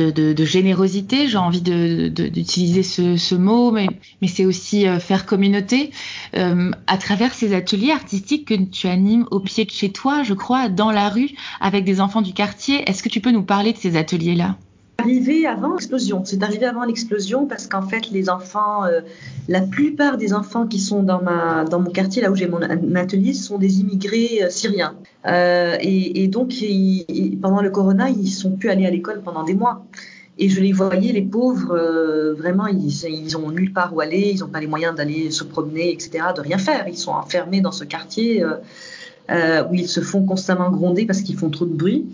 de, 0.00 0.44
générosité, 0.44 1.28
j'ai 1.28 1.38
envie 1.38 1.60
d'utiliser 1.60 2.82
ce, 2.82 3.16
ce, 3.16 3.34
mot, 3.34 3.70
mais, 3.70 3.88
mais 4.22 4.28
c'est 4.28 4.44
aussi 4.44 4.86
euh, 4.86 4.98
faire 4.98 5.26
communauté 5.26 5.90
euh, 6.36 6.70
à 6.86 6.98
travers 6.98 7.34
ces 7.34 7.54
ateliers 7.54 7.92
artistiques 7.92 8.48
que 8.48 8.54
tu 8.54 8.86
animes 8.88 9.26
au 9.30 9.40
pied 9.40 9.64
de 9.64 9.70
chez 9.70 9.90
toi, 9.90 10.22
je 10.22 10.34
crois, 10.34 10.68
dans 10.68 10.90
la 10.90 11.08
rue, 11.08 11.30
avec 11.60 11.84
des 11.84 12.00
enfants 12.00 12.22
du 12.22 12.32
quartier. 12.32 12.88
Est-ce 12.88 13.02
que 13.02 13.08
tu 13.08 13.20
peux 13.20 13.30
nous 13.30 13.44
parler 13.44 13.72
de 13.72 13.78
ces 13.78 13.96
ateliers-là? 13.96 14.56
Arrivé 14.98 15.46
avant 15.46 15.72
l'explosion. 15.72 16.24
C'est 16.24 16.42
arrivé 16.42 16.66
avant 16.66 16.84
l'explosion 16.84 17.46
parce 17.46 17.66
qu'en 17.66 17.82
fait, 17.82 18.10
les 18.10 18.28
enfants, 18.28 18.84
euh, 18.84 19.00
la 19.48 19.60
plupart 19.60 20.16
des 20.16 20.32
enfants 20.32 20.66
qui 20.66 20.80
sont 20.80 21.02
dans, 21.02 21.22
ma, 21.22 21.64
dans 21.64 21.80
mon 21.80 21.90
quartier, 21.90 22.22
là 22.22 22.30
où 22.30 22.34
j'ai 22.34 22.48
mon 22.48 22.60
atelier, 22.96 23.32
sont 23.32 23.58
des 23.58 23.80
immigrés 23.80 24.42
euh, 24.42 24.50
syriens. 24.50 24.94
Euh, 25.26 25.76
et, 25.80 26.24
et, 26.24 26.28
donc, 26.28 26.54
pendant 27.40 27.62
le 27.62 27.70
corona, 27.70 28.10
ils 28.10 28.28
sont 28.28 28.52
plus 28.52 28.68
allés 28.68 28.86
à 28.86 28.90
l'école 28.90 29.22
pendant 29.22 29.44
des 29.44 29.54
mois. 29.54 29.84
Et 30.38 30.48
je 30.48 30.60
les 30.60 30.72
voyais, 30.72 31.12
les 31.12 31.22
pauvres, 31.22 31.72
euh, 31.72 32.34
vraiment, 32.34 32.66
ils, 32.66 33.04
ils 33.08 33.36
ont 33.36 33.50
nulle 33.50 33.72
part 33.72 33.94
où 33.94 34.00
aller, 34.00 34.32
ils 34.34 34.40
n'ont 34.40 34.48
pas 34.48 34.60
les 34.60 34.66
moyens 34.66 34.94
d'aller 34.94 35.30
se 35.30 35.44
promener, 35.44 35.92
etc., 35.92 36.24
de 36.36 36.40
rien 36.42 36.58
faire. 36.58 36.86
Ils 36.88 36.98
sont 36.98 37.12
enfermés 37.12 37.60
dans 37.60 37.72
ce 37.72 37.84
quartier 37.84 38.44
où 39.28 39.74
ils 39.74 39.88
se 39.88 40.00
font 40.00 40.24
constamment 40.24 40.70
gronder 40.70 41.04
parce 41.04 41.20
qu'ils 41.22 41.36
font 41.36 41.50
trop 41.50 41.64
de 41.64 41.74
bruit 41.74 42.06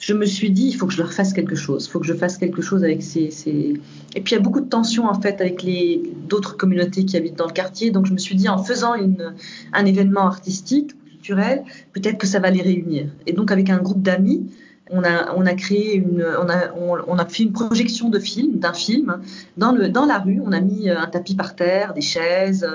je 0.00 0.14
me 0.14 0.24
suis 0.24 0.50
dit, 0.50 0.66
il 0.66 0.72
faut 0.72 0.86
que 0.86 0.94
je 0.94 0.98
leur 0.98 1.12
fasse 1.12 1.34
quelque 1.34 1.54
chose. 1.54 1.86
Il 1.86 1.90
faut 1.90 2.00
que 2.00 2.06
je 2.06 2.14
fasse 2.14 2.38
quelque 2.38 2.62
chose 2.62 2.82
avec 2.82 3.02
ces, 3.02 3.30
ces... 3.30 3.74
Et 4.16 4.20
puis 4.22 4.32
il 4.32 4.38
y 4.38 4.38
a 4.38 4.40
beaucoup 4.40 4.62
de 4.62 4.68
tensions 4.68 5.04
en 5.04 5.20
fait 5.20 5.40
avec 5.42 5.62
les 5.62 6.02
d'autres 6.26 6.56
communautés 6.56 7.04
qui 7.04 7.18
habitent 7.18 7.36
dans 7.36 7.46
le 7.46 7.52
quartier. 7.52 7.90
Donc 7.90 8.06
je 8.06 8.12
me 8.12 8.18
suis 8.18 8.34
dit, 8.34 8.48
en 8.48 8.64
faisant 8.64 8.94
une, 8.94 9.34
un 9.74 9.84
événement 9.84 10.22
artistique, 10.22 10.92
culturel, 11.04 11.64
peut-être 11.92 12.16
que 12.16 12.26
ça 12.26 12.40
va 12.40 12.50
les 12.50 12.62
réunir. 12.62 13.08
Et 13.26 13.34
donc 13.34 13.52
avec 13.52 13.68
un 13.68 13.76
groupe 13.76 14.00
d'amis, 14.00 14.50
on 14.92 15.46
a, 15.46 15.54
créé 15.54 15.94
une, 15.94 16.24
on 16.38 17.18
a, 17.18 17.26
fait 17.26 17.44
une 17.44 17.52
projection 17.52 18.08
de 18.08 18.18
film, 18.18 18.58
d'un 18.58 18.72
film, 18.72 19.20
dans, 19.56 19.72
la 19.72 20.18
rue. 20.18 20.40
On 20.44 20.52
a 20.52 20.60
mis 20.60 20.88
euh, 20.88 20.98
un 20.98 21.06
tapis 21.06 21.34
par 21.34 21.54
terre, 21.54 21.94
des 21.94 22.00
chaises. 22.00 22.66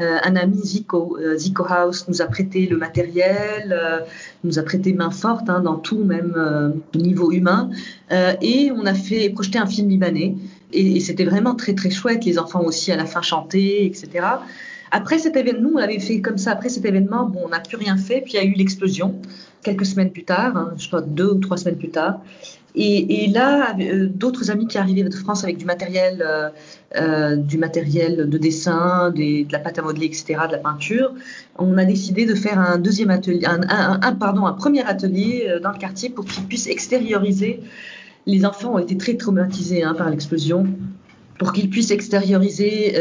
Euh, 0.00 0.18
un 0.22 0.36
ami 0.36 0.58
Zico, 0.64 1.18
euh, 1.18 1.36
Zico 1.36 1.64
House 1.68 2.06
nous 2.08 2.22
a 2.22 2.26
prêté 2.26 2.66
le 2.66 2.76
matériel, 2.76 4.04
nous 4.44 4.58
a 4.58 4.62
prêté 4.62 4.92
main 4.92 5.10
forte 5.10 5.48
hein, 5.48 5.60
dans 5.60 5.76
tout, 5.76 6.04
même 6.04 6.74
niveau 6.94 7.32
humain. 7.32 7.70
et 8.10 8.70
on 8.72 8.86
a 8.86 8.94
fait 8.94 9.30
projeter 9.30 9.58
un 9.58 9.66
film 9.66 9.88
libanais. 9.88 10.34
Et, 10.72 10.96
et 10.96 11.00
c'était 11.00 11.24
vraiment 11.24 11.54
très 11.54 11.74
très 11.74 11.90
chouette. 11.90 12.24
Les 12.24 12.38
enfants 12.38 12.62
aussi 12.62 12.92
à 12.92 12.96
la 12.96 13.06
fin 13.06 13.22
chantaient, 13.22 13.84
etc. 13.84 14.26
Après 14.90 15.18
cet 15.18 15.36
événement, 15.36 15.70
nous 15.70 15.74
on 15.74 15.78
l'avait 15.78 15.98
fait 15.98 16.20
comme 16.20 16.38
ça. 16.38 16.52
Après 16.52 16.68
cet 16.68 16.84
événement, 16.84 17.26
bon, 17.26 17.40
on 17.44 17.48
n'a 17.48 17.60
plus 17.60 17.76
rien 17.76 17.96
fait. 17.96 18.20
Puis 18.20 18.34
il 18.34 18.36
y 18.36 18.38
a 18.38 18.44
eu 18.44 18.52
l'explosion 18.52 19.20
quelques 19.64 19.86
semaines 19.86 20.12
plus 20.12 20.24
tard, 20.24 20.56
hein, 20.56 20.72
je 20.76 20.86
crois 20.86 21.00
deux 21.00 21.32
ou 21.32 21.40
trois 21.40 21.56
semaines 21.56 21.78
plus 21.78 21.90
tard. 21.90 22.20
Et, 22.76 23.28
là, 23.28 23.76
euh, 23.78 24.08
d'autres 24.08 24.50
amis 24.50 24.66
qui 24.66 24.78
arrivaient 24.78 25.04
de 25.04 25.14
France 25.14 25.44
avec 25.44 25.58
du 25.58 25.64
matériel, 25.64 26.24
euh, 26.26 26.48
euh, 26.96 27.36
du 27.36 27.56
matériel 27.56 28.28
de 28.28 28.38
dessin, 28.38 29.12
des, 29.12 29.44
de 29.44 29.52
la 29.52 29.60
pâte 29.60 29.78
à 29.78 29.82
modeler, 29.82 30.06
etc., 30.06 30.34
de 30.48 30.52
la 30.52 30.58
peinture, 30.58 31.14
on 31.56 31.78
a 31.78 31.84
décidé 31.84 32.26
de 32.26 32.34
faire 32.34 32.58
un 32.58 32.78
deuxième 32.78 33.10
atelier, 33.10 33.46
un, 33.46 34.52
premier 34.54 34.84
atelier 34.84 35.58
dans 35.62 35.70
le 35.70 35.78
quartier 35.78 36.10
pour 36.10 36.24
qu'ils 36.24 36.44
puissent 36.44 36.66
extérioriser. 36.66 37.60
Les 38.26 38.44
enfants 38.44 38.74
ont 38.74 38.78
été 38.78 38.96
très 38.96 39.14
traumatisés 39.14 39.84
hein, 39.84 39.94
par 39.94 40.10
l'explosion, 40.10 40.66
pour 41.38 41.52
qu'ils 41.52 41.70
puissent 41.70 41.92
extérioriser 41.92 42.96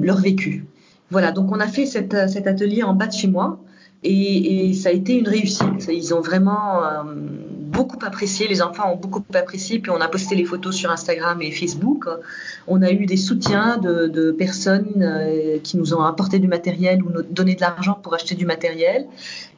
leur 0.00 0.18
vécu. 0.18 0.64
Voilà, 1.10 1.32
donc 1.32 1.52
on 1.52 1.60
a 1.60 1.66
fait 1.66 1.84
cet 1.84 2.14
atelier 2.14 2.82
en 2.82 2.94
bas 2.94 3.06
de 3.06 3.12
chez 3.12 3.28
moi. 3.28 3.60
Et, 4.04 4.72
ça 4.74 4.90
a 4.90 4.92
été 4.92 5.18
une 5.18 5.28
réussite. 5.28 5.88
Ils 5.88 6.14
ont 6.14 6.20
vraiment 6.20 6.84
euh, 6.84 7.02
beaucoup 7.06 7.98
apprécié, 8.04 8.46
les 8.46 8.62
enfants 8.62 8.92
ont 8.92 8.96
beaucoup 8.96 9.24
apprécié, 9.34 9.80
puis 9.80 9.90
on 9.90 10.00
a 10.00 10.08
posté 10.08 10.36
les 10.36 10.44
photos 10.44 10.74
sur 10.74 10.90
Instagram 10.90 11.42
et 11.42 11.50
Facebook. 11.50 12.06
On 12.68 12.82
a 12.82 12.92
eu 12.92 13.06
des 13.06 13.16
soutiens 13.16 13.78
de, 13.78 14.30
personnes 14.30 15.02
euh, 15.02 15.58
qui 15.62 15.76
nous 15.76 15.94
ont 15.94 16.02
apporté 16.02 16.38
du 16.38 16.46
matériel 16.46 17.02
ou 17.02 17.10
donné 17.22 17.56
de 17.56 17.60
l'argent 17.60 17.98
pour 18.00 18.14
acheter 18.14 18.36
du 18.36 18.46
matériel. 18.46 19.06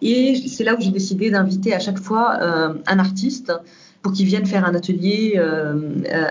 Et 0.00 0.36
c'est 0.48 0.64
là 0.64 0.74
où 0.74 0.80
j'ai 0.80 0.90
décidé 0.90 1.30
d'inviter 1.30 1.74
à 1.74 1.78
chaque 1.78 1.98
fois 1.98 2.38
euh, 2.40 2.74
un 2.86 2.98
artiste 2.98 3.52
pour 4.00 4.12
qu'il 4.12 4.24
vienne 4.24 4.46
faire 4.46 4.64
un 4.64 4.74
atelier 4.74 5.38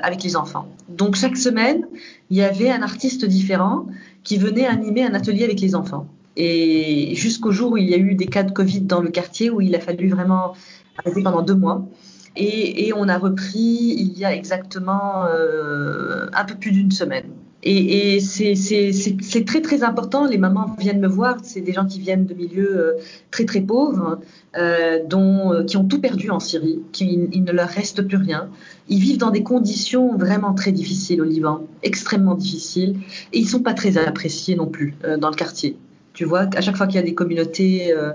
avec 0.02 0.24
les 0.24 0.36
enfants. 0.36 0.68
Donc 0.88 1.16
chaque 1.16 1.38
semaine, 1.38 1.86
il 2.32 2.38
y 2.38 2.42
avait 2.42 2.72
un 2.72 2.82
artiste 2.82 3.26
différent 3.26 3.86
qui 4.24 4.38
venait 4.38 4.66
animer 4.66 5.04
un 5.04 5.14
atelier 5.14 5.44
avec 5.44 5.62
les 5.62 5.76
enfants. 5.76 6.08
Et 6.36 7.16
jusqu'au 7.16 7.52
jour 7.52 7.74
où 7.74 7.78
il 7.78 7.90
y 7.90 7.94
a 7.94 7.98
eu 7.98 8.16
des 8.16 8.28
cas 8.28 8.44
de 8.44 8.52
Covid 8.52 8.82
dans 8.82 9.02
le 9.02 9.10
quartier, 9.10 9.50
où 9.50 9.62
il 9.62 9.76
a 9.76 9.80
fallu 9.80 10.10
vraiment 10.10 10.54
arrêter 10.98 11.24
pendant 11.24 11.42
deux 11.42 11.56
mois. 11.56 11.88
Et, 12.36 12.94
on 12.96 13.08
a 13.10 13.18
repris 13.18 13.96
il 13.98 14.18
y 14.18 14.26
a 14.26 14.34
exactement 14.34 15.26
euh, 15.26 16.28
un 16.34 16.46
peu 16.46 16.56
plus 16.56 16.72
d'une 16.72 16.92
semaine. 16.92 17.26
Et, 17.64 18.22
c'est 18.22 19.46
très 19.46 19.62
très 19.62 19.84
important. 19.84 20.26
Les 20.26 20.38
mamans 20.38 20.76
viennent 20.80 21.02
me 21.02 21.08
voir. 21.08 21.38
C'est 21.44 21.60
des 21.60 21.74
gens 21.74 21.86
qui 21.86 22.00
viennent 22.00 22.26
de 22.26 22.34
milieux 22.34 22.78
euh, 22.78 22.94
très 23.32 23.44
très 23.44 23.60
pauvres, 23.60 24.20
euh, 24.56 25.00
dont 25.06 25.66
qui 25.66 25.76
ont 25.76 25.84
tout 25.84 26.00
perdu 26.00 26.30
en 26.30 26.40
Syrie, 26.40 26.80
qui 26.94 27.18
ne 27.18 27.52
leur 27.52 27.68
reste 27.68 28.04
plus 28.04 28.18
rien. 28.18 28.50
Ils 28.88 29.00
vivent 29.00 29.18
dans 29.18 29.32
des 29.32 29.44
conditions 29.44 30.16
vraiment 30.16 30.54
très 30.54 30.72
difficiles 30.72 31.22
au 31.22 31.26
Liban, 31.26 31.68
extrêmement 31.84 32.36
difficiles, 32.36 32.96
et 33.34 33.40
ils 33.40 33.48
sont 33.48 33.62
pas 33.62 33.74
très 33.74 33.98
appréciés 33.98 34.56
non 34.56 34.68
plus 34.68 34.96
dans 35.20 35.30
le 35.30 35.36
quartier. 35.36 35.78
Tu 36.20 36.26
vois, 36.26 36.50
à 36.54 36.60
chaque 36.60 36.76
fois 36.76 36.86
qu'il 36.86 36.98
y 36.98 37.00
a 37.00 37.06
des 37.06 37.14
communautés, 37.14 37.94
euh, 37.94 38.12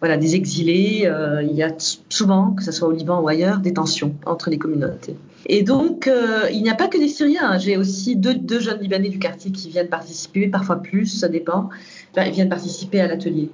voilà, 0.00 0.16
des 0.16 0.34
exilés, 0.34 1.02
euh, 1.04 1.44
il 1.44 1.54
y 1.54 1.62
a 1.62 1.72
souvent, 2.08 2.50
que 2.50 2.64
ce 2.64 2.72
soit 2.72 2.88
au 2.88 2.90
Liban 2.90 3.20
ou 3.22 3.28
ailleurs, 3.28 3.60
des 3.60 3.72
tensions 3.72 4.16
entre 4.26 4.50
les 4.50 4.58
communautés. 4.58 5.14
Et 5.46 5.62
donc, 5.62 6.08
euh, 6.08 6.48
il 6.50 6.60
n'y 6.60 6.70
a 6.70 6.74
pas 6.74 6.88
que 6.88 6.98
des 6.98 7.06
Syriens. 7.06 7.56
J'ai 7.56 7.76
aussi 7.76 8.16
deux, 8.16 8.34
deux, 8.34 8.58
jeunes 8.58 8.80
Libanais 8.80 9.10
du 9.10 9.20
quartier 9.20 9.52
qui 9.52 9.68
viennent 9.68 9.86
participer, 9.86 10.48
parfois 10.48 10.82
plus, 10.82 11.06
ça 11.06 11.28
dépend. 11.28 11.68
ils 12.16 12.32
viennent 12.32 12.48
participer 12.48 13.00
à 13.00 13.06
l'atelier. 13.06 13.48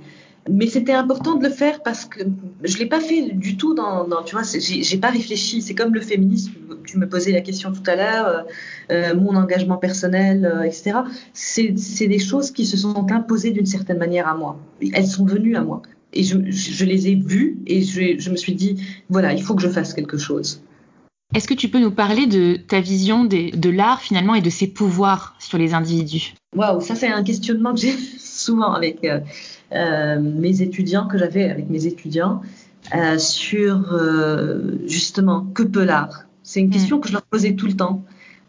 Mais 0.51 0.66
c'était 0.66 0.93
important 0.93 1.36
de 1.36 1.45
le 1.45 1.51
faire 1.51 1.82
parce 1.82 2.05
que 2.05 2.20
je 2.64 2.78
l'ai 2.78 2.86
pas 2.86 3.01
fait 3.01 3.30
du 3.32 3.57
tout 3.57 3.74
dans, 3.74 4.09
dans 4.09 4.22
tu 4.24 4.34
vois, 4.34 4.43
j'ai 4.45 4.99
pas 4.99 5.11
réfléchi. 5.11 5.62
C'est 5.62 5.74
comme 5.74 5.95
le 5.95 6.01
féminisme. 6.01 6.53
Tu 6.84 6.99
me 6.99 7.09
posais 7.09 7.30
la 7.30 7.40
question 7.40 7.72
tout 7.72 7.82
à 7.86 7.95
l'heure, 7.95 8.26
euh, 8.26 8.43
euh 8.90 9.14
mon 9.14 9.36
engagement 9.36 9.76
personnel, 9.76 10.45
euh, 10.45 10.62
etc. 10.62 10.99
C'est 11.32 12.09
des 12.09 12.18
choses 12.18 12.51
qui 12.51 12.66
se 12.66 12.76
sont 12.76 13.07
imposées 13.12 13.53
d'une 13.53 13.66
certaine 13.66 13.99
manière 13.99 14.26
à 14.26 14.34
moi. 14.34 14.59
Elles 14.93 15.07
sont 15.07 15.24
venues 15.24 15.55
à 15.55 15.62
moi 15.62 15.82
et 16.12 16.22
je, 16.22 16.38
je 16.51 16.84
les 16.84 17.09
ai 17.09 17.14
vues 17.14 17.59
et 17.66 17.82
je, 17.82 18.18
je 18.18 18.30
me 18.30 18.36
suis 18.36 18.55
dit 18.55 18.82
voilà, 19.09 19.32
il 19.32 19.43
faut 19.43 19.55
que 19.55 19.62
je 19.62 19.68
fasse 19.68 19.95
quelque 19.95 20.18
chose. 20.18 20.62
Est-ce 21.34 21.49
que 21.49 21.55
tu 21.55 21.68
peux 21.68 21.80
nous 21.80 21.90
parler 21.90 22.26
de 22.26 22.57
ta 22.57 22.80
vision 22.80 23.24
des, 23.24 23.51
de 23.53 23.70
l'art 23.70 24.03
finalement 24.03 24.34
et 24.34 24.43
de 24.43 24.51
ses 24.51 24.66
pouvoirs 24.66 25.34
sur 25.38 25.57
les 25.57 25.72
individus? 25.72 26.34
Waouh, 26.55 26.82
ça 26.82 26.95
c'est 26.95 27.09
un 27.09 27.22
questionnement 27.22 27.72
que 27.72 27.80
j'ai 27.80 27.97
souvent 28.18 28.72
avec 28.72 29.05
euh, 29.05 29.20
mes 29.72 30.62
étudiants, 30.62 31.06
que 31.06 31.18
j'avais 31.18 31.50
avec 31.50 31.70
mes 31.70 31.86
étudiants, 31.86 32.42
euh, 32.94 33.16
sur 33.16 33.94
euh, 33.94 34.72
justement 34.86 35.46
que 35.54 35.62
peut 35.62 35.84
l'art. 35.84 36.24
C'est 36.42 36.60
une 36.60 36.70
question 36.70 36.98
que 36.98 37.08
je 37.08 37.12
leur 37.12 37.22
posais 37.22 37.54
tout 37.54 37.66
le 37.66 37.74
temps. 37.74 38.04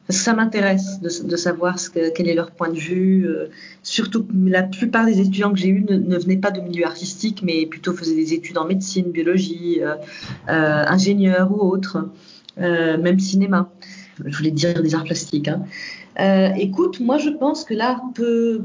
Parce 0.08 0.20
que 0.20 0.26
ça 0.26 0.34
m'intéresse 0.34 1.00
de, 1.00 1.28
de, 1.30 1.36
savoir 1.38 1.80
ce 1.80 1.90
que, 1.90 2.12
quel 2.14 2.28
est 2.28 2.34
leur 2.34 2.52
point 2.52 2.70
de 2.70 2.78
vue. 2.78 3.26
Euh, 3.26 3.48
surtout 3.84 4.24
que 4.24 4.34
la 4.34 4.64
plupart 4.64 5.06
des 5.06 5.22
étudiants 5.22 5.54
que 5.54 5.60
j'ai 5.60 5.70
eus 5.70 5.86
ne, 5.88 5.96
ne, 5.98 6.18
venaient 6.18 6.38
pas 6.38 6.52
de 6.52 6.60
milieu 6.60 6.86
artistique, 6.86 7.42
mais 7.42 7.66
plutôt 7.68 7.94
faisaient 7.94 8.16
des 8.16 8.34
études 8.34 8.58
en 8.58 8.66
médecine, 8.66 9.12
biologie, 9.12 9.80
euh, 9.82 9.96
euh, 10.50 10.84
ingénieur 10.88 11.52
ou 11.52 11.62
autre, 11.62 12.10
même 12.58 13.20
cinéma. 13.20 13.72
Je 14.26 14.36
voulais 14.36 14.52
dire 14.52 14.82
des 14.82 14.94
arts 14.94 15.06
plastiques. 15.06 15.48
Hein. 15.48 15.64
écoute, 16.58 17.00
moi 17.00 17.18
je 17.18 17.30
pense 17.30 17.64
que 17.64 17.74
l'art 17.74 18.02
peut, 18.14 18.62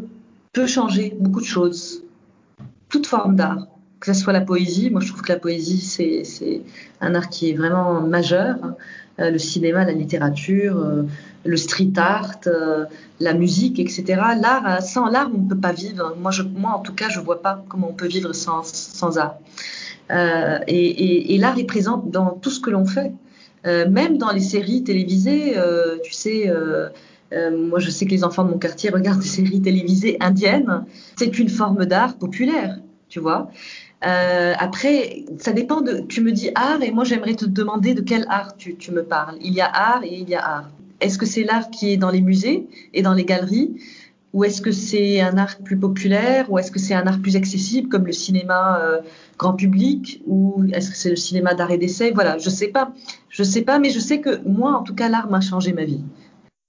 peut 0.52 0.66
changer 0.66 1.16
beaucoup 1.20 1.40
de 1.40 1.46
choses 1.46 2.02
toute 2.88 3.06
forme 3.06 3.36
d'art, 3.36 3.66
que 4.00 4.12
ce 4.12 4.20
soit 4.20 4.32
la 4.32 4.40
poésie. 4.40 4.90
Moi, 4.90 5.00
je 5.00 5.08
trouve 5.08 5.22
que 5.22 5.32
la 5.32 5.38
poésie, 5.38 5.80
c'est 5.80 6.62
un 7.00 7.14
art 7.14 7.28
qui 7.28 7.50
est 7.50 7.54
vraiment 7.54 8.00
majeur. 8.00 8.56
Euh, 9.20 9.30
le 9.30 9.38
cinéma, 9.38 9.84
la 9.84 9.92
littérature, 9.92 10.76
euh, 10.78 11.02
le 11.44 11.56
street 11.56 11.92
art, 11.96 12.36
euh, 12.46 12.84
la 13.18 13.34
musique, 13.34 13.80
etc. 13.80 14.04
L'art, 14.40 14.80
sans 14.80 15.08
l'art, 15.08 15.28
on 15.34 15.38
ne 15.38 15.48
peut 15.48 15.58
pas 15.58 15.72
vivre. 15.72 16.16
Moi, 16.20 16.30
en 16.72 16.78
tout 16.78 16.94
cas, 16.94 17.08
je 17.08 17.18
vois 17.18 17.42
pas 17.42 17.64
comment 17.68 17.90
on 17.90 17.94
peut 17.94 18.06
vivre 18.06 18.32
sans, 18.32 19.18
art. 19.18 19.38
Et 20.68 21.36
l'art 21.40 21.58
est 21.58 21.64
présent 21.64 22.02
dans 22.06 22.30
tout 22.30 22.50
ce 22.50 22.60
que 22.60 22.70
l'on 22.70 22.86
fait. 22.86 23.12
même 23.64 24.18
dans 24.18 24.30
les 24.30 24.40
séries 24.40 24.84
télévisées, 24.84 25.56
tu 26.04 26.12
sais, 26.12 26.52
euh, 27.32 27.56
moi, 27.56 27.78
je 27.78 27.90
sais 27.90 28.06
que 28.06 28.10
les 28.10 28.24
enfants 28.24 28.44
de 28.44 28.50
mon 28.50 28.58
quartier 28.58 28.90
regardent 28.90 29.20
des 29.20 29.26
séries 29.26 29.60
télévisées 29.60 30.16
indiennes. 30.20 30.84
C'est 31.16 31.38
une 31.38 31.48
forme 31.48 31.84
d'art 31.84 32.16
populaire, 32.16 32.78
tu 33.08 33.20
vois. 33.20 33.50
Euh, 34.06 34.54
après, 34.58 35.24
ça 35.38 35.52
dépend 35.52 35.80
de. 35.80 36.00
Tu 36.08 36.20
me 36.20 36.32
dis 36.32 36.50
art 36.54 36.82
et 36.82 36.92
moi 36.92 37.04
j'aimerais 37.04 37.34
te 37.34 37.44
demander 37.44 37.94
de 37.94 38.00
quel 38.00 38.26
art 38.28 38.56
tu, 38.56 38.76
me 38.92 39.02
parles. 39.02 39.36
Il 39.40 39.52
y 39.52 39.60
a 39.60 39.66
art 39.66 40.04
et 40.04 40.14
il 40.14 40.28
y 40.28 40.36
a 40.36 40.44
art. 40.44 40.70
Est-ce 41.00 41.18
que 41.18 41.26
c'est 41.26 41.42
l'art 41.44 41.70
qui 41.70 41.92
est 41.92 41.96
dans 41.96 42.10
les 42.10 42.20
musées 42.20 42.68
et 42.94 43.02
dans 43.02 43.14
les 43.14 43.24
galeries? 43.24 43.76
Ou 44.34 44.44
est-ce 44.44 44.60
que 44.60 44.72
c'est 44.72 45.20
un 45.20 45.36
art 45.36 45.58
plus 45.64 45.78
populaire? 45.78 46.50
Ou 46.50 46.58
est-ce 46.58 46.70
que 46.70 46.78
c'est 46.78 46.94
un 46.94 47.06
art 47.06 47.20
plus 47.20 47.34
accessible 47.34 47.88
comme 47.88 48.06
le 48.06 48.12
cinéma 48.12 48.80
euh, 48.82 49.00
grand 49.36 49.54
public? 49.54 50.22
Ou 50.26 50.64
est-ce 50.72 50.90
que 50.90 50.96
c'est 50.96 51.10
le 51.10 51.16
cinéma 51.16 51.54
d'art 51.54 51.72
et 51.72 51.78
d'essai? 51.78 52.12
Voilà, 52.12 52.38
je 52.38 52.50
sais 52.50 52.68
pas. 52.68 52.92
Je 53.30 53.42
sais 53.42 53.62
pas, 53.62 53.78
mais 53.78 53.90
je 53.90 53.98
sais 53.98 54.20
que 54.20 54.40
moi, 54.46 54.78
en 54.78 54.82
tout 54.82 54.94
cas, 54.94 55.08
l'art 55.08 55.30
m'a 55.30 55.40
changé 55.40 55.72
ma 55.72 55.84
vie 55.84 56.02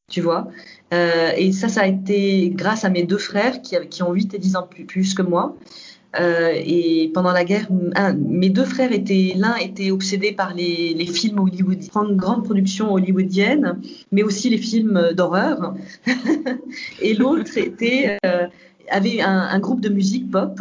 tu 0.09 0.21
vois. 0.21 0.47
Euh, 0.93 1.31
et 1.37 1.51
ça, 1.51 1.69
ça 1.69 1.81
a 1.81 1.87
été 1.87 2.49
grâce 2.49 2.83
à 2.83 2.89
mes 2.89 3.03
deux 3.03 3.17
frères 3.17 3.61
qui, 3.61 3.75
qui 3.89 4.03
ont 4.03 4.11
8 4.11 4.33
et 4.33 4.39
10 4.39 4.55
ans 4.55 4.67
plus, 4.87 5.13
que 5.13 5.21
moi. 5.21 5.55
et 6.19 7.11
pendant 7.13 7.31
la 7.31 7.45
guerre, 7.45 7.67
mes 8.17 8.49
deux 8.49 8.65
frères 8.65 8.91
étaient, 8.91 9.33
l'un 9.35 9.55
était 9.57 9.91
obsédé 9.91 10.31
par 10.31 10.53
les, 10.55 10.93
les 10.95 11.05
films 11.05 11.39
hollywoodiens, 11.39 12.07
une 12.09 12.17
grande 12.17 12.43
production 12.43 12.91
hollywoodienne, 12.91 13.79
mais 14.11 14.23
aussi 14.23 14.49
les 14.49 14.57
films 14.57 15.11
d'horreur. 15.13 15.75
et 17.01 17.13
l'autre 17.13 17.55
était, 17.57 18.17
avait 18.89 19.21
un, 19.21 19.41
un, 19.41 19.59
groupe 19.59 19.81
de 19.81 19.89
musique 19.89 20.31
pop. 20.31 20.59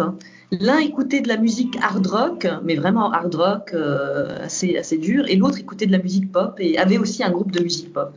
L'un 0.50 0.78
écoutait 0.78 1.20
de 1.20 1.28
la 1.28 1.36
musique 1.36 1.76
hard 1.82 2.06
rock, 2.06 2.46
mais 2.64 2.74
vraiment 2.74 3.12
hard 3.12 3.34
rock, 3.34 3.70
euh, 3.74 4.44
assez, 4.44 4.78
assez 4.78 4.96
dur, 4.96 5.26
et 5.28 5.36
l'autre 5.36 5.58
écoutait 5.58 5.84
de 5.84 5.92
la 5.92 5.98
musique 5.98 6.32
pop 6.32 6.54
et 6.58 6.78
avait 6.78 6.96
aussi 6.96 7.22
un 7.22 7.30
groupe 7.30 7.52
de 7.52 7.62
musique 7.62 7.92
pop. 7.92 8.14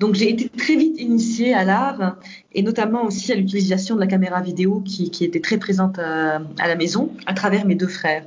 Donc 0.00 0.16
j'ai 0.16 0.28
été 0.28 0.48
très 0.48 0.74
vite 0.74 1.00
initiée 1.00 1.54
à 1.54 1.62
l'art 1.62 2.16
et 2.52 2.62
notamment 2.62 3.04
aussi 3.04 3.30
à 3.30 3.36
l'utilisation 3.36 3.94
de 3.94 4.00
la 4.00 4.08
caméra 4.08 4.40
vidéo 4.40 4.82
qui, 4.84 5.10
qui 5.10 5.24
était 5.24 5.38
très 5.38 5.56
présente 5.56 6.00
à, 6.00 6.40
à, 6.58 6.66
la 6.66 6.74
maison 6.74 7.12
à 7.26 7.34
travers 7.34 7.64
mes 7.64 7.76
deux 7.76 7.86
frères 7.86 8.24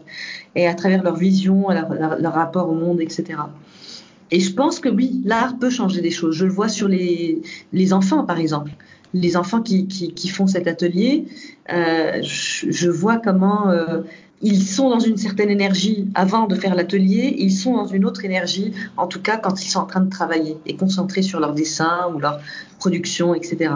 et 0.55 0.65
à 0.65 0.73
travers 0.73 1.03
leur 1.03 1.17
vision, 1.17 1.69
leur, 1.69 1.93
leur, 1.93 2.33
rapport 2.33 2.69
au 2.69 2.75
monde, 2.75 3.01
etc. 3.01 3.37
Et 4.31 4.39
je 4.39 4.53
pense 4.53 4.79
que 4.79 4.87
oui, 4.87 5.21
l'art 5.25 5.59
peut 5.59 5.69
changer 5.69 5.99
des 5.99 6.11
choses. 6.11 6.37
Je 6.37 6.45
le 6.45 6.51
vois 6.51 6.69
sur 6.69 6.87
les, 6.87 7.41
les 7.73 7.91
enfants, 7.91 8.23
par 8.23 8.39
exemple 8.39 8.71
les 9.13 9.35
enfants 9.37 9.61
qui, 9.61 9.87
qui, 9.87 10.27
font 10.29 10.47
cet 10.47 10.67
atelier, 10.67 11.25
euh, 11.71 12.21
je, 12.21 12.71
je, 12.71 12.89
vois 12.89 13.17
comment 13.17 13.69
euh, 13.69 14.01
ils 14.41 14.63
sont 14.63 14.89
dans 14.89 14.99
une 14.99 15.17
certaine 15.17 15.49
énergie 15.49 16.07
avant 16.15 16.47
de 16.47 16.55
faire 16.55 16.75
l'atelier, 16.75 17.35
ils 17.37 17.51
sont 17.51 17.75
dans 17.75 17.87
une 17.87 18.05
autre 18.05 18.25
énergie, 18.25 18.73
en 18.97 19.07
tout 19.07 19.21
cas 19.21 19.37
quand 19.37 19.61
ils 19.61 19.69
sont 19.69 19.79
en 19.79 19.85
train 19.85 20.01
de 20.01 20.09
travailler 20.09 20.57
et 20.65 20.75
concentrés 20.75 21.21
sur 21.21 21.39
leur 21.39 21.53
dessin 21.53 22.11
ou 22.13 22.19
leur 22.19 22.39
production, 22.79 23.35
etc. 23.35 23.71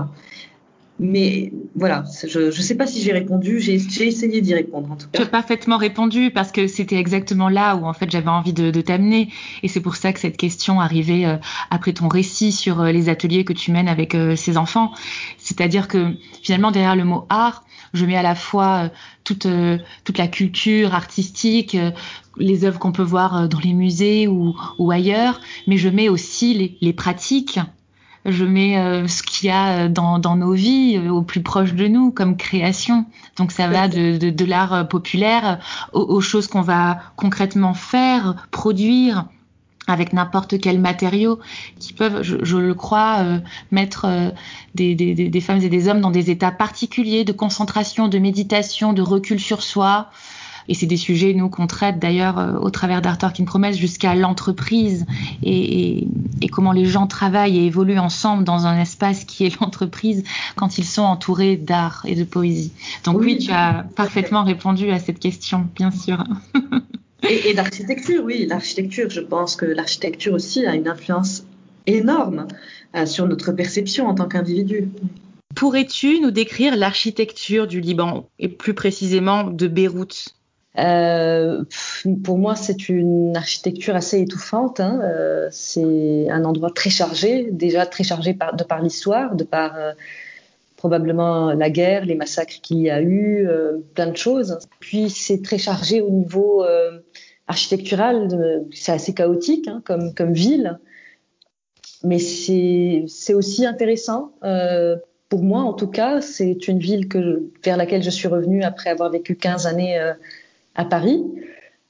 Mais 0.98 1.52
voilà, 1.76 2.06
je 2.26 2.40
ne 2.46 2.52
sais 2.52 2.76
pas 2.76 2.88
si 2.88 3.02
j'ai 3.02 3.12
répondu, 3.12 3.60
j'ai 3.60 3.74
essayé 3.74 4.40
d'y 4.40 4.54
répondre 4.54 4.90
en 4.90 4.96
tout 4.96 5.08
cas. 5.10 5.20
Tu 5.20 5.24
as 5.24 5.26
parfaitement 5.26 5.78
répondu 5.78 6.32
parce 6.32 6.54
que 6.54 6.68
c'était 6.68 6.96
exactement 6.96 7.50
là 7.50 7.76
où 7.76 7.86
en 7.86 7.92
fait 7.92 8.10
j'avais 8.10 8.30
envie 8.30 8.54
de, 8.54 8.72
de 8.72 8.80
t'amener 8.80 9.28
et 9.62 9.68
c'est 9.68 9.82
pour 9.82 9.98
ça 9.98 10.14
que 10.14 10.22
cette 10.22 10.38
question 10.38 10.80
arrivait 10.80 11.26
euh, 11.26 11.36
après 11.70 11.92
ton 11.92 12.08
récit 12.08 12.54
sur 12.54 12.80
euh, 12.80 12.94
les 12.94 13.10
ateliers 13.10 13.44
que 13.44 13.52
tu 13.52 13.74
mènes 13.74 13.90
avec 13.90 14.16
euh, 14.16 14.38
ces 14.38 14.56
enfants. 14.56 14.94
C'est-à-dire 15.38 15.90
que 15.90 16.14
finalement 16.42 16.72
derrière 16.72 16.96
le 16.96 17.04
mot 17.04 17.26
art, 17.28 17.66
je 17.94 18.06
mets 18.06 18.16
à 18.16 18.24
la 18.24 18.36
fois 18.36 18.90
toute, 19.26 19.48
toute 20.04 20.18
la 20.18 20.28
culture 20.28 20.94
artistique, 20.94 21.78
les 22.38 22.66
œuvres 22.66 22.78
qu'on 22.80 22.92
peut 22.92 23.04
voir 23.04 23.48
dans 23.48 23.60
les 23.60 23.72
musées 23.74 24.28
ou, 24.28 24.54
ou 24.80 24.92
ailleurs, 24.92 25.40
mais 25.66 25.78
je 25.78 25.88
mets 25.88 26.10
aussi 26.10 26.54
les, 26.54 26.78
les 26.82 26.92
pratiques 26.92 27.60
je 28.26 28.44
mets 28.44 28.78
euh, 28.78 29.08
ce 29.08 29.24
qu'il 29.24 29.48
y 29.48 29.52
a 29.52 29.86
euh, 29.86 29.90
dans, 29.90 30.20
dans 30.20 30.36
nos 30.36 30.54
vies 30.54 30.98
euh, 30.98 31.10
au 31.10 31.22
plus 31.22 31.42
proche 31.42 31.74
de 31.74 31.88
nous 31.88 32.12
comme 32.12 32.38
création. 32.38 33.06
Donc 33.38 33.52
ça 33.52 33.68
va 33.68 33.88
de, 33.88 34.18
de, 34.18 34.30
de 34.30 34.46
l'art 34.46 34.88
populaire 34.88 35.60
aux, 35.94 36.02
aux 36.02 36.22
choses 36.22 36.48
qu'on 36.48 36.62
va 36.62 37.00
concrètement 37.16 37.74
faire, 37.74 38.48
produire 38.52 39.26
avec 39.88 40.14
n'importe 40.14 40.60
quel 40.60 40.80
matériau 40.80 41.40
qui 41.80 41.94
peuvent, 41.94 42.24
je, 42.24 42.38
je 42.42 42.58
le 42.58 42.74
crois, 42.74 43.18
euh, 43.20 43.40
mettre 43.72 44.06
euh, 44.06 44.30
des, 44.74 44.96
des, 44.96 45.14
des, 45.14 45.42
femmes 45.42 45.62
et 45.62 45.70
des 45.70 45.88
hommes 45.88 46.02
dans 46.02 46.12
des 46.12 46.30
états 46.32 46.52
particuliers 46.52 47.24
de 47.24 47.32
concentration, 47.32 48.08
de 48.08 48.18
méditation, 48.18 48.94
de 48.94 49.02
recul 49.02 49.40
sur 49.40 49.62
soi, 49.62 50.10
et 50.68 50.74
c'est 50.74 50.86
des 50.86 50.98
sujets, 50.98 51.34
nous, 51.34 51.50
qu'on 51.50 51.68
traite 51.68 52.00
d'ailleurs 52.00 52.40
euh, 52.40 52.54
au 52.60 52.70
travers 52.70 53.02
d'Art 53.02 53.18
Working 53.22 53.46
Promise 53.46 53.78
jusqu'à 53.78 54.16
l'entreprise 54.16 55.06
et, 55.44 56.00
et, 56.00 56.08
et, 56.42 56.48
comment 56.48 56.72
les 56.72 56.86
gens 56.86 57.08
travaillent 57.08 57.58
et 57.58 57.66
évoluent 57.66 58.00
ensemble 58.00 58.44
dans 58.44 58.66
un 58.66 58.80
espace 58.80 59.24
qui 59.24 59.46
est 59.46 59.60
l'entreprise 59.62 60.24
quand 60.56 60.78
ils 60.78 60.86
sont 60.86 61.04
entourés 61.04 61.58
d'art 61.58 62.04
et 62.06 62.16
de 62.16 62.24
poésie. 62.24 62.72
Donc 63.04 63.20
oui, 63.20 63.26
oui 63.26 63.38
tu 63.38 63.52
as 63.52 63.86
parfaitement 63.96 64.44
répondu 64.44 64.90
à 64.92 65.00
cette 65.00 65.20
question, 65.20 65.68
bien 65.76 65.92
sûr. 65.92 66.24
et, 67.30 67.50
et 67.50 67.54
d'architecture, 67.54 68.24
oui, 68.24 68.46
l'architecture, 68.48 69.10
je 69.10 69.22
pense 69.22 69.56
que 69.56 69.66
l'architecture 69.66 70.34
aussi 70.34 70.66
a 70.66 70.76
une 70.76 70.88
influence 70.88 71.44
énorme 71.88 72.48
euh, 72.96 73.06
sur 73.06 73.28
notre 73.28 73.52
perception 73.52 74.08
en 74.08 74.16
tant 74.16 74.28
qu'individu. 74.28 74.90
Pourrais-tu 75.56 76.20
nous 76.20 76.32
décrire 76.32 76.76
l'architecture 76.76 77.68
du 77.68 77.80
Liban 77.80 78.28
et 78.40 78.50
plus 78.50 78.74
précisément 78.74 79.46
de 79.46 79.68
Beyrouth? 79.68 80.35
Euh, 80.78 81.64
pour 82.24 82.38
moi, 82.38 82.56
c'est 82.56 82.90
une 82.90 83.36
architecture 83.36 83.96
assez 83.96 84.22
étouffante. 84.22 84.80
Hein. 84.80 85.00
Euh, 85.04 85.48
c'est 85.52 86.30
un 86.30 86.44
endroit 86.44 86.72
très 86.72 86.90
chargé, 86.90 87.50
déjà 87.52 87.86
très 87.86 88.04
chargé 88.04 88.34
de 88.34 88.64
par 88.64 88.82
l'histoire, 88.82 89.36
de 89.36 89.44
par 89.44 89.78
euh, 89.78 89.94
probablement 90.76 91.54
la 91.54 91.70
guerre, 91.70 92.06
les 92.06 92.16
massacres 92.16 92.60
qu'il 92.62 92.80
y 92.80 92.90
a 92.90 93.02
eu, 93.02 93.48
plein 93.94 94.08
de 94.08 94.18
choses. 94.18 94.60
Puis 94.80 95.10
c'est 95.10 95.42
très 95.42 95.58
chargé 95.58 96.02
au 96.02 96.12
niveau 96.12 96.64
architectural, 97.48 98.66
c'est 98.72 98.92
assez 98.92 99.14
chaotique 99.14 99.68
hein, 99.68 99.82
comme, 99.86 100.34
ville, 100.34 100.80
mais 102.04 102.20
c'est 102.20 103.34
aussi 103.34 103.66
intéressant. 103.66 104.34
Pour 105.30 105.42
moi, 105.42 105.62
en 105.62 105.74
tout 105.74 105.88
cas, 105.88 106.22
c'est 106.22 106.68
une 106.68 106.78
ville 106.78 107.10
vers 107.64 107.78
laquelle 107.78 108.04
je 108.04 108.12
suis 108.12 108.28
revenue 108.28 108.62
après 108.62 108.92
avoir 108.92 109.10
vécu 109.10 109.36
15 109.36 109.66
années 109.66 109.98
à 110.76 110.86
Paris. 110.86 111.24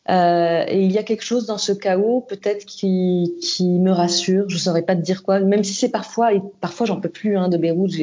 Euh, 0.09 0.63
et 0.67 0.83
il 0.83 0.91
y 0.91 0.99
a 0.99 1.03
quelque 1.03 1.23
chose 1.23 1.47
dans 1.47 1.57
ce 1.57 1.71
chaos 1.71 2.21
peut-être 2.21 2.65
qui, 2.65 3.33
qui 3.41 3.65
me 3.65 3.91
rassure. 3.91 4.45
Je 4.49 4.57
saurais 4.57 4.83
pas 4.83 4.95
te 4.95 5.01
dire 5.01 5.23
quoi, 5.23 5.39
même 5.39 5.63
si 5.63 5.73
c'est 5.73 5.89
parfois, 5.89 6.33
et 6.33 6.41
parfois 6.61 6.85
j'en 6.85 6.99
peux 6.99 7.09
plus 7.09 7.37
hein, 7.37 7.49
de 7.49 7.57
Beyrouth. 7.57 7.93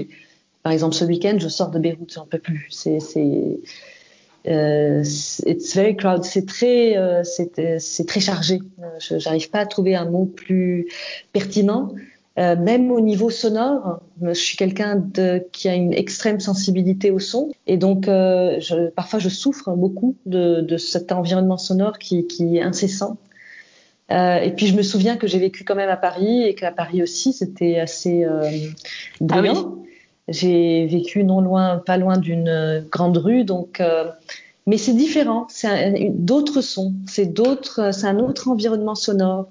Par 0.62 0.72
exemple, 0.72 0.94
ce 0.94 1.04
week-end, 1.04 1.36
je 1.38 1.48
sors 1.48 1.70
de 1.70 1.78
Beyrouth, 1.78 2.12
j'en 2.14 2.26
peux 2.26 2.38
plus. 2.38 2.66
C'est, 2.70 3.00
c'est, 3.00 3.60
euh, 4.48 5.04
it's 5.46 5.74
very 5.74 5.96
crowded. 5.96 6.24
C'est 6.24 6.46
très, 6.46 6.96
euh, 6.96 7.22
c'est, 7.24 7.78
c'est 7.78 8.06
très 8.06 8.20
chargé. 8.20 8.60
Je, 8.98 9.18
j'arrive 9.18 9.50
pas 9.50 9.60
à 9.60 9.66
trouver 9.66 9.94
un 9.94 10.04
mot 10.04 10.24
plus 10.24 10.88
pertinent. 11.32 11.94
Euh, 12.38 12.56
même 12.56 12.90
au 12.90 13.00
niveau 13.00 13.28
sonore, 13.28 14.00
je 14.22 14.32
suis 14.32 14.56
quelqu'un 14.56 15.04
qui 15.52 15.68
a 15.68 15.74
une 15.74 15.92
extrême 15.92 16.40
sensibilité 16.40 17.10
au 17.10 17.18
son 17.18 17.50
et 17.66 17.76
donc 17.76 18.08
euh, 18.08 18.58
je, 18.58 18.88
parfois 18.88 19.18
je 19.18 19.28
souffre 19.28 19.70
beaucoup 19.72 20.16
de, 20.24 20.62
de 20.62 20.76
cet 20.78 21.12
environnement 21.12 21.58
sonore 21.58 21.98
qui, 21.98 22.26
qui 22.26 22.56
est 22.56 22.62
incessant. 22.62 23.18
Euh, 24.10 24.38
et 24.38 24.50
puis 24.52 24.66
je 24.66 24.74
me 24.74 24.82
souviens 24.82 25.16
que 25.16 25.26
j'ai 25.26 25.38
vécu 25.38 25.64
quand 25.64 25.74
même 25.74 25.90
à 25.90 25.98
Paris 25.98 26.42
et 26.42 26.54
qu'à 26.54 26.72
Paris 26.72 27.02
aussi 27.02 27.34
c'était 27.34 27.78
assez 27.78 28.26
bruyant. 29.20 29.54
Ah 29.54 29.64
oui. 29.64 29.88
J'ai 30.28 30.86
vécu 30.86 31.24
non 31.24 31.42
loin, 31.42 31.82
pas 31.84 31.98
loin 31.98 32.16
d'une 32.16 32.86
grande 32.90 33.18
rue, 33.18 33.44
donc 33.44 33.82
mais 34.66 34.78
c'est 34.78 34.94
différent, 34.94 35.46
c'est 35.50 36.10
d'autres 36.14 36.60
sons, 36.62 36.94
c'est 37.06 37.26
d'autres, 37.26 37.92
c'est 37.92 38.06
un 38.06 38.20
autre 38.20 38.48
environnement 38.48 38.94
sonore. 38.94 39.48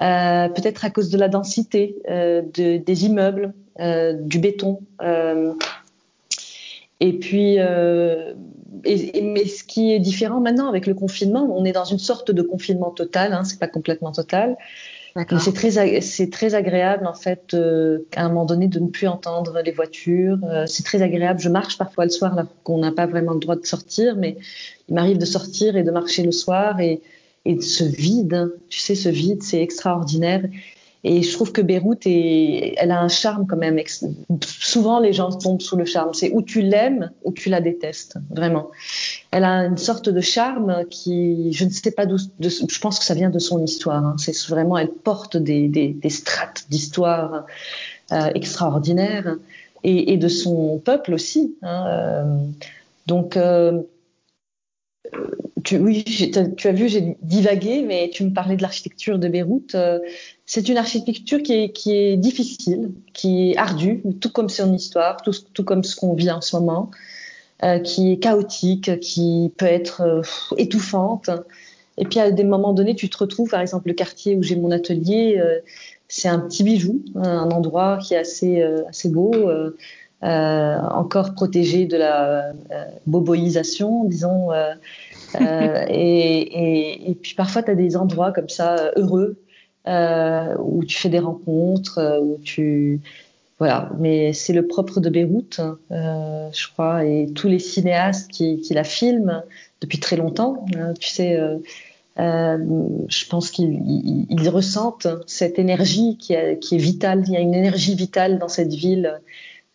Euh, 0.00 0.48
peut-être 0.48 0.84
à 0.84 0.90
cause 0.90 1.10
de 1.10 1.18
la 1.18 1.28
densité 1.28 1.96
euh, 2.10 2.42
de, 2.54 2.78
des 2.78 3.04
immeubles, 3.04 3.52
euh, 3.80 4.12
du 4.12 4.38
béton. 4.38 4.80
Et 7.00 7.12
puis, 7.18 7.56
et, 7.56 9.18
et, 9.18 9.22
mais 9.22 9.46
ce 9.46 9.64
qui 9.64 9.92
est 9.92 9.98
différent 9.98 10.40
maintenant 10.40 10.68
avec 10.68 10.86
le 10.86 10.94
confinement, 10.94 11.48
on 11.54 11.64
est 11.64 11.72
dans 11.72 11.84
une 11.84 11.98
sorte 11.98 12.30
de 12.30 12.42
confinement 12.42 12.90
total, 12.90 13.32
hein, 13.32 13.44
c'est 13.44 13.58
pas 13.58 13.68
complètement 13.68 14.12
total. 14.12 14.56
C'est 15.38 15.54
très, 15.54 16.00
c'est 16.00 16.30
très 16.30 16.56
agréable 16.56 17.06
en 17.06 17.14
fait 17.14 17.54
euh, 17.54 18.00
à 18.16 18.24
un 18.24 18.28
moment 18.28 18.44
donné 18.44 18.66
de 18.66 18.80
ne 18.80 18.88
plus 18.88 19.06
entendre 19.06 19.60
les 19.64 19.70
voitures. 19.70 20.38
Euh, 20.42 20.66
c'est 20.66 20.82
très 20.82 21.02
agréable. 21.02 21.38
Je 21.38 21.48
marche 21.48 21.78
parfois 21.78 22.04
le 22.04 22.10
soir 22.10 22.34
là 22.34 22.46
qu'on 22.64 22.78
n'a 22.78 22.90
pas 22.90 23.06
vraiment 23.06 23.32
le 23.32 23.38
droit 23.38 23.54
de 23.54 23.64
sortir, 23.64 24.16
mais 24.16 24.36
il 24.88 24.94
m'arrive 24.96 25.18
de 25.18 25.24
sortir 25.24 25.76
et 25.76 25.84
de 25.84 25.90
marcher 25.92 26.24
le 26.24 26.32
soir 26.32 26.80
et, 26.80 27.00
et 27.44 27.60
ce 27.60 27.84
vide, 27.84 28.52
tu 28.68 28.78
sais, 28.78 28.94
ce 28.94 29.08
vide, 29.08 29.42
c'est 29.42 29.60
extraordinaire. 29.60 30.42
Et 31.06 31.22
je 31.22 31.30
trouve 31.34 31.52
que 31.52 31.60
Beyrouth, 31.60 32.06
est, 32.06 32.74
elle 32.78 32.90
a 32.90 32.98
un 32.98 33.08
charme 33.08 33.46
quand 33.46 33.58
même. 33.58 33.78
Souvent, 34.42 35.00
les 35.00 35.12
gens 35.12 35.30
tombent 35.30 35.60
sous 35.60 35.76
le 35.76 35.84
charme. 35.84 36.14
C'est 36.14 36.30
où 36.32 36.40
tu 36.40 36.62
l'aimes 36.62 37.10
ou 37.24 37.32
tu 37.32 37.50
la 37.50 37.60
détestes, 37.60 38.16
vraiment. 38.30 38.70
Elle 39.30 39.44
a 39.44 39.66
une 39.66 39.76
sorte 39.76 40.08
de 40.08 40.20
charme 40.22 40.84
qui, 40.88 41.52
je 41.52 41.66
ne 41.66 41.70
sais 41.70 41.90
pas 41.90 42.06
d'où, 42.06 42.16
je 42.40 42.78
pense 42.80 42.98
que 42.98 43.04
ça 43.04 43.12
vient 43.12 43.28
de 43.28 43.38
son 43.38 43.62
histoire. 43.62 44.02
Hein. 44.02 44.16
C'est 44.16 44.34
vraiment, 44.48 44.78
elle 44.78 44.88
porte 44.88 45.36
des, 45.36 45.68
des, 45.68 46.10
strates 46.10 46.64
d'histoire 46.70 47.44
euh, 48.12 48.30
extraordinaires 48.34 49.36
et, 49.82 50.14
et, 50.14 50.16
de 50.16 50.28
son 50.28 50.78
peuple 50.78 51.12
aussi. 51.12 51.54
Hein. 51.60 51.84
Euh, 51.86 52.38
donc, 53.06 53.36
euh, 53.36 53.82
oui, 55.72 56.04
tu 56.04 56.68
as 56.68 56.72
vu, 56.72 56.88
j'ai 56.88 57.16
divagué, 57.22 57.82
mais 57.82 58.10
tu 58.12 58.24
me 58.24 58.32
parlais 58.32 58.56
de 58.56 58.62
l'architecture 58.62 59.18
de 59.18 59.28
Beyrouth. 59.28 59.74
Euh, 59.74 59.98
c'est 60.46 60.68
une 60.68 60.76
architecture 60.76 61.42
qui 61.42 61.54
est, 61.54 62.16
difficile, 62.16 62.92
qui 63.12 63.50
est 63.50 63.56
ardue, 63.56 64.02
tout 64.20 64.30
comme 64.30 64.48
son 64.48 64.74
histoire, 64.74 65.22
tout, 65.22 65.64
comme 65.64 65.82
ce 65.82 65.96
qu'on 65.96 66.14
vit 66.14 66.30
en 66.30 66.40
ce 66.40 66.56
moment, 66.56 66.90
euh, 67.62 67.78
qui 67.78 68.12
est 68.12 68.18
chaotique, 68.18 69.00
qui 69.00 69.52
peut 69.56 69.66
être 69.66 70.02
euh, 70.02 70.22
étouffante. 70.58 71.30
Et 71.96 72.04
puis 72.04 72.20
à 72.20 72.30
des 72.30 72.44
moments 72.44 72.72
donnés, 72.72 72.94
tu 72.94 73.08
te 73.08 73.16
retrouves, 73.16 73.50
par 73.50 73.60
exemple, 73.60 73.88
le 73.88 73.94
quartier 73.94 74.36
où 74.36 74.42
j'ai 74.42 74.56
mon 74.56 74.70
atelier, 74.72 75.40
c'est 76.08 76.26
un 76.26 76.40
petit 76.40 76.64
bijou, 76.64 77.04
un 77.14 77.50
endroit 77.50 77.98
qui 77.98 78.14
est 78.14 78.18
assez, 78.18 78.60
assez 78.88 79.08
beau, 79.08 79.32
encore 80.22 81.34
protégé 81.34 81.86
de 81.86 81.96
la 81.96 82.52
boboisation, 83.06 84.04
disons. 84.04 84.50
Et, 85.88 87.10
et, 87.10 87.14
puis 87.16 87.34
parfois, 87.34 87.64
tu 87.64 87.70
as 87.72 87.74
des 87.74 87.96
endroits 87.96 88.30
comme 88.30 88.48
ça 88.48 88.92
heureux 88.94 89.42
où 89.86 90.84
tu 90.84 90.96
fais 90.96 91.08
des 91.08 91.18
rencontres, 91.18 92.20
où 92.22 92.38
tu 92.42 93.00
voilà, 93.58 93.90
mais 93.98 94.32
c'est 94.32 94.52
le 94.52 94.66
propre 94.66 95.00
de 95.00 95.08
Beyrouth, 95.08 95.60
euh, 95.92 96.48
je 96.52 96.68
crois, 96.72 97.04
et 97.04 97.28
tous 97.34 97.48
les 97.48 97.60
cinéastes 97.60 98.30
qui, 98.30 98.60
qui 98.60 98.74
la 98.74 98.82
filment 98.82 99.44
depuis 99.80 100.00
très 100.00 100.16
longtemps. 100.16 100.66
Hein, 100.76 100.92
tu 100.98 101.08
sais, 101.08 101.36
euh, 101.36 101.58
euh, 102.18 102.58
je 103.08 103.26
pense 103.26 103.50
qu'ils 103.50 104.48
ressentent 104.48 105.06
cette 105.26 105.58
énergie 105.60 106.16
qui, 106.18 106.34
qui, 106.60 106.74
est 106.74 106.78
vitale. 106.78 107.22
Il 107.26 107.32
y 107.32 107.36
a 107.36 107.40
une 107.40 107.54
énergie 107.54 107.94
vitale 107.94 108.38
dans 108.38 108.48
cette 108.48 108.74
ville 108.74 109.20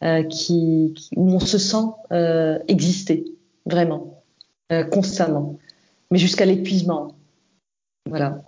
euh, 0.04 0.24
qui, 0.24 0.94
où 1.16 1.32
on 1.32 1.40
se 1.40 1.58
sent 1.58 1.88
euh, 2.12 2.60
exister, 2.68 3.26
vraiment, 3.66 4.24
euh, 4.72 4.84
constamment, 4.84 5.58
mais 6.12 6.18
jusqu'à 6.18 6.46
l'épuisement. 6.46 7.16
Voilà. 8.06 8.42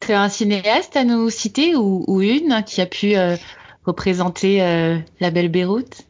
Tu 0.00 0.12
as 0.12 0.22
un 0.22 0.28
cinéaste 0.28 0.96
à 0.96 1.04
nous 1.04 1.30
citer 1.30 1.74
ou, 1.76 2.04
ou 2.06 2.20
une 2.20 2.62
qui 2.66 2.80
a 2.80 2.86
pu 2.86 3.14
représenter 3.86 4.58
la 5.20 5.30
belle 5.30 5.48
Beyrouth? 5.48 6.02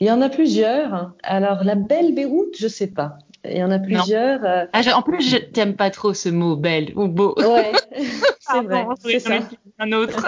Il 0.00 0.06
y 0.06 0.10
en 0.10 0.20
a 0.20 0.28
plusieurs. 0.28 1.12
Alors, 1.22 1.62
la 1.62 1.76
belle 1.76 2.14
Beyrouth, 2.14 2.56
je 2.58 2.66
sais 2.66 2.88
pas. 2.88 3.18
Il 3.44 3.56
y 3.56 3.62
en 3.62 3.70
a 3.70 3.78
plusieurs. 3.78 4.44
Euh... 4.44 4.66
Ah, 4.72 4.82
en 4.96 5.02
plus, 5.02 5.22
je 5.22 5.36
t'aime 5.36 5.74
pas 5.74 5.90
trop 5.90 6.14
ce 6.14 6.28
mot 6.28 6.56
belle 6.56 6.92
ou 6.96 7.08
beau. 7.08 7.34
Ouais, 7.36 7.72
c'est 8.40 8.60
vrai. 8.60 8.86
C'est 9.00 9.20
ça. 9.20 9.38
Un 9.78 9.92
autre. 9.92 10.26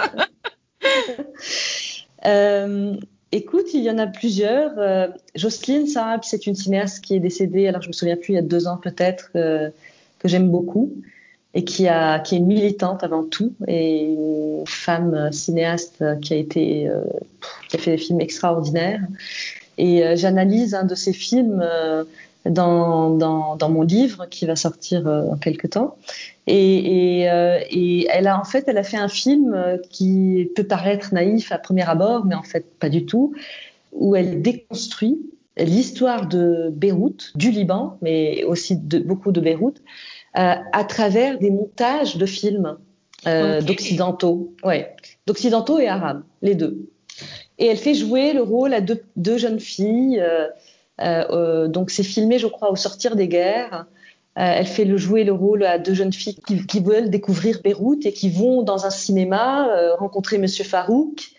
euh, 2.25 2.95
écoute, 3.31 3.73
il 3.73 3.83
y 3.83 3.89
en 3.89 3.97
a 3.97 4.07
plusieurs. 4.07 4.77
Euh, 4.77 5.07
Jocelyne 5.35 5.87
Saab, 5.87 6.21
c'est 6.23 6.47
une 6.47 6.55
cinéaste 6.55 7.03
qui 7.03 7.15
est 7.15 7.19
décédée, 7.19 7.67
alors 7.67 7.81
je 7.81 7.87
me 7.87 7.93
souviens 7.93 8.17
plus, 8.17 8.33
il 8.33 8.35
y 8.35 8.39
a 8.39 8.43
deux 8.43 8.67
ans 8.67 8.77
peut-être, 8.77 9.31
que 9.33 10.27
j'aime 10.27 10.49
beaucoup 10.49 10.91
et 11.53 11.63
qui, 11.63 11.87
a, 11.87 12.19
qui 12.19 12.35
est 12.35 12.39
militante 12.39 13.03
avant 13.03 13.23
tout 13.23 13.53
et 13.67 14.05
une 14.05 14.63
femme 14.65 15.31
cinéaste 15.31 16.03
qui 16.21 16.33
a 16.33 16.37
été 16.37 16.87
euh, 16.87 17.01
qui 17.69 17.75
a 17.75 17.79
fait 17.79 17.91
des 17.91 17.97
films 17.97 18.21
extraordinaires 18.21 19.01
et 19.77 20.05
euh, 20.05 20.15
j'analyse 20.15 20.73
un 20.73 20.85
de 20.85 20.95
ses 20.95 21.13
films 21.13 21.61
euh, 21.61 22.03
dans, 22.45 23.11
dans, 23.11 23.55
dans, 23.55 23.69
mon 23.69 23.83
livre 23.83 24.25
qui 24.29 24.45
va 24.45 24.55
sortir 24.55 25.05
en 25.05 25.37
quelque 25.37 25.67
temps 25.67 25.95
et, 26.47 27.21
et, 27.21 27.29
et, 27.69 28.07
elle 28.09 28.27
a 28.27 28.39
en 28.39 28.43
fait 28.43 28.63
elle 28.67 28.79
a 28.79 28.83
fait 28.83 28.97
un 28.97 29.07
film 29.07 29.79
qui 29.91 30.49
peut 30.55 30.63
paraître 30.63 31.13
naïf 31.13 31.51
à 31.51 31.59
premier 31.59 31.87
abord 31.87 32.25
mais 32.25 32.33
en 32.33 32.41
fait 32.43 32.65
pas 32.79 32.89
du 32.89 33.05
tout 33.05 33.33
où 33.91 34.15
elle 34.15 34.41
déconstruit 34.41 35.19
l'histoire 35.55 36.27
de 36.27 36.69
Beyrouth 36.71 37.31
du 37.35 37.51
Liban 37.51 37.99
mais 38.01 38.43
aussi 38.45 38.75
de 38.75 38.97
beaucoup 38.97 39.31
de 39.31 39.39
Beyrouth 39.39 39.81
euh, 40.37 40.55
à 40.71 40.83
travers 40.85 41.39
des 41.39 41.51
montages 41.51 42.15
de 42.15 42.25
films 42.25 42.77
euh, 43.27 43.57
okay. 43.57 43.65
d'occidentaux, 43.65 44.53
ouais, 44.63 44.95
d'occidentaux 45.27 45.77
et 45.77 45.89
arabes, 45.89 46.23
les 46.41 46.55
deux. 46.55 46.89
Et 47.59 47.65
elle 47.65 47.77
fait 47.77 47.93
jouer 47.93 48.31
le 48.31 48.41
rôle 48.41 48.73
à 48.73 48.79
deux, 48.79 49.03
deux 49.17 49.37
jeunes 49.37 49.59
filles. 49.59 50.23
Euh, 50.99 51.25
euh, 51.29 51.67
donc 51.67 51.89
c'est 51.89 52.03
filmé, 52.03 52.39
je 52.39 52.47
crois, 52.47 52.71
au 52.71 52.75
sortir 52.75 53.15
des 53.15 53.27
guerres. 53.27 53.85
elle 54.35 54.65
fait 54.65 54.85
le 54.85 54.97
jouer 54.97 55.23
le 55.23 55.33
rôle 55.33 55.63
à 55.63 55.77
deux 55.77 55.93
jeunes 55.93 56.13
filles 56.13 56.39
qui, 56.47 56.65
qui 56.65 56.79
veulent 56.79 57.09
découvrir 57.09 57.61
Beyrouth 57.63 58.05
et 58.05 58.13
qui 58.13 58.29
vont 58.29 58.61
dans 58.63 58.85
un 58.85 58.89
cinéma 58.89 59.67
rencontrer 59.97 60.37
Monsieur 60.37 60.63
Farouk. 60.63 61.31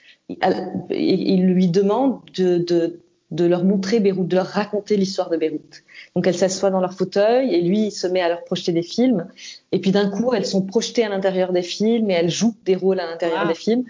Il 0.91 1.47
lui 1.47 1.69
demande 1.69 2.21
de, 2.37 2.59
de, 2.59 3.03
de 3.33 3.47
leur 3.47 3.65
montrer 3.65 3.99
Beyrouth, 3.99 4.29
de 4.29 4.37
leur 4.37 4.47
raconter 4.47 4.97
l'histoire 4.97 5.31
de 5.31 5.39
Beyrouth. 5.39 5.83
Donc 6.15 6.27
elles 6.27 6.37
s'assoient 6.37 6.71
dans 6.71 6.81
leur 6.81 6.93
fauteuil 6.93 7.55
et 7.55 7.63
lui 7.63 7.87
il 7.87 7.91
se 7.91 8.07
met 8.07 8.21
à 8.21 8.29
leur 8.29 8.45
projeter 8.45 8.73
des 8.73 8.83
films. 8.83 9.27
Et 9.73 9.81
puis 9.81 9.91
d'un 9.91 10.11
coup 10.11 10.35
elles 10.35 10.45
sont 10.45 10.63
projetées 10.63 11.03
à 11.03 11.09
l'intérieur 11.09 11.53
des 11.53 11.63
films 11.63 12.11
et 12.11 12.15
elles 12.15 12.31
jouent 12.31 12.55
des 12.67 12.77
rôles 12.77 13.01
à 13.01 13.07
l'intérieur 13.07 13.41
ah. 13.45 13.49
des 13.49 13.55
films. 13.55 13.85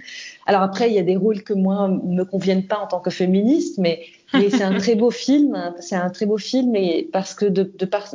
Alors 0.46 0.62
après 0.62 0.88
il 0.88 0.94
y 0.94 0.98
a 0.98 1.02
des 1.02 1.16
rôles 1.16 1.42
que 1.42 1.52
moi 1.52 1.88
me 1.88 2.22
conviennent 2.22 2.66
pas 2.66 2.78
en 2.78 2.86
tant 2.86 3.00
que 3.00 3.10
féministe, 3.10 3.78
mais 3.78 4.02
mais 4.34 4.50
c'est 4.50 4.62
un 4.62 4.78
très 4.78 4.94
beau 4.94 5.10
film, 5.10 5.74
c'est 5.80 5.96
un 5.96 6.10
très 6.10 6.26
beau 6.26 6.38
film 6.38 6.74
et 6.76 7.08
parce 7.12 7.34
que 7.34 7.46
de, 7.46 7.70
de 7.78 7.84
par, 7.84 8.08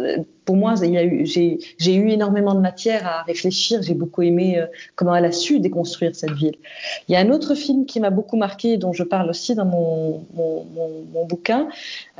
pour 0.47 0.55
moi, 0.55 0.75
j'ai, 0.75 1.59
eu 1.93 2.09
énormément 2.09 2.55
de 2.55 2.61
matière 2.61 3.05
à 3.05 3.23
réfléchir. 3.23 3.81
J'ai 3.81 3.93
beaucoup 3.93 4.21
aimé 4.21 4.57
euh, 4.57 4.65
comment 4.95 5.13
elle 5.13 5.25
a 5.25 5.31
su 5.33 5.59
déconstruire 5.59 6.15
cette 6.15 6.31
ville. 6.31 6.55
Il 7.07 7.11
y 7.11 7.15
a 7.15 7.19
un 7.19 7.29
autre 7.31 7.53
film 7.53 7.85
qui 7.85 7.99
m'a 7.99 8.09
beaucoup 8.11 8.37
marqué, 8.37 8.77
dont 8.77 8.93
je 8.93 9.03
parle 9.03 9.29
aussi 9.29 9.55
dans 9.55 9.65
mon, 9.65 10.25
mon, 10.33 10.65
mon, 10.73 10.89
mon 11.13 11.25
bouquin. 11.25 11.67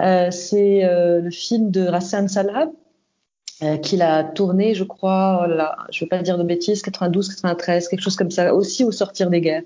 Euh, 0.02 0.30
c'est 0.30 0.84
euh, 0.84 1.22
le 1.22 1.32
film 1.32 1.72
de 1.72 1.88
Rassan 1.88 2.28
Salhab, 2.28 2.70
euh, 3.64 3.78
qu'il 3.78 4.04
a 4.04 4.24
tourné, 4.24 4.76
je 4.76 4.84
crois, 4.84 5.48
je 5.90 6.04
ne 6.04 6.06
veux 6.06 6.10
pas 6.10 6.22
dire 6.22 6.38
de 6.38 6.44
bêtises, 6.44 6.84
92, 6.84 7.30
93, 7.30 7.88
quelque 7.88 8.02
chose 8.02 8.16
comme 8.16 8.30
ça, 8.30 8.54
aussi 8.54 8.84
au 8.84 8.92
sortir 8.92 9.32
des 9.32 9.42
guerres, 9.42 9.64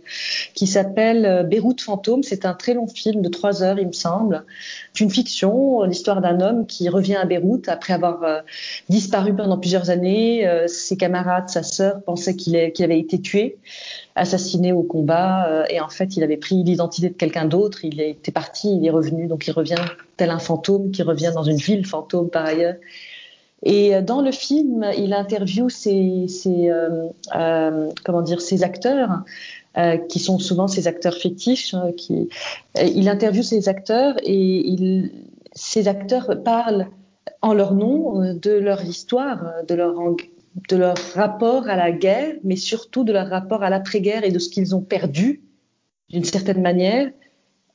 qui 0.53 0.65
s'appelle 0.65 1.25
euh, 1.25 1.43
Beyrouth 1.43 1.81
fantôme. 1.81 2.23
C'est 2.23 2.45
un 2.45 2.53
très 2.53 2.73
long 2.73 2.87
film 2.87 3.21
de 3.21 3.27
trois 3.27 3.63
heures, 3.63 3.79
il 3.79 3.87
me 3.87 3.91
semble. 3.91 4.45
C'est 4.93 5.03
une 5.03 5.09
fiction, 5.09 5.83
l'histoire 5.83 6.21
d'un 6.21 6.39
homme 6.39 6.67
qui 6.67 6.87
revient 6.87 7.17
à 7.17 7.25
Beyrouth 7.25 7.67
après 7.67 7.91
avoir 7.91 8.23
euh, 8.23 8.39
disparu 8.87 9.35
pendant 9.35 9.57
plusieurs 9.57 9.89
années. 9.89 10.49
Ses 10.67 10.95
camarades, 10.95 11.49
sa 11.49 11.61
sœur 11.61 12.01
pensaient 12.03 12.37
qu'il 12.37 12.53
qu 12.71 12.83
avait 12.83 12.99
été 12.99 13.19
tué, 13.19 13.57
assassiné 14.15 14.71
au 14.71 14.83
combat, 14.83 15.65
et 15.69 15.81
en 15.81 15.89
fait, 15.89 16.15
il 16.15 16.23
avait 16.23 16.37
pris 16.37 16.63
l'identité 16.63 17.09
de 17.09 17.13
quelqu'un 17.13 17.43
d'autre. 17.43 17.83
Il 17.83 17.99
était 17.99 18.31
parti, 18.31 18.73
il 18.73 18.85
est 18.85 18.89
revenu, 18.89 19.27
donc 19.27 19.47
il 19.47 19.51
revient 19.51 19.75
tel 20.15 20.29
un 20.29 20.39
fantôme 20.39 20.91
qui 20.91 21.03
revient 21.03 21.31
dans 21.33 21.43
une 21.43 21.57
ville 21.57 21.85
fantôme 21.85 22.29
par 22.29 22.45
ailleurs. 22.45 22.75
Et 23.63 23.95
euh, 23.95 24.01
dans 24.01 24.21
le 24.21 24.31
film, 24.31 24.85
il 24.97 25.13
interviewe 25.13 25.69
ses, 25.69 26.27
euh, 26.47 27.07
euh, 27.35 27.91
comment 28.03 28.21
dire, 28.21 28.39
acteurs, 28.61 29.23
qui 30.09 30.19
sont 30.19 30.37
souvent 30.37 30.67
ses 30.67 30.87
acteurs 30.87 31.15
fétiches. 31.15 31.75
Il 32.75 33.07
interviewe 33.07 33.43
ses 33.43 33.69
acteurs 33.69 34.15
et 34.21 34.67
il, 34.67 35.11
ces 35.53 35.87
acteurs 35.87 36.43
parlent 36.43 36.87
en 37.41 37.53
leur 37.53 37.73
nom 37.73 38.33
de 38.33 38.51
leur 38.51 38.83
histoire, 38.83 39.39
de 39.69 39.75
leur, 39.75 39.95
de 40.67 40.75
leur 40.75 40.97
rapport 41.15 41.69
à 41.69 41.77
la 41.77 41.93
guerre, 41.93 42.33
mais 42.43 42.57
surtout 42.57 43.05
de 43.05 43.13
leur 43.13 43.29
rapport 43.29 43.63
à 43.63 43.69
l'après-guerre 43.69 44.25
et 44.25 44.31
de 44.31 44.39
ce 44.39 44.49
qu'ils 44.49 44.75
ont 44.75 44.81
perdu, 44.81 45.41
d'une 46.09 46.25
certaine 46.25 46.61
manière, 46.61 47.09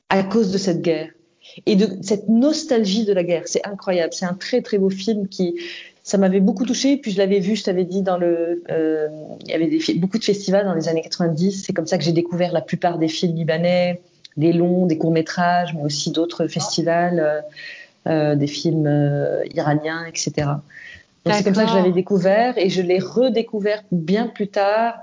à 0.09 0.21
cause 0.21 0.51
de 0.51 0.59
cette 0.59 0.83
guerre 0.83 1.09
et 1.65 1.75
de 1.75 1.97
cette 2.01 2.29
nostalgie 2.29 3.05
de 3.05 3.13
la 3.13 3.23
guerre. 3.23 3.43
C'est 3.45 3.65
incroyable. 3.65 4.13
C'est 4.13 4.25
un 4.25 4.33
très 4.33 4.61
très 4.61 4.77
beau 4.77 4.89
film 4.89 5.27
qui 5.27 5.55
ça 6.03 6.17
m'avait 6.17 6.39
beaucoup 6.39 6.65
touché. 6.65 6.97
Puis 6.97 7.11
je 7.11 7.17
l'avais 7.17 7.39
vu, 7.39 7.55
je 7.55 7.63
t'avais 7.63 7.83
dit 7.83 8.01
dans 8.01 8.17
le, 8.17 8.63
euh, 8.71 9.07
il 9.41 9.49
y 9.49 9.53
avait 9.53 9.67
des, 9.67 9.79
beaucoup 9.95 10.17
de 10.17 10.23
festivals 10.23 10.65
dans 10.65 10.73
les 10.73 10.87
années 10.87 11.01
90. 11.01 11.65
C'est 11.65 11.73
comme 11.73 11.87
ça 11.87 11.97
que 11.97 12.03
j'ai 12.03 12.13
découvert 12.13 12.53
la 12.53 12.61
plupart 12.61 12.97
des 12.97 13.09
films 13.09 13.35
libanais, 13.35 13.99
des 14.37 14.53
longs, 14.53 14.85
des 14.85 14.97
courts 14.97 15.11
métrages, 15.11 15.73
mais 15.73 15.83
aussi 15.83 16.11
d'autres 16.11 16.47
festivals, 16.47 17.19
euh, 17.19 17.41
euh, 18.07 18.35
des 18.35 18.47
films 18.47 18.87
euh, 18.87 19.43
iraniens, 19.53 20.05
etc. 20.05 20.31
Donc 21.25 21.35
c'est 21.35 21.43
comme 21.43 21.55
ça 21.55 21.65
que 21.65 21.71
je 21.71 21.75
l'avais 21.75 21.91
découvert 21.91 22.57
et 22.57 22.69
je 22.69 22.81
l'ai 22.81 22.99
redécouvert 22.99 23.83
bien 23.91 24.27
plus 24.27 24.47
tard 24.47 24.95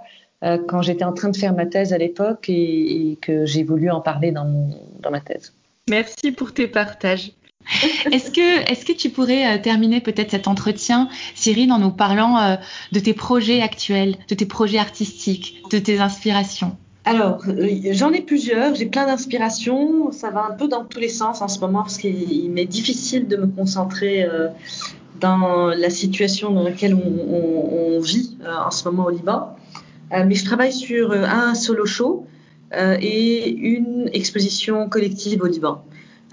quand 0.67 0.83
j'étais 0.83 1.05
en 1.05 1.15
train 1.15 1.31
de 1.31 1.37
faire 1.39 1.55
ma 1.55 1.65
thèse 1.65 1.95
à 1.95 1.99
l'époque 1.99 2.51
et, 2.51 3.13
et 3.13 3.17
que 3.17 3.47
j'ai 3.47 3.63
voulu 3.63 3.91
en 3.91 4.03
parler 4.03 4.31
dans, 4.31 4.45
mon, 4.45 4.71
dans 5.01 5.11
ma 5.11 5.21
thèse. 5.21 5.55
Merci 5.89 6.33
pour 6.33 6.53
tes 6.55 6.67
partages. 6.67 7.33
Est-ce 8.13 8.31
que, 8.31 8.71
est 8.71 8.85
que 8.85 8.93
tu 8.93 9.11
pourrais 9.11 9.55
euh, 9.57 9.61
terminer 9.61 10.01
peut-être 10.01 10.33
cet 10.33 10.49
entretien, 10.49 11.09
Cyrine, 11.35 11.73
en 11.73 11.79
nous 11.79 11.91
parlant 11.91 12.39
euh, 12.39 12.57
de 12.93 13.01
tes 13.01 13.15
projets 13.15 13.63
actuels, 13.63 14.17
de 14.29 14.35
tes 14.35 14.47
projets 14.47 14.79
artistiques, 14.79 15.63
de 15.71 15.79
tes 15.79 15.99
inspirations? 16.01 16.77
Alors, 17.07 17.43
euh, 17.49 17.69
j'en 17.91 18.13
ai 18.13 18.23
plusieurs, 18.23 18.75
j'ai 18.75 18.87
plein 18.87 19.07
d'inspirations, 19.07 20.11
ça 20.11 20.31
va 20.31 20.47
un 20.47 20.55
peu 20.55 20.69
dans 20.69 20.85
tous 20.85 21.01
les 21.01 21.11
sens 21.11 21.43
en 21.43 21.49
ce 21.49 21.61
moment 21.61 21.83
parce 21.83 21.99
qu'il 21.99 22.51
m'est 22.51 22.65
difficile 22.65 23.29
de 23.29 23.37
me 23.37 23.47
concentrer 23.47 24.25
euh, 24.25 24.49
dans 25.21 25.69
la 25.69 25.91
situation 25.91 26.51
dans 26.51 26.63
laquelle 26.63 26.95
on, 26.95 27.01
on, 27.01 27.97
on 27.97 28.01
vit 28.01 28.39
euh, 28.43 28.55
en 28.67 28.71
ce 28.71 28.89
moment 28.89 29.05
au 29.05 29.11
Liban. 29.11 29.55
mais 30.11 30.35
je 30.35 30.45
travaille 30.47 30.73
sur 30.73 31.13
un 31.13 31.55
solo 31.55 31.85
show 31.85 32.27
et 33.01 33.51
une 33.51 34.11
exposition 34.13 34.89
collective 34.89 35.43
au 35.43 35.47
Liban 35.47 35.85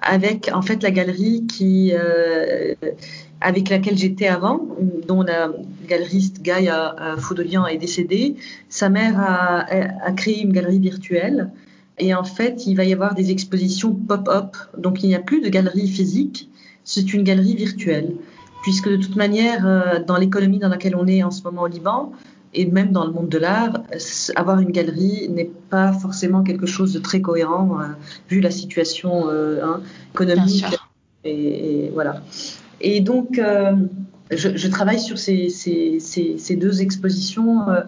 avec 0.01 0.49
en 0.53 0.61
fait 0.61 0.81
la 0.83 0.91
galerie 0.91 1.45
qui 1.45 1.93
euh, 1.93 2.73
avec 3.39 3.69
laquelle 3.69 3.97
j'étais 3.97 4.27
avant, 4.27 4.67
dont 5.07 5.23
la 5.23 5.51
galeriste 5.87 6.41
Gaïa 6.41 6.95
euh, 6.99 7.17
Foudolian 7.17 7.65
est 7.65 7.77
décédée. 7.77 8.35
Sa 8.69 8.89
mère 8.89 9.19
a, 9.19 9.65
a, 10.03 10.11
créé 10.11 10.41
une 10.41 10.51
galerie 10.51 10.79
virtuelle 10.79 11.49
et 11.97 12.13
en 12.13 12.23
fait 12.23 12.65
il 12.67 12.75
va 12.75 12.83
y 12.83 12.93
avoir 12.93 13.15
des 13.15 13.31
expositions 13.31 13.93
pop-up. 13.93 14.57
Donc 14.77 15.03
il 15.03 15.07
n'y 15.07 15.15
a 15.15 15.19
plus 15.19 15.41
de 15.41 15.49
galerie 15.49 15.87
physique, 15.87 16.49
c'est 16.83 17.13
une 17.13 17.23
galerie 17.23 17.55
virtuelle 17.55 18.15
puisque 18.63 18.89
de 18.89 18.97
toute 18.97 19.15
manière 19.15 19.67
euh, 19.67 19.99
dans 20.05 20.17
l'économie 20.17 20.59
dans 20.59 20.69
laquelle 20.69 20.95
on 20.95 21.07
est 21.07 21.23
en 21.23 21.31
ce 21.31 21.43
moment 21.43 21.63
au 21.63 21.67
Liban, 21.67 22.11
Et 22.53 22.65
même 22.65 22.91
dans 22.91 23.05
le 23.05 23.11
monde 23.11 23.29
de 23.29 23.37
l'art, 23.37 23.83
avoir 24.35 24.59
une 24.59 24.71
galerie 24.71 25.29
n'est 25.29 25.49
pas 25.69 25.93
forcément 25.93 26.43
quelque 26.43 26.65
chose 26.65 26.93
de 26.93 26.99
très 26.99 27.21
cohérent 27.21 27.79
vu 28.29 28.41
la 28.41 28.51
situation 28.51 29.29
hein, 29.29 29.81
économique. 30.13 30.65
Et, 31.23 31.85
et, 31.85 31.89
voilà. 31.91 32.21
Et 32.81 32.99
donc, 32.99 33.39
je, 34.31 34.55
je, 34.55 34.67
travaille 34.67 34.99
sur 34.99 35.17
ces, 35.17 35.49
ces, 35.49 35.99
ces, 35.99 36.37
ces 36.37 36.55
deux 36.55 36.81
expositions 36.81 37.69
euh, 37.69 37.81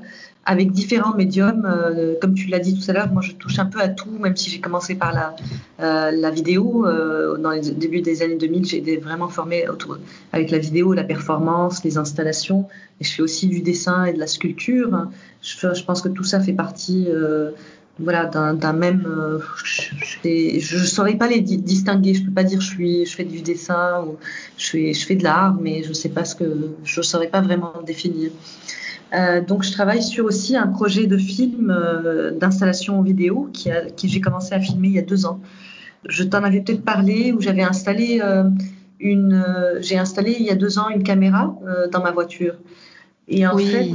avec 0.46 0.72
différents 0.72 1.16
médiums. 1.16 1.66
Euh, 1.66 2.16
comme 2.22 2.34
tu 2.34 2.48
l'as 2.48 2.60
dit 2.60 2.78
tout 2.78 2.90
à 2.90 2.94
l'heure, 2.94 3.12
moi 3.12 3.22
je 3.22 3.34
touche 3.34 3.60
un 3.60 3.66
peu 3.66 3.80
à 3.80 3.88
tout, 3.88 4.12
même 4.20 4.36
si 4.36 4.50
j'ai 4.50 4.60
commencé 4.60 4.96
par 4.96 5.14
la, 5.14 5.36
euh, 5.80 6.12
la 6.12 6.32
vidéo. 6.32 6.86
dans 7.38 7.52
les 7.52 7.72
débuts 7.72 8.02
des 8.02 8.22
années 8.22 8.38
2000, 8.38 8.66
j'ai 8.66 8.78
été 8.78 8.98
vraiment 8.98 9.30
formée 9.30 9.68
autour, 9.70 9.98
avec 10.32 10.52
la 10.52 10.58
vidéo, 10.58 10.94
la 10.94 11.04
performance, 11.04 11.84
les 11.84 11.98
installations. 11.98 12.68
Et 13.00 13.04
je 13.04 13.14
fais 13.14 13.22
aussi 13.22 13.48
du 13.48 13.62
dessin 13.62 14.06
et 14.06 14.14
de 14.14 14.20
la 14.20 14.28
sculpture. 14.28 15.08
Je, 15.42 15.84
pense 15.84 16.02
que 16.02 16.10
tout 16.10 16.24
ça 16.24 16.40
fait 16.40 16.54
partie 16.54 17.08
voilà, 18.00 18.26
d'un 18.26 18.74
même. 18.74 19.06
Euh, 19.06 19.40
je 20.24 20.78
ne 20.78 20.86
saurais 20.86 21.16
pas 21.16 21.28
les 21.28 21.42
distinguer. 21.42 22.14
Je 22.14 22.24
peux 22.24 22.32
pas 22.32 22.44
dire 22.44 22.60
je 22.60 22.68
suis, 22.68 23.06
je 23.06 23.16
fais 23.16 23.24
du 23.24 23.42
dessin 23.42 24.04
ou 24.06 24.18
je 24.58 24.70
fais, 24.70 24.94
je 24.94 25.06
fais 25.06 25.16
de 25.16 25.24
l'art, 25.24 25.56
mais 25.62 25.84
je 25.84 25.94
sais 25.94 26.10
pas 26.10 26.26
ce 26.26 26.36
que, 26.36 26.46
je 26.84 27.02
saurais 27.02 27.28
pas 27.28 27.42
vraiment 27.42 27.74
définir. 27.86 28.32
Euh, 29.14 29.42
donc, 29.42 29.64
je 29.64 29.72
travaille 29.72 30.02
sur 30.02 30.26
aussi 30.26 30.56
un 30.56 30.68
projet 30.68 31.08
de 31.08 31.18
film 31.18 31.70
euh, 31.70 32.32
d'installation 32.32 33.02
vidéo 33.02 33.50
qui, 33.54 33.70
a, 33.70 33.86
qui 33.86 34.10
j'ai 34.10 34.22
commencé 34.22 34.54
à 34.54 34.60
filmer 34.60 34.88
il 34.88 34.94
y 34.96 35.00
a 35.00 35.04
deux 35.04 35.26
ans. 35.26 35.40
Je 36.08 36.24
t'en 36.24 36.44
avais 36.44 36.62
peut-être 36.62 36.84
parlé 36.84 37.32
où 37.32 37.40
j'avais 37.42 37.64
installé 37.64 38.20
euh, 38.24 38.44
une, 39.00 39.44
j'ai 39.80 39.98
installé 39.98 40.36
il 40.40 40.46
y 40.46 40.50
a 40.50 40.56
deux 40.56 40.80
ans 40.80 40.90
une 40.90 41.04
caméra 41.04 41.56
dans 41.92 42.02
ma 42.02 42.12
voiture. 42.12 42.56
Et 43.30 43.48
en 43.48 43.58
fait, 43.58 43.90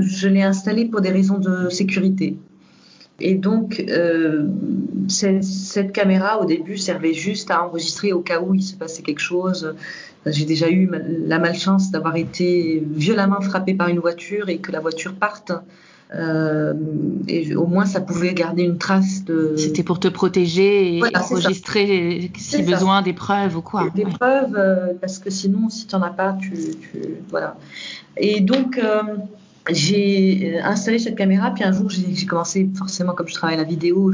je 0.00 0.28
l'ai 0.28 0.42
installée 0.42 0.86
pour 0.86 1.00
des 1.00 1.10
raisons 1.10 1.38
de 1.38 1.68
sécurité. 1.68 2.36
Et 3.20 3.34
donc, 3.34 3.84
euh, 3.88 4.48
cette 5.06 5.92
caméra, 5.92 6.40
au 6.40 6.44
début, 6.44 6.76
servait 6.76 7.14
juste 7.14 7.50
à 7.50 7.64
enregistrer 7.64 8.12
au 8.12 8.20
cas 8.20 8.40
où 8.40 8.54
il 8.54 8.62
se 8.62 8.74
passait 8.74 9.02
quelque 9.02 9.20
chose. 9.20 9.74
J'ai 10.26 10.44
déjà 10.44 10.70
eu 10.70 10.90
la 11.26 11.38
malchance 11.38 11.90
d'avoir 11.90 12.16
été 12.16 12.82
violemment 12.94 13.40
frappé 13.40 13.74
par 13.74 13.88
une 13.88 13.98
voiture 13.98 14.48
et 14.48 14.58
que 14.58 14.70
la 14.70 14.80
voiture 14.80 15.14
parte. 15.14 15.52
Euh, 16.14 16.74
et 17.26 17.54
au 17.56 17.66
moins, 17.66 17.86
ça 17.86 18.00
pouvait 18.00 18.34
garder 18.34 18.62
une 18.62 18.78
trace 18.78 19.24
de. 19.24 19.54
C'était 19.56 19.82
pour 19.82 19.98
te 19.98 20.08
protéger 20.08 20.98
et 20.98 21.02
enregistrer 21.16 22.30
si 22.36 22.62
besoin 22.62 23.02
des 23.02 23.14
preuves 23.14 23.56
ou 23.56 23.62
quoi. 23.62 23.88
Des, 23.94 24.04
preuves, 24.04 24.54
euh, 24.56 24.92
parce 25.00 25.18
que 25.18 25.30
sinon, 25.30 25.70
si 25.70 25.86
tu 25.86 25.96
n'en 25.96 26.02
as 26.02 26.10
pas, 26.10 26.36
tu, 26.40 26.50
tu, 26.50 27.00
Voilà. 27.30 27.56
Et 28.16 28.40
donc. 28.40 28.78
Euh, 28.78 29.02
j'ai 29.70 30.58
installé 30.58 30.98
cette 30.98 31.14
caméra, 31.14 31.52
puis 31.52 31.62
un 31.62 31.70
jour 31.70 31.88
j'ai 31.88 32.26
commencé, 32.26 32.68
forcément 32.76 33.12
comme 33.12 33.28
je 33.28 33.34
travaille 33.34 33.56
la 33.56 33.62
vidéo, 33.62 34.12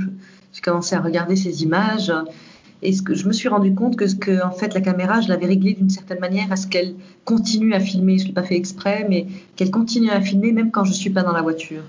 j'ai 0.52 0.61
commencé 0.61 0.94
à 0.94 1.00
regarder 1.00 1.36
ces 1.36 1.62
images. 1.62 2.12
Et 2.83 2.93
ce 2.93 3.03
que 3.03 3.14
je 3.14 3.26
me 3.26 3.33
suis 3.33 3.49
rendu 3.49 3.74
compte 3.74 3.97
que, 3.97 4.05
que 4.14 4.45
en 4.45 4.53
fait 4.53 4.74
la 4.74 4.81
caméra, 4.81 5.20
je 5.20 5.29
l'avais 5.29 5.47
réglée 5.47 5.74
d'une 5.74 5.91
certaine 5.91 6.20
manière 6.20 6.53
à 6.53 6.57
ce 6.57 6.66
qu'elle 6.66 6.95
continue 7.24 7.74
à 7.74 7.81
filmer. 7.81 8.18
Je 8.18 8.26
l'ai 8.26 8.33
pas 8.33 8.45
fait 8.45 8.57
exprès, 8.57 9.07
mais 9.09 9.26
qu'elle 9.57 9.70
continue 9.70 10.11
à 10.11 10.20
filmer 10.20 10.53
même 10.53 10.70
quand 10.70 10.85
je 10.85 10.93
suis 10.93 11.11
pas 11.11 11.22
dans 11.22 11.33
la 11.33 11.43
voiture. 11.43 11.83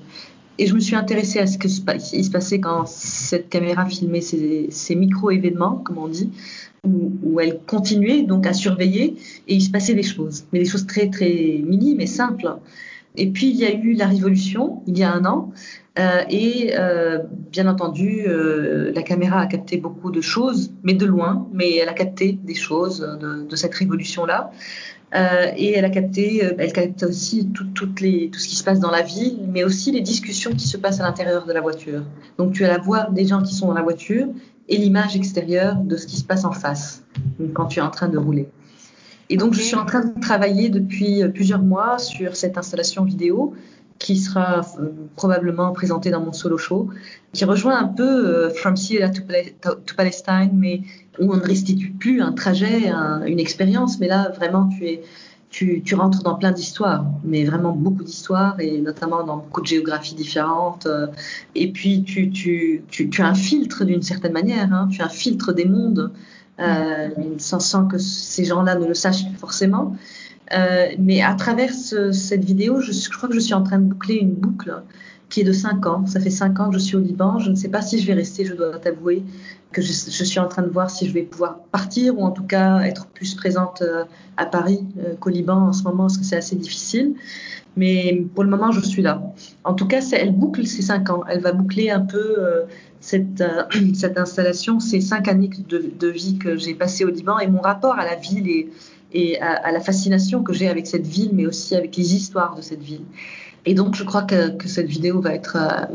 Et 0.58 0.66
je 0.66 0.74
me 0.74 0.80
suis 0.80 0.96
intéressée 0.96 1.40
à 1.40 1.48
ce 1.48 1.58
qui 1.58 1.70
se 1.70 2.32
passait 2.32 2.60
quand 2.60 2.86
cette 2.86 3.48
caméra 3.48 3.86
filmait 3.86 4.20
ces, 4.20 4.68
ces 4.72 4.96
micro-événements, 4.96 5.78
comme 5.78 6.00
on 6.00 6.10
dit, 6.10 6.32
où, 6.84 7.14
où, 7.24 7.40
elle 7.40 7.60
continuait 7.66 8.24
donc 8.24 8.46
à 8.46 8.52
surveiller 8.52 9.16
et 9.48 9.56
il 9.56 9.62
se 9.62 9.70
passait 9.70 9.94
des 9.94 10.04
choses, 10.04 10.46
mais 10.52 10.60
des 10.60 10.66
choses 10.66 10.86
très 10.86 11.10
très 11.10 11.62
minimes 11.64 12.02
et 12.02 12.08
simples. 12.08 12.58
Et 13.16 13.28
puis 13.28 13.50
il 13.50 13.56
y 13.56 13.66
a 13.66 13.74
eu 13.74 13.94
la 13.94 14.08
révolution 14.08 14.82
il 14.86 14.98
y 14.98 15.04
a 15.04 15.14
un 15.14 15.26
an. 15.26 15.52
Euh, 16.00 16.24
et 16.30 16.72
euh, 16.78 17.20
bien 17.52 17.68
entendu, 17.68 18.24
euh, 18.26 18.92
la 18.94 19.02
caméra 19.02 19.42
a 19.42 19.48
capté 19.48 19.78
beaucoup 19.78 20.12
de 20.12 20.22
choses, 20.22 20.72
mais 20.84 20.94
de 20.94 21.06
loin, 21.06 21.48
mais 21.52 21.76
elle 21.76 21.90
a 21.90 21.94
capté 21.94 22.40
des 22.42 22.56
choses 22.56 23.00
de, 23.20 23.44
de 23.44 23.56
cette 23.56 23.74
révolution-là. 23.74 24.52
Et 25.58 25.74
elle 25.74 25.86
a 25.86 25.90
capté, 25.90 26.44
elle 26.60 26.72
capte 26.72 27.02
aussi 27.02 27.50
tout, 27.50 27.66
toutes 27.74 28.00
les, 28.00 28.30
tout 28.30 28.38
ce 28.38 28.48
qui 28.48 28.56
se 28.56 28.64
passe 28.64 28.80
dans 28.80 28.92
la 28.92 29.02
ville, 29.02 29.40
mais 29.52 29.64
aussi 29.64 29.92
les 29.92 30.02
discussions 30.02 30.52
qui 30.52 30.68
se 30.68 30.78
passent 30.78 31.00
à 31.00 31.04
l'intérieur 31.04 31.48
de 31.48 31.52
la 31.52 31.62
voiture. 31.62 32.04
Donc 32.38 32.54
tu 32.54 32.64
as 32.64 32.68
la 32.68 32.78
voix 32.78 33.10
des 33.10 33.26
gens 33.26 33.42
qui 33.42 33.56
sont 33.56 33.70
dans 33.70 33.74
la 33.74 33.82
voiture 33.82 34.28
et 34.68 34.78
l'image 34.78 35.16
extérieure 35.16 35.78
de 35.78 35.98
ce 35.98 36.06
qui 36.06 36.18
se 36.18 36.24
passe 36.24 36.46
en 36.46 36.52
face 36.52 37.04
quand 37.56 37.66
tu 37.66 37.80
es 37.80 37.82
en 37.82 37.90
train 37.90 38.08
de 38.08 38.20
rouler. 38.20 38.50
Et 39.32 39.38
donc, 39.38 39.54
je 39.54 39.62
suis 39.62 39.76
en 39.76 39.86
train 39.86 40.06
de 40.06 40.20
travailler 40.20 40.70
depuis 40.70 41.28
plusieurs 41.30 41.62
mois 41.62 41.98
sur 42.00 42.36
cette 42.36 42.58
installation 42.58 43.04
vidéo 43.04 43.54
qui 44.00 44.18
sera 44.18 44.62
euh, 44.80 44.88
probablement 45.16 45.72
présentée 45.72 46.10
dans 46.10 46.22
mon 46.22 46.34
solo 46.34 46.58
show, 46.58 46.90
qui 47.34 47.46
rejoint 47.46 47.78
un 47.78 47.88
peu 47.88 48.04
euh, 48.04 48.50
From 48.50 48.76
Syria 48.76 49.10
to, 49.10 49.22
Palestine, 49.96 50.52
mais 50.54 50.82
où 51.20 51.34
on 51.34 51.38
ne 51.38 51.42
restitue 51.42 51.92
plus 51.92 52.22
un 52.22 52.32
trajet, 52.32 52.92
une 53.28 53.40
expérience, 53.40 54.00
mais 54.00 54.08
là, 54.08 54.30
vraiment, 54.30 54.70
tu 54.70 54.86
es, 54.86 55.02
tu, 55.50 55.82
tu, 55.84 55.96
rentres 55.96 56.24
dans 56.24 56.36
plein 56.36 56.52
d'histoires, 56.52 57.06
mais 57.26 57.44
vraiment 57.44 57.74
beaucoup 57.74 58.06
d'histoires, 58.06 58.58
et 58.62 58.80
notamment 58.80 59.24
dans 59.24 59.38
beaucoup 59.38 59.60
de 59.60 59.68
géographies 59.68 60.16
différentes. 60.16 60.88
et 61.56 61.72
puis, 61.74 62.04
tu, 62.04 62.30
tu, 62.30 62.84
tu, 62.90 63.10
tu 63.10 63.22
as 63.22 63.28
un 63.28 63.34
filtre 63.34 63.84
d'une 63.84 64.02
certaine 64.02 64.32
manière, 64.32 64.72
hein, 64.72 64.88
tu 64.90 65.02
filtre 65.10 65.52
des 65.52 65.66
mondes 65.66 66.14
euh, 66.60 67.10
sans, 67.38 67.60
sans, 67.60 67.88
que 67.88 67.98
ces 67.98 68.44
gens-là 68.44 68.76
ne 68.76 68.86
le 68.86 68.94
sachent 68.94 69.26
forcément. 69.40 69.96
Euh, 70.54 70.88
mais 70.98 71.22
à 71.22 71.36
travers 71.36 71.74
ce, 71.74 72.12
cette 72.12 72.44
vidéo, 72.44 72.82
je, 72.82 73.10
crois 73.10 73.30
que 73.30 73.36
je 73.36 73.40
suis 73.40 73.54
en 73.54 73.64
train 73.64 73.80
de 73.80 73.86
boucler 73.86 74.16
une 74.16 74.34
boucle 74.34 74.82
qui 75.30 75.42
est 75.42 75.44
de 75.44 75.54
5 75.54 75.86
ans. 75.86 76.06
Ça 76.08 76.20
fait 76.20 76.32
5 76.32 76.60
ans 76.60 76.70
que 76.70 76.74
je 76.74 76.80
suis 76.80 76.96
au 76.96 77.02
Liban. 77.02 77.40
Je 77.40 77.52
ne 77.52 77.56
sais 77.56 77.70
pas 77.70 77.82
si 77.82 78.00
je 78.00 78.08
vais 78.08 78.14
rester, 78.14 78.46
je 78.46 78.56
dois 78.56 78.80
t'avouer 78.80 79.24
que 79.72 79.84
je, 79.84 79.92
suis 79.92 80.40
en 80.40 80.48
train 80.48 80.64
de 80.64 80.70
voir 80.70 80.90
si 80.90 81.08
je 81.08 81.14
vais 81.14 81.22
pouvoir 81.22 81.60
partir 81.72 82.18
ou 82.18 82.24
en 82.24 82.32
tout 82.32 82.42
cas 82.44 82.80
être 82.80 83.06
plus 83.06 83.36
présente 83.36 83.84
euh, 83.84 84.04
à 84.36 84.48
Paris 84.48 84.84
euh, 84.98 85.14
qu'au 85.20 85.30
Liban 85.30 85.68
en 85.68 85.74
ce 85.74 85.84
moment 85.84 86.06
parce 86.06 86.18
que 86.18 86.26
c'est 86.26 86.38
assez 86.38 86.56
difficile. 86.56 87.14
Mais 87.78 88.26
pour 88.34 88.44
le 88.44 88.50
moment, 88.50 88.72
je 88.72 88.82
suis 88.82 89.04
là. 89.04 89.22
En 89.64 89.76
tout 89.76 89.86
cas, 89.86 90.02
elle 90.14 90.36
boucle 90.36 90.66
ces 90.66 90.82
5 90.82 91.12
ans. 91.12 91.24
Elle 91.30 91.42
va 91.42 91.52
boucler 91.52 91.92
un 91.92 92.02
peu 92.02 92.66
cette, 93.00 93.44
installation, 94.18 94.80
ces 94.80 95.00
cinq 95.00 95.28
années 95.28 95.52
de, 95.70 95.92
de 95.98 96.08
vie 96.08 96.40
que 96.40 96.58
j'ai 96.58 96.74
passées 96.74 97.06
au 97.06 97.10
Liban 97.10 97.38
et 97.38 97.48
mon 97.48 97.62
rapport 97.62 98.00
à 98.00 98.06
la 98.06 98.16
ville 98.16 98.50
et, 98.50 98.70
et 99.14 99.40
à, 99.42 99.54
à, 99.54 99.72
la 99.72 99.80
fascination 99.80 100.44
que 100.44 100.54
j'ai 100.54 100.68
avec 100.68 100.88
cette 100.88 101.08
ville, 101.08 101.32
mais 101.34 101.46
aussi 101.46 101.76
avec 101.76 101.96
les 101.98 102.16
histoires 102.16 102.56
de 102.56 102.62
cette 102.62 102.82
ville. 102.82 103.06
Et 103.66 103.74
donc, 103.74 103.96
je 103.96 104.04
crois 104.04 104.24
que, 104.24 104.50
que 104.56 104.68
cette 104.68 104.88
vidéo 104.88 105.20
va 105.22 105.34
être, 105.34 105.58
euh, 105.58 105.86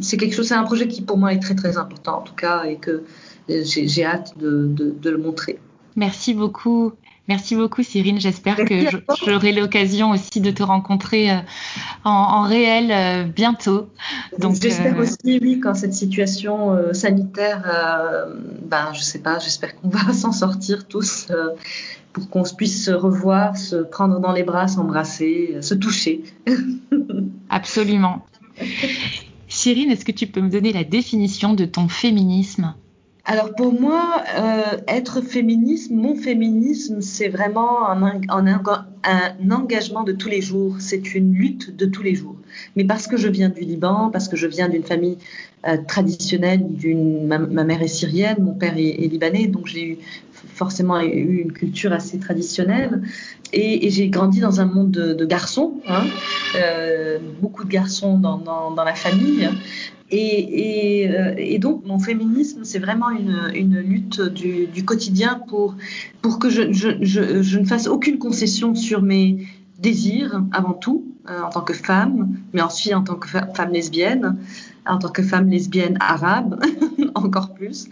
c'est 0.00 0.16
quelque 0.16 0.34
chose, 0.34 0.48
c'est 0.48 0.54
un 0.54 0.64
projet 0.64 0.88
qui 0.88 1.02
pour 1.02 1.18
moi 1.18 1.32
est 1.32 1.38
très 1.38 1.54
très 1.54 1.76
important 1.76 2.18
en 2.18 2.22
tout 2.22 2.34
cas, 2.34 2.64
et 2.64 2.76
que 2.76 3.04
j'ai 3.48 4.04
hâte 4.04 4.36
de, 4.38 4.66
de, 4.66 4.90
de 4.90 5.10
le 5.10 5.18
montrer. 5.18 5.58
Merci 5.96 6.34
beaucoup. 6.34 6.92
Merci 7.28 7.54
beaucoup 7.54 7.84
Cyrine, 7.84 8.20
j'espère 8.20 8.56
que 8.56 8.74
j'aurai 9.24 9.52
l'occasion 9.52 10.10
aussi 10.10 10.40
de 10.40 10.50
te 10.50 10.64
rencontrer 10.64 11.30
euh, 11.30 11.36
en, 12.04 12.10
en, 12.10 12.42
réel 12.42 12.90
euh, 12.90 13.24
bientôt. 13.24 13.88
Donc 14.38 14.56
j'espère 14.60 14.98
euh... 14.98 15.02
aussi 15.02 15.38
oui 15.40 15.60
quand 15.60 15.74
cette 15.74 15.94
situation 15.94 16.72
euh, 16.72 16.92
sanitaire 16.92 17.62
euh, 17.72 18.34
ben 18.64 18.92
je 18.92 19.02
sais 19.02 19.20
pas, 19.20 19.38
j'espère 19.38 19.76
qu'on 19.76 19.88
va 19.90 20.12
s'en 20.12 20.32
sortir 20.32 20.88
tous 20.88 21.28
pour 22.12 22.28
qu'on 22.28 22.42
puisse 22.42 22.84
se 22.84 22.90
revoir, 22.90 23.56
se 23.56 23.76
prendre 23.76 24.20
dans 24.20 24.32
les 24.32 24.42
bras, 24.42 24.68
s'embrasser, 24.68 25.56
se 25.60 25.74
toucher. 25.74 26.22
Absolument. 27.48 28.24
Cyrine, 29.48 29.90
est-ce 29.90 30.04
que 30.04 30.12
tu 30.12 30.26
peux 30.26 30.40
me 30.40 30.50
donner 30.50 30.72
la 30.72 30.84
définition 30.84 31.54
de 31.54 31.64
ton 31.64 31.88
féminisme? 31.88 32.74
Alors 33.24 33.54
pour 33.54 33.78
moi, 33.78 34.22
euh, 34.36 34.78
être 34.88 35.20
féminisme, 35.20 35.94
mon 35.94 36.16
féminisme, 36.16 37.00
c'est 37.00 37.28
vraiment 37.28 37.88
un, 37.88 38.20
un, 38.28 38.46
un, 39.04 39.50
engagement 39.50 40.02
de 40.02 40.12
tous 40.12 40.28
les 40.28 40.40
jours, 40.40 40.76
c'est 40.78 41.14
une 41.14 41.34
lutte 41.34 41.74
de 41.76 41.86
tous 41.86 42.02
les 42.02 42.14
jours. 42.14 42.36
Mais 42.76 42.84
parce 42.84 43.06
que 43.06 43.16
je 43.16 43.28
viens 43.28 43.48
du 43.48 43.60
Liban, 43.60 44.10
parce 44.10 44.28
que 44.28 44.36
je 44.36 44.46
viens 44.46 44.68
d'une 44.68 44.84
famille 44.84 45.18
euh, 45.66 45.76
traditionnelle, 45.86 46.66
ma, 47.24 47.38
mère 47.38 47.82
est 47.82 47.88
syrienne, 47.88 48.36
mon 48.40 48.54
père 48.54 48.76
est, 48.76 49.08
libanais, 49.08 49.46
donc 49.46 49.66
j'ai 49.66 49.98
forcément 50.32 51.00
eu 51.00 51.42
une 51.42 51.52
culture 51.52 51.92
assez 51.92 52.18
traditionnelle 52.18 53.02
et, 53.52 53.90
j'ai 53.90 54.08
grandi 54.08 54.40
dans 54.40 54.60
un 54.60 54.64
monde 54.64 54.90
de, 54.90 55.24
garçons, 55.24 55.74
hein, 55.86 56.04
euh, 56.56 57.18
beaucoup 57.40 57.64
de 57.64 57.70
garçons 57.70 58.18
dans, 58.18 58.74
la 58.84 58.94
famille. 58.94 59.48
Euh, 60.12 61.34
et, 61.36 61.58
donc, 61.58 61.84
mon 61.86 61.98
féminisme, 61.98 62.64
c'est 62.64 62.78
vraiment 62.78 63.10
une, 63.10 63.78
lutte 63.78 64.20
du, 64.20 64.84
quotidien 64.84 65.40
pour, 65.48 65.76
pour 66.20 66.38
que 66.38 66.50
je, 66.50 67.58
ne 67.58 67.64
fasse 67.64 67.86
aucune 67.86 68.18
concession 68.18 68.74
sur 68.74 68.91
mes 69.00 69.46
désirs, 69.78 70.42
avant 70.52 70.74
tout, 70.74 71.04
euh, 71.30 71.42
en 71.42 71.50
tant 71.50 71.62
que 71.62 71.72
femme, 71.72 72.36
mais 72.52 72.60
ensuite 72.60 72.94
en 72.94 73.02
tant 73.02 73.14
que 73.14 73.28
femme 73.28 73.72
lesbienne, 73.72 74.36
en 74.86 74.98
tant 74.98 75.08
que 75.08 75.22
femme 75.22 75.48
lesbienne 75.48 75.96
arabe, 76.00 76.60
encore 77.14 77.54
plus. 77.54 77.88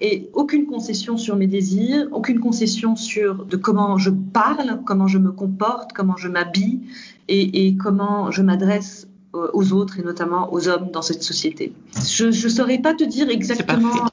Et 0.00 0.28
aucune 0.34 0.66
concession 0.66 1.16
sur 1.16 1.36
mes 1.36 1.46
désirs, 1.46 2.08
aucune 2.12 2.40
concession 2.40 2.96
sur 2.96 3.44
de 3.44 3.56
comment 3.56 3.98
je 3.98 4.10
parle, 4.10 4.80
comment 4.84 5.06
je 5.06 5.18
me 5.18 5.32
comporte, 5.32 5.92
comment 5.92 6.16
je 6.16 6.28
m'habille 6.28 6.80
et, 7.28 7.66
et 7.66 7.76
comment 7.76 8.30
je 8.30 8.42
m'adresse 8.42 9.06
aux 9.32 9.72
autres 9.72 9.98
et 9.98 10.02
notamment 10.02 10.52
aux 10.52 10.68
hommes 10.68 10.90
dans 10.92 11.02
cette 11.02 11.22
société. 11.22 11.72
Je 12.06 12.26
ne 12.26 12.48
saurais 12.50 12.78
pas 12.78 12.94
te 12.94 13.04
dire 13.04 13.30
exactement. 13.30 14.08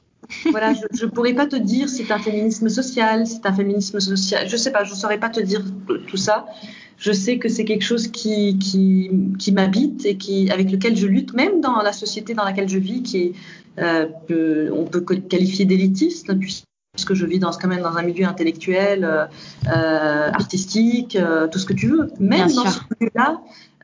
Voilà, 0.50 0.72
je 0.92 1.04
ne 1.04 1.10
pourrais 1.10 1.34
pas 1.34 1.46
te 1.46 1.56
dire 1.56 1.88
c'est 1.88 2.10
un 2.10 2.18
féminisme 2.18 2.68
social, 2.68 3.26
c'est 3.26 3.44
un 3.46 3.52
féminisme 3.52 4.00
social. 4.00 4.48
Je 4.48 4.56
sais 4.56 4.70
pas, 4.70 4.84
je 4.84 4.92
ne 4.92 4.96
saurais 4.96 5.18
pas 5.18 5.28
te 5.28 5.40
dire 5.40 5.62
tout 6.06 6.16
ça. 6.16 6.46
Je 6.98 7.12
sais 7.12 7.38
que 7.38 7.48
c'est 7.48 7.64
quelque 7.64 7.84
chose 7.84 8.08
qui, 8.08 8.58
qui, 8.58 9.10
qui 9.38 9.52
m'habite 9.52 10.04
et 10.04 10.16
qui, 10.16 10.50
avec 10.50 10.70
lequel 10.70 10.96
je 10.96 11.06
lutte, 11.06 11.32
même 11.32 11.62
dans 11.62 11.80
la 11.80 11.92
société 11.92 12.34
dans 12.34 12.44
laquelle 12.44 12.68
je 12.68 12.78
vis, 12.78 13.02
qui 13.02 13.18
est, 13.18 13.32
euh, 13.78 14.70
on 14.70 14.84
peut 14.84 15.00
qualifier 15.00 15.64
d'élitiste, 15.64 16.30
puisque 16.36 17.14
je 17.14 17.24
vis 17.24 17.38
dans, 17.38 17.52
quand 17.52 17.68
même 17.68 17.82
dans 17.82 17.96
un 17.96 18.02
milieu 18.02 18.26
intellectuel, 18.26 19.04
euh, 19.04 19.24
euh 19.68 20.30
artistique, 20.32 21.16
euh, 21.16 21.48
tout 21.48 21.58
ce 21.58 21.64
que 21.64 21.72
tu 21.72 21.88
veux. 21.88 22.10
Même 22.20 22.52
dans 22.52 22.66
ce 22.66 22.80
milieu-là, 23.00 23.40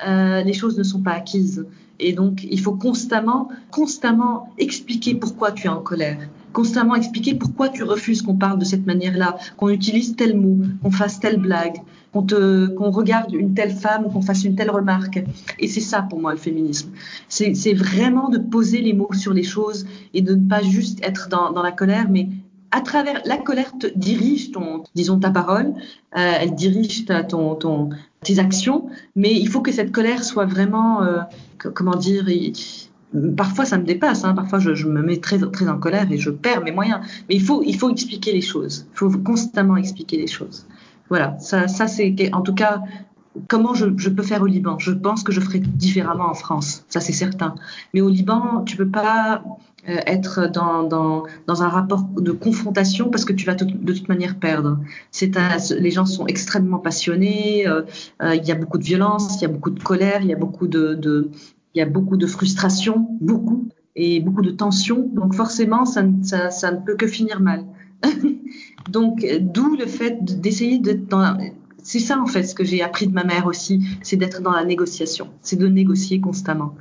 euh, 0.06 0.42
les 0.42 0.52
choses 0.52 0.76
ne 0.76 0.82
sont 0.82 1.00
pas 1.00 1.12
acquises. 1.12 1.64
Et 1.98 2.12
donc, 2.12 2.44
il 2.44 2.60
faut 2.60 2.74
constamment, 2.74 3.48
constamment 3.70 4.52
expliquer 4.58 5.14
pourquoi 5.14 5.52
tu 5.52 5.66
es 5.66 5.70
en 5.70 5.80
colère, 5.80 6.18
constamment 6.56 6.94
expliquer 6.94 7.34
pourquoi 7.34 7.68
tu 7.68 7.82
refuses 7.82 8.22
qu'on 8.22 8.34
parle 8.34 8.58
de 8.58 8.64
cette 8.64 8.86
manière-là, 8.86 9.36
qu'on 9.58 9.68
utilise 9.68 10.16
tel 10.16 10.34
mot, 10.34 10.56
qu'on 10.82 10.90
fasse 10.90 11.20
telle 11.20 11.36
blague, 11.36 11.82
qu'on 12.12 12.90
regarde 12.90 13.34
une 13.34 13.52
telle 13.52 13.72
femme, 13.72 14.10
qu'on 14.10 14.22
fasse 14.22 14.42
une 14.44 14.56
telle 14.56 14.70
remarque. 14.70 15.22
Et 15.58 15.68
c'est 15.68 15.82
ça 15.82 16.00
pour 16.00 16.18
moi 16.18 16.32
le 16.32 16.38
féminisme. 16.38 16.92
C'est, 17.28 17.74
vraiment 17.74 18.30
de 18.30 18.38
poser 18.38 18.80
les 18.80 18.94
mots 18.94 19.12
sur 19.12 19.34
les 19.34 19.42
choses 19.42 19.86
et 20.14 20.22
de 20.22 20.34
ne 20.34 20.48
pas 20.48 20.62
juste 20.62 21.04
être 21.04 21.28
dans, 21.28 21.62
la 21.62 21.72
colère, 21.72 22.06
mais 22.08 22.30
à 22.70 22.80
travers 22.80 23.20
la 23.26 23.36
colère 23.36 23.76
te 23.78 23.86
dirige 23.94 24.50
ton, 24.50 24.82
disons 24.94 25.20
ta 25.20 25.30
parole, 25.30 25.74
euh, 26.16 26.38
elle 26.40 26.54
dirige 26.54 27.04
ta, 27.04 27.22
ton, 27.22 27.90
tes 28.24 28.38
actions, 28.38 28.88
mais 29.14 29.30
il 29.30 29.48
faut 29.48 29.60
que 29.60 29.72
cette 29.72 29.92
colère 29.92 30.24
soit 30.24 30.46
vraiment, 30.46 31.02
euh, 31.02 31.20
comment 31.74 31.96
dire, 31.96 32.24
parfois 33.36 33.64
ça 33.64 33.78
me 33.78 33.84
dépasse, 33.84 34.24
hein, 34.24 34.34
parfois 34.34 34.58
je, 34.58 34.74
je, 34.74 34.86
me 34.86 35.02
mets 35.02 35.18
très, 35.18 35.38
très 35.38 35.68
en 35.68 35.78
colère 35.78 36.10
et 36.10 36.18
je 36.18 36.30
perds 36.30 36.62
mes 36.62 36.72
moyens, 36.72 37.00
mais 37.28 37.36
il 37.36 37.42
faut, 37.42 37.62
il 37.62 37.76
faut 37.76 37.90
expliquer 37.90 38.32
les 38.32 38.40
choses, 38.40 38.86
il 38.92 38.98
faut 38.98 39.10
constamment 39.10 39.76
expliquer 39.76 40.16
les 40.16 40.26
choses. 40.26 40.66
Voilà, 41.08 41.38
ça, 41.38 41.68
ça 41.68 41.86
c'est 41.86 42.14
en 42.32 42.42
tout 42.42 42.54
cas 42.54 42.82
comment 43.48 43.74
je, 43.74 43.86
je, 43.96 44.08
peux 44.08 44.22
faire 44.22 44.42
au 44.42 44.46
Liban? 44.46 44.78
Je 44.78 44.92
pense 44.92 45.22
que 45.22 45.32
je 45.32 45.40
ferai 45.40 45.58
différemment 45.58 46.28
en 46.28 46.34
France, 46.34 46.84
ça 46.88 47.00
c'est 47.00 47.12
certain. 47.12 47.54
Mais 47.94 48.00
au 48.00 48.08
Liban, 48.08 48.62
tu 48.64 48.76
peux 48.76 48.88
pas 48.88 49.42
euh, 49.88 49.98
être 50.06 50.50
dans, 50.50 50.82
dans, 50.82 51.24
dans, 51.46 51.62
un 51.62 51.68
rapport 51.68 52.02
de 52.02 52.32
confrontation 52.32 53.08
parce 53.10 53.24
que 53.24 53.32
tu 53.32 53.46
vas 53.46 53.54
de 53.54 53.92
toute 53.92 54.08
manière 54.08 54.36
perdre. 54.36 54.80
C'est 55.10 55.32
les 55.78 55.90
gens 55.90 56.06
sont 56.06 56.26
extrêmement 56.26 56.78
passionnés, 56.78 57.68
euh, 57.68 57.82
euh, 58.22 58.34
il 58.34 58.44
y 58.44 58.52
a 58.52 58.56
beaucoup 58.56 58.78
de 58.78 58.84
violence, 58.84 59.36
il 59.36 59.42
y 59.42 59.44
a 59.44 59.48
beaucoup 59.48 59.70
de 59.70 59.82
colère, 59.82 60.22
il 60.22 60.28
y 60.28 60.32
a 60.32 60.36
beaucoup 60.36 60.66
de, 60.66 60.94
de 60.94 61.30
il 61.76 61.80
y 61.80 61.82
a 61.82 61.86
beaucoup 61.86 62.16
de 62.16 62.26
frustration, 62.26 63.06
beaucoup 63.20 63.68
et 63.96 64.20
beaucoup 64.20 64.40
de 64.40 64.50
tension. 64.50 65.10
Donc 65.12 65.34
forcément, 65.34 65.84
ça, 65.84 66.02
ça, 66.50 66.72
ne 66.72 66.78
peut 66.78 66.96
que 66.96 67.06
finir 67.06 67.40
mal. 67.40 67.66
Donc 68.90 69.24
d'où 69.40 69.76
le 69.76 69.84
fait 69.84 70.18
d'essayer 70.40 70.78
d'être 70.78 71.06
dans 71.08 71.36
c'est 71.82 72.00
ça 72.00 72.18
en 72.20 72.26
fait 72.26 72.42
ce 72.42 72.54
que 72.54 72.64
j'ai 72.64 72.82
appris 72.82 73.06
de 73.06 73.12
ma 73.12 73.24
mère 73.24 73.46
aussi, 73.46 73.86
c'est 74.02 74.16
d'être 74.16 74.42
dans 74.42 74.50
la 74.52 74.64
négociation, 74.64 75.28
c'est 75.42 75.56
de 75.56 75.68
négocier 75.68 76.20
constamment. 76.20 76.74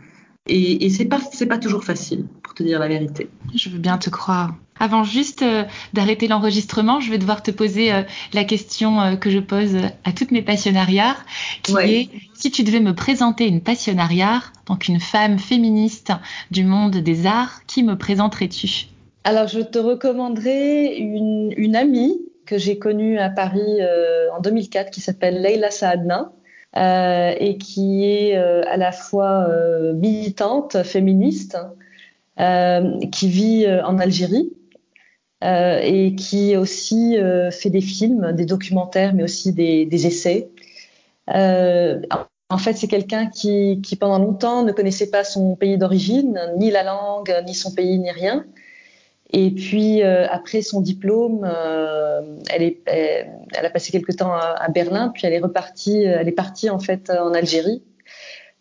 Et, 0.48 0.86
et 0.86 0.90
c'est 0.90 1.06
pas 1.06 1.20
c'est 1.32 1.48
pas 1.48 1.58
toujours 1.58 1.84
facile, 1.84 2.26
pour 2.44 2.54
te 2.54 2.64
dire 2.64 2.80
la 2.80 2.88
vérité. 2.88 3.30
Je 3.56 3.70
veux 3.70 3.80
bien 3.80 3.98
te 3.98 4.10
croire. 4.10 4.56
Avant 4.80 5.04
juste 5.06 5.42
euh, 5.42 5.64
d'arrêter 5.94 6.28
l'enregistrement, 6.28 7.00
je 7.00 7.10
vais 7.10 7.18
devoir 7.18 7.42
te 7.42 7.50
poser 7.50 7.94
euh, 7.94 8.04
la 8.34 8.44
question 8.44 9.00
euh, 9.00 9.16
que 9.16 9.30
je 9.30 9.40
pose 9.40 9.78
à 10.04 10.12
toutes 10.12 10.32
mes 10.32 10.42
passionnariats, 10.42 11.16
qui 11.64 11.74
est 11.78 12.10
si 12.34 12.52
tu 12.52 12.64
devais 12.64 12.82
me 12.82 12.94
présenter 12.94 13.48
une 13.48 13.62
passionnariat, 13.62 14.42
donc 14.68 14.90
une 14.90 15.00
femme 15.00 15.40
féministe 15.40 16.12
du 16.52 16.66
monde 16.66 16.98
des 16.98 17.26
arts, 17.26 17.62
qui 17.68 17.84
me 17.84 17.98
présenterais-tu? 17.98 18.88
Alors 19.24 19.48
je 19.48 19.62
te 19.62 19.80
recommanderais 19.80 20.98
une, 20.98 21.54
une 21.56 21.76
amie 21.76 22.20
que 22.46 22.58
j'ai 22.58 22.78
connue 22.78 23.18
à 23.18 23.30
Paris 23.30 23.80
en 24.38 24.40
2004 24.40 24.92
qui 24.92 25.02
s'appelle 25.02 25.42
Leila 25.42 25.72
Saadna 25.72 26.32
et 26.76 27.58
qui 27.58 28.06
est 28.06 28.38
euh, 28.38 28.62
à 28.68 28.78
la 28.78 28.92
fois 28.92 29.48
euh, 29.50 29.94
militante, 29.94 30.84
féministe, 30.84 31.58
qui 33.14 33.30
vit 33.30 33.66
en 33.86 33.98
Algérie 33.98 34.52
et 35.42 36.16
qui 36.18 36.58
aussi 36.58 37.16
fait 37.52 37.70
des 37.70 37.80
films, 37.80 38.34
des 38.34 38.46
documentaires, 38.46 39.14
mais 39.14 39.24
aussi 39.24 39.54
des, 39.54 39.86
des 39.86 40.06
essais. 40.06 40.50
En 41.30 42.58
fait, 42.58 42.74
c'est 42.74 42.88
quelqu'un 42.88 43.28
qui, 43.28 43.80
qui, 43.82 43.96
pendant 43.96 44.20
longtemps, 44.20 44.64
ne 44.64 44.74
connaissait 44.74 45.10
pas 45.10 45.24
son 45.24 45.56
pays 45.56 45.78
d'origine, 45.78 46.38
ni 46.58 46.72
la 46.72 46.84
langue, 46.84 47.34
ni 47.46 47.56
son 47.56 47.72
pays, 47.74 47.98
ni 48.00 48.12
rien. 48.12 48.46
Et 49.38 49.52
puis 49.52 50.02
euh, 50.02 50.26
après 50.30 50.62
son 50.62 50.80
diplôme, 50.80 51.42
euh, 51.44 52.22
elle, 52.50 52.78
a 53.54 53.70
passé 53.70 53.92
quelques 53.92 54.16
temps 54.16 54.32
à, 54.34 54.70
Berlin, 54.70 55.12
puis 55.14 55.28
elle 55.28 55.34
est 55.34 55.40
repartie, 55.40 56.04
elle 56.04 56.30
est 56.30 56.32
partie 56.32 56.70
en 56.70 56.80
fait 56.80 57.10
en 57.10 57.34
Algérie, 57.34 57.84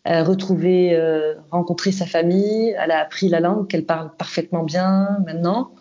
euh, 0.05 0.21
retrouver, 0.23 1.01
rencontrer 1.49 1.93
sa 1.93 2.05
famille. 2.05 2.75
Elle 2.77 2.91
a 2.91 2.99
appris 2.99 3.29
la 3.29 3.39
langue 3.39 3.67
qu'elle 3.69 3.85
parle 3.85 4.11
parfaitement 4.17 4.63
bien 4.63 5.17
maintenant, 5.25 5.71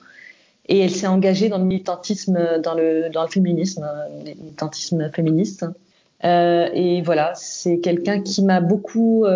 et 0.68 0.78
elle 0.78 0.92
s'est 0.92 1.09
engagée 1.09 1.49
dans 1.49 1.59
le 1.59 1.64
militantisme, 1.64 2.61
dans 2.62 2.74
le 2.74 3.11
dans 3.11 3.22
le 3.22 3.28
féminisme, 3.28 3.84
le 4.24 4.34
militantisme 4.40 5.11
féministe. 5.12 5.66
et 6.22 7.03
voilà, 7.05 7.32
c'est 7.34 7.80
quelqu'un 7.80 8.20
qui 8.20 8.45
m'a 8.45 8.61
beaucoup 8.61 9.26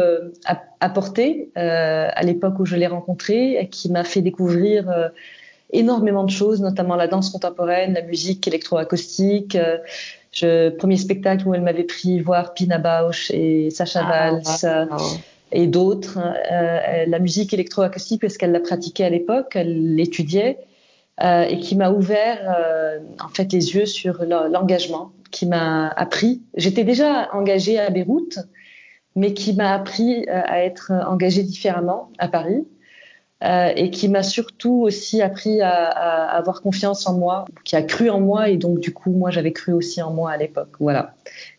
apporté 0.78 1.50
à 1.56 2.22
l'époque 2.22 2.60
où 2.60 2.64
je 2.64 2.76
l'ai 2.76 2.86
rencontrée, 2.86 3.68
qui 3.72 3.90
m'a 3.90 4.04
fait 4.04 4.22
découvrir 4.22 5.10
énormément 5.72 6.24
de 6.24 6.30
choses, 6.30 6.60
notamment 6.60 6.96
la 6.96 7.06
danse 7.06 7.30
contemporaine, 7.30 7.94
la 7.94 8.02
musique 8.02 8.46
électroacoustique. 8.46 9.54
Euh, 9.56 9.78
je, 10.32 10.70
premier 10.70 10.96
spectacle 10.96 11.46
où 11.48 11.54
elle 11.54 11.62
m'avait 11.62 11.84
pris 11.84 12.20
voir 12.20 12.54
Pina 12.54 12.78
Bausch 12.78 13.30
et 13.30 13.70
Sacha 13.70 14.00
ah, 14.04 14.32
Valls 14.32 14.88
et 15.52 15.66
d'autres. 15.66 16.18
Euh, 16.18 17.04
la 17.06 17.18
musique 17.18 17.54
électroacoustique 17.54 18.20
parce 18.20 18.36
qu'elle 18.36 18.52
la 18.52 18.60
pratiquait 18.60 19.04
à 19.04 19.10
l'époque, 19.10 19.52
elle 19.54 19.94
l'étudiait 19.94 20.58
euh, 21.22 21.42
et 21.42 21.58
qui 21.58 21.74
m'a 21.74 21.90
ouvert 21.90 22.38
euh, 22.56 23.00
en 23.18 23.28
fait 23.28 23.52
les 23.52 23.74
yeux 23.74 23.86
sur 23.86 24.24
l'engagement, 24.24 25.10
qui 25.32 25.46
m'a 25.46 25.88
appris. 25.88 26.42
J'étais 26.54 26.84
déjà 26.84 27.28
engagée 27.32 27.76
à 27.76 27.90
Beyrouth, 27.90 28.38
mais 29.16 29.34
qui 29.34 29.52
m'a 29.52 29.72
appris 29.74 30.20
euh, 30.28 30.42
à 30.44 30.62
être 30.62 30.92
engagée 31.08 31.42
différemment 31.42 32.10
à 32.18 32.28
Paris 32.28 32.68
euh, 33.44 33.72
et 33.76 33.90
qui 33.90 34.08
m'a 34.08 34.24
surtout 34.24 34.82
aussi 34.82 35.22
appris 35.22 35.60
à, 35.60 35.86
avoir 36.28 36.60
confiance 36.60 37.06
en 37.06 37.16
moi, 37.16 37.44
qui 37.64 37.76
a 37.76 37.82
cru 37.82 38.10
en 38.10 38.20
moi 38.20 38.48
et 38.48 38.56
donc 38.56 38.80
du 38.80 38.92
coup 38.92 39.12
moi 39.12 39.30
j'avais 39.30 39.52
cru 39.52 39.72
aussi 39.72 40.02
en 40.02 40.12
moi 40.12 40.32
à 40.32 40.36
l'époque. 40.36 40.74
Voilà. 40.80 41.14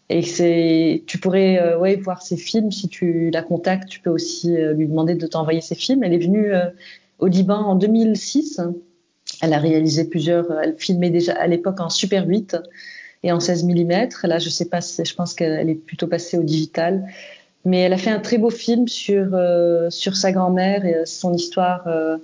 Et 0.09 0.21
c'est, 0.23 1.03
tu 1.07 1.19
pourrais 1.19 1.61
euh, 1.61 1.77
ouais 1.77 1.95
voir 1.95 2.21
ses 2.21 2.35
films 2.35 2.71
si 2.71 2.89
tu 2.89 3.29
la 3.29 3.43
contactes, 3.43 3.87
tu 3.87 4.01
peux 4.01 4.09
aussi 4.09 4.57
euh, 4.57 4.73
lui 4.73 4.87
demander 4.87 5.15
de 5.15 5.25
t'envoyer 5.25 5.61
ses 5.61 5.75
films. 5.75 6.03
Elle 6.03 6.13
est 6.13 6.25
venue 6.25 6.51
au 7.19 7.27
Liban 7.27 7.59
en 7.59 7.75
2006. 7.75 8.59
Elle 9.41 9.53
a 9.53 9.59
réalisé 9.59 10.03
plusieurs, 10.03 10.51
elle 10.61 10.75
filmait 10.77 11.11
déjà 11.11 11.33
à 11.33 11.47
l'époque 11.47 11.79
en 11.79 11.89
Super 11.89 12.27
8 12.27 12.57
et 13.23 13.31
en 13.31 13.39
16 13.39 13.63
mm. 13.65 14.09
Là, 14.23 14.39
je 14.39 14.49
sais 14.49 14.65
pas, 14.65 14.79
je 14.81 15.13
pense 15.13 15.33
qu'elle 15.33 15.69
est 15.69 15.75
plutôt 15.75 16.07
passée 16.07 16.37
au 16.37 16.43
digital. 16.43 17.05
Mais 17.65 17.79
elle 17.81 17.93
a 17.93 17.97
fait 17.97 18.09
un 18.09 18.19
très 18.19 18.37
beau 18.37 18.49
film 18.49 18.87
sur, 18.87 19.29
euh, 19.33 19.89
sur 19.89 20.15
sa 20.15 20.31
grand-mère 20.31 20.85
et 20.85 21.05
son 21.05 21.33
histoire 21.33 21.87
euh, 21.87 22.17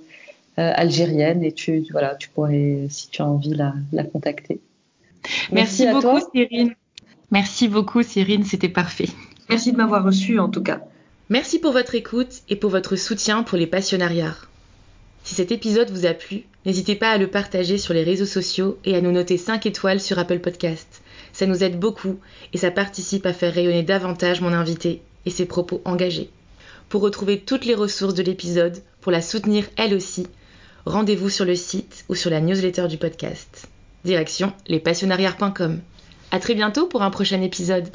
euh, 0.58 0.72
algérienne. 0.74 1.44
Et 1.44 1.52
tu, 1.52 1.84
voilà, 1.90 2.14
tu 2.14 2.28
pourrais, 2.30 2.86
si 2.88 3.08
tu 3.10 3.22
as 3.22 3.26
envie, 3.26 3.54
la, 3.54 3.74
la 3.92 4.04
contacter. 4.04 4.60
Merci, 5.52 5.84
Merci 5.84 5.86
beaucoup, 5.92 6.20
Cyrine. 6.32 6.74
Merci 7.30 7.68
beaucoup, 7.68 8.02
Cyrine. 8.02 8.44
C'était 8.44 8.68
parfait. 8.68 9.08
Merci 9.50 9.72
de 9.72 9.76
m'avoir 9.76 10.04
reçu, 10.04 10.38
en 10.38 10.48
tout 10.48 10.62
cas. 10.62 10.80
Merci 11.28 11.58
pour 11.58 11.72
votre 11.72 11.94
écoute 11.94 12.42
et 12.48 12.56
pour 12.56 12.70
votre 12.70 12.96
soutien 12.96 13.42
pour 13.42 13.58
les 13.58 13.66
passionnariats. 13.66 14.36
Si 15.24 15.34
cet 15.34 15.50
épisode 15.50 15.90
vous 15.90 16.06
a 16.06 16.14
plu, 16.14 16.44
n'hésitez 16.64 16.94
pas 16.94 17.10
à 17.10 17.18
le 17.18 17.26
partager 17.26 17.78
sur 17.78 17.92
les 17.92 18.04
réseaux 18.04 18.26
sociaux 18.26 18.78
et 18.84 18.94
à 18.94 19.00
nous 19.00 19.10
noter 19.10 19.36
5 19.36 19.66
étoiles 19.66 20.00
sur 20.00 20.20
Apple 20.20 20.38
Podcast. 20.38 21.02
Ça 21.32 21.46
nous 21.46 21.64
aide 21.64 21.80
beaucoup 21.80 22.20
et 22.52 22.58
ça 22.58 22.70
participe 22.70 23.26
à 23.26 23.32
faire 23.32 23.52
rayonner 23.52 23.82
davantage 23.82 24.40
mon 24.40 24.52
invité 24.52 25.02
et 25.26 25.30
ses 25.30 25.44
propos 25.44 25.82
engagés. 25.84 26.30
Pour 26.88 27.02
retrouver 27.02 27.40
toutes 27.40 27.64
les 27.64 27.74
ressources 27.74 28.14
de 28.14 28.22
l'épisode, 28.22 28.78
pour 29.00 29.12
la 29.12 29.20
soutenir 29.20 29.64
elle 29.76 29.94
aussi, 29.94 30.26
rendez-vous 30.86 31.28
sur 31.28 31.44
le 31.44 31.56
site 31.56 32.04
ou 32.08 32.14
sur 32.14 32.30
la 32.30 32.40
newsletter 32.40 32.88
du 32.88 32.96
podcast. 32.96 33.68
Direction 34.04 34.52
lespassionnariats.com. 34.68 35.80
À 36.30 36.38
très 36.38 36.54
bientôt 36.54 36.86
pour 36.86 37.02
un 37.02 37.10
prochain 37.10 37.42
épisode. 37.42 37.88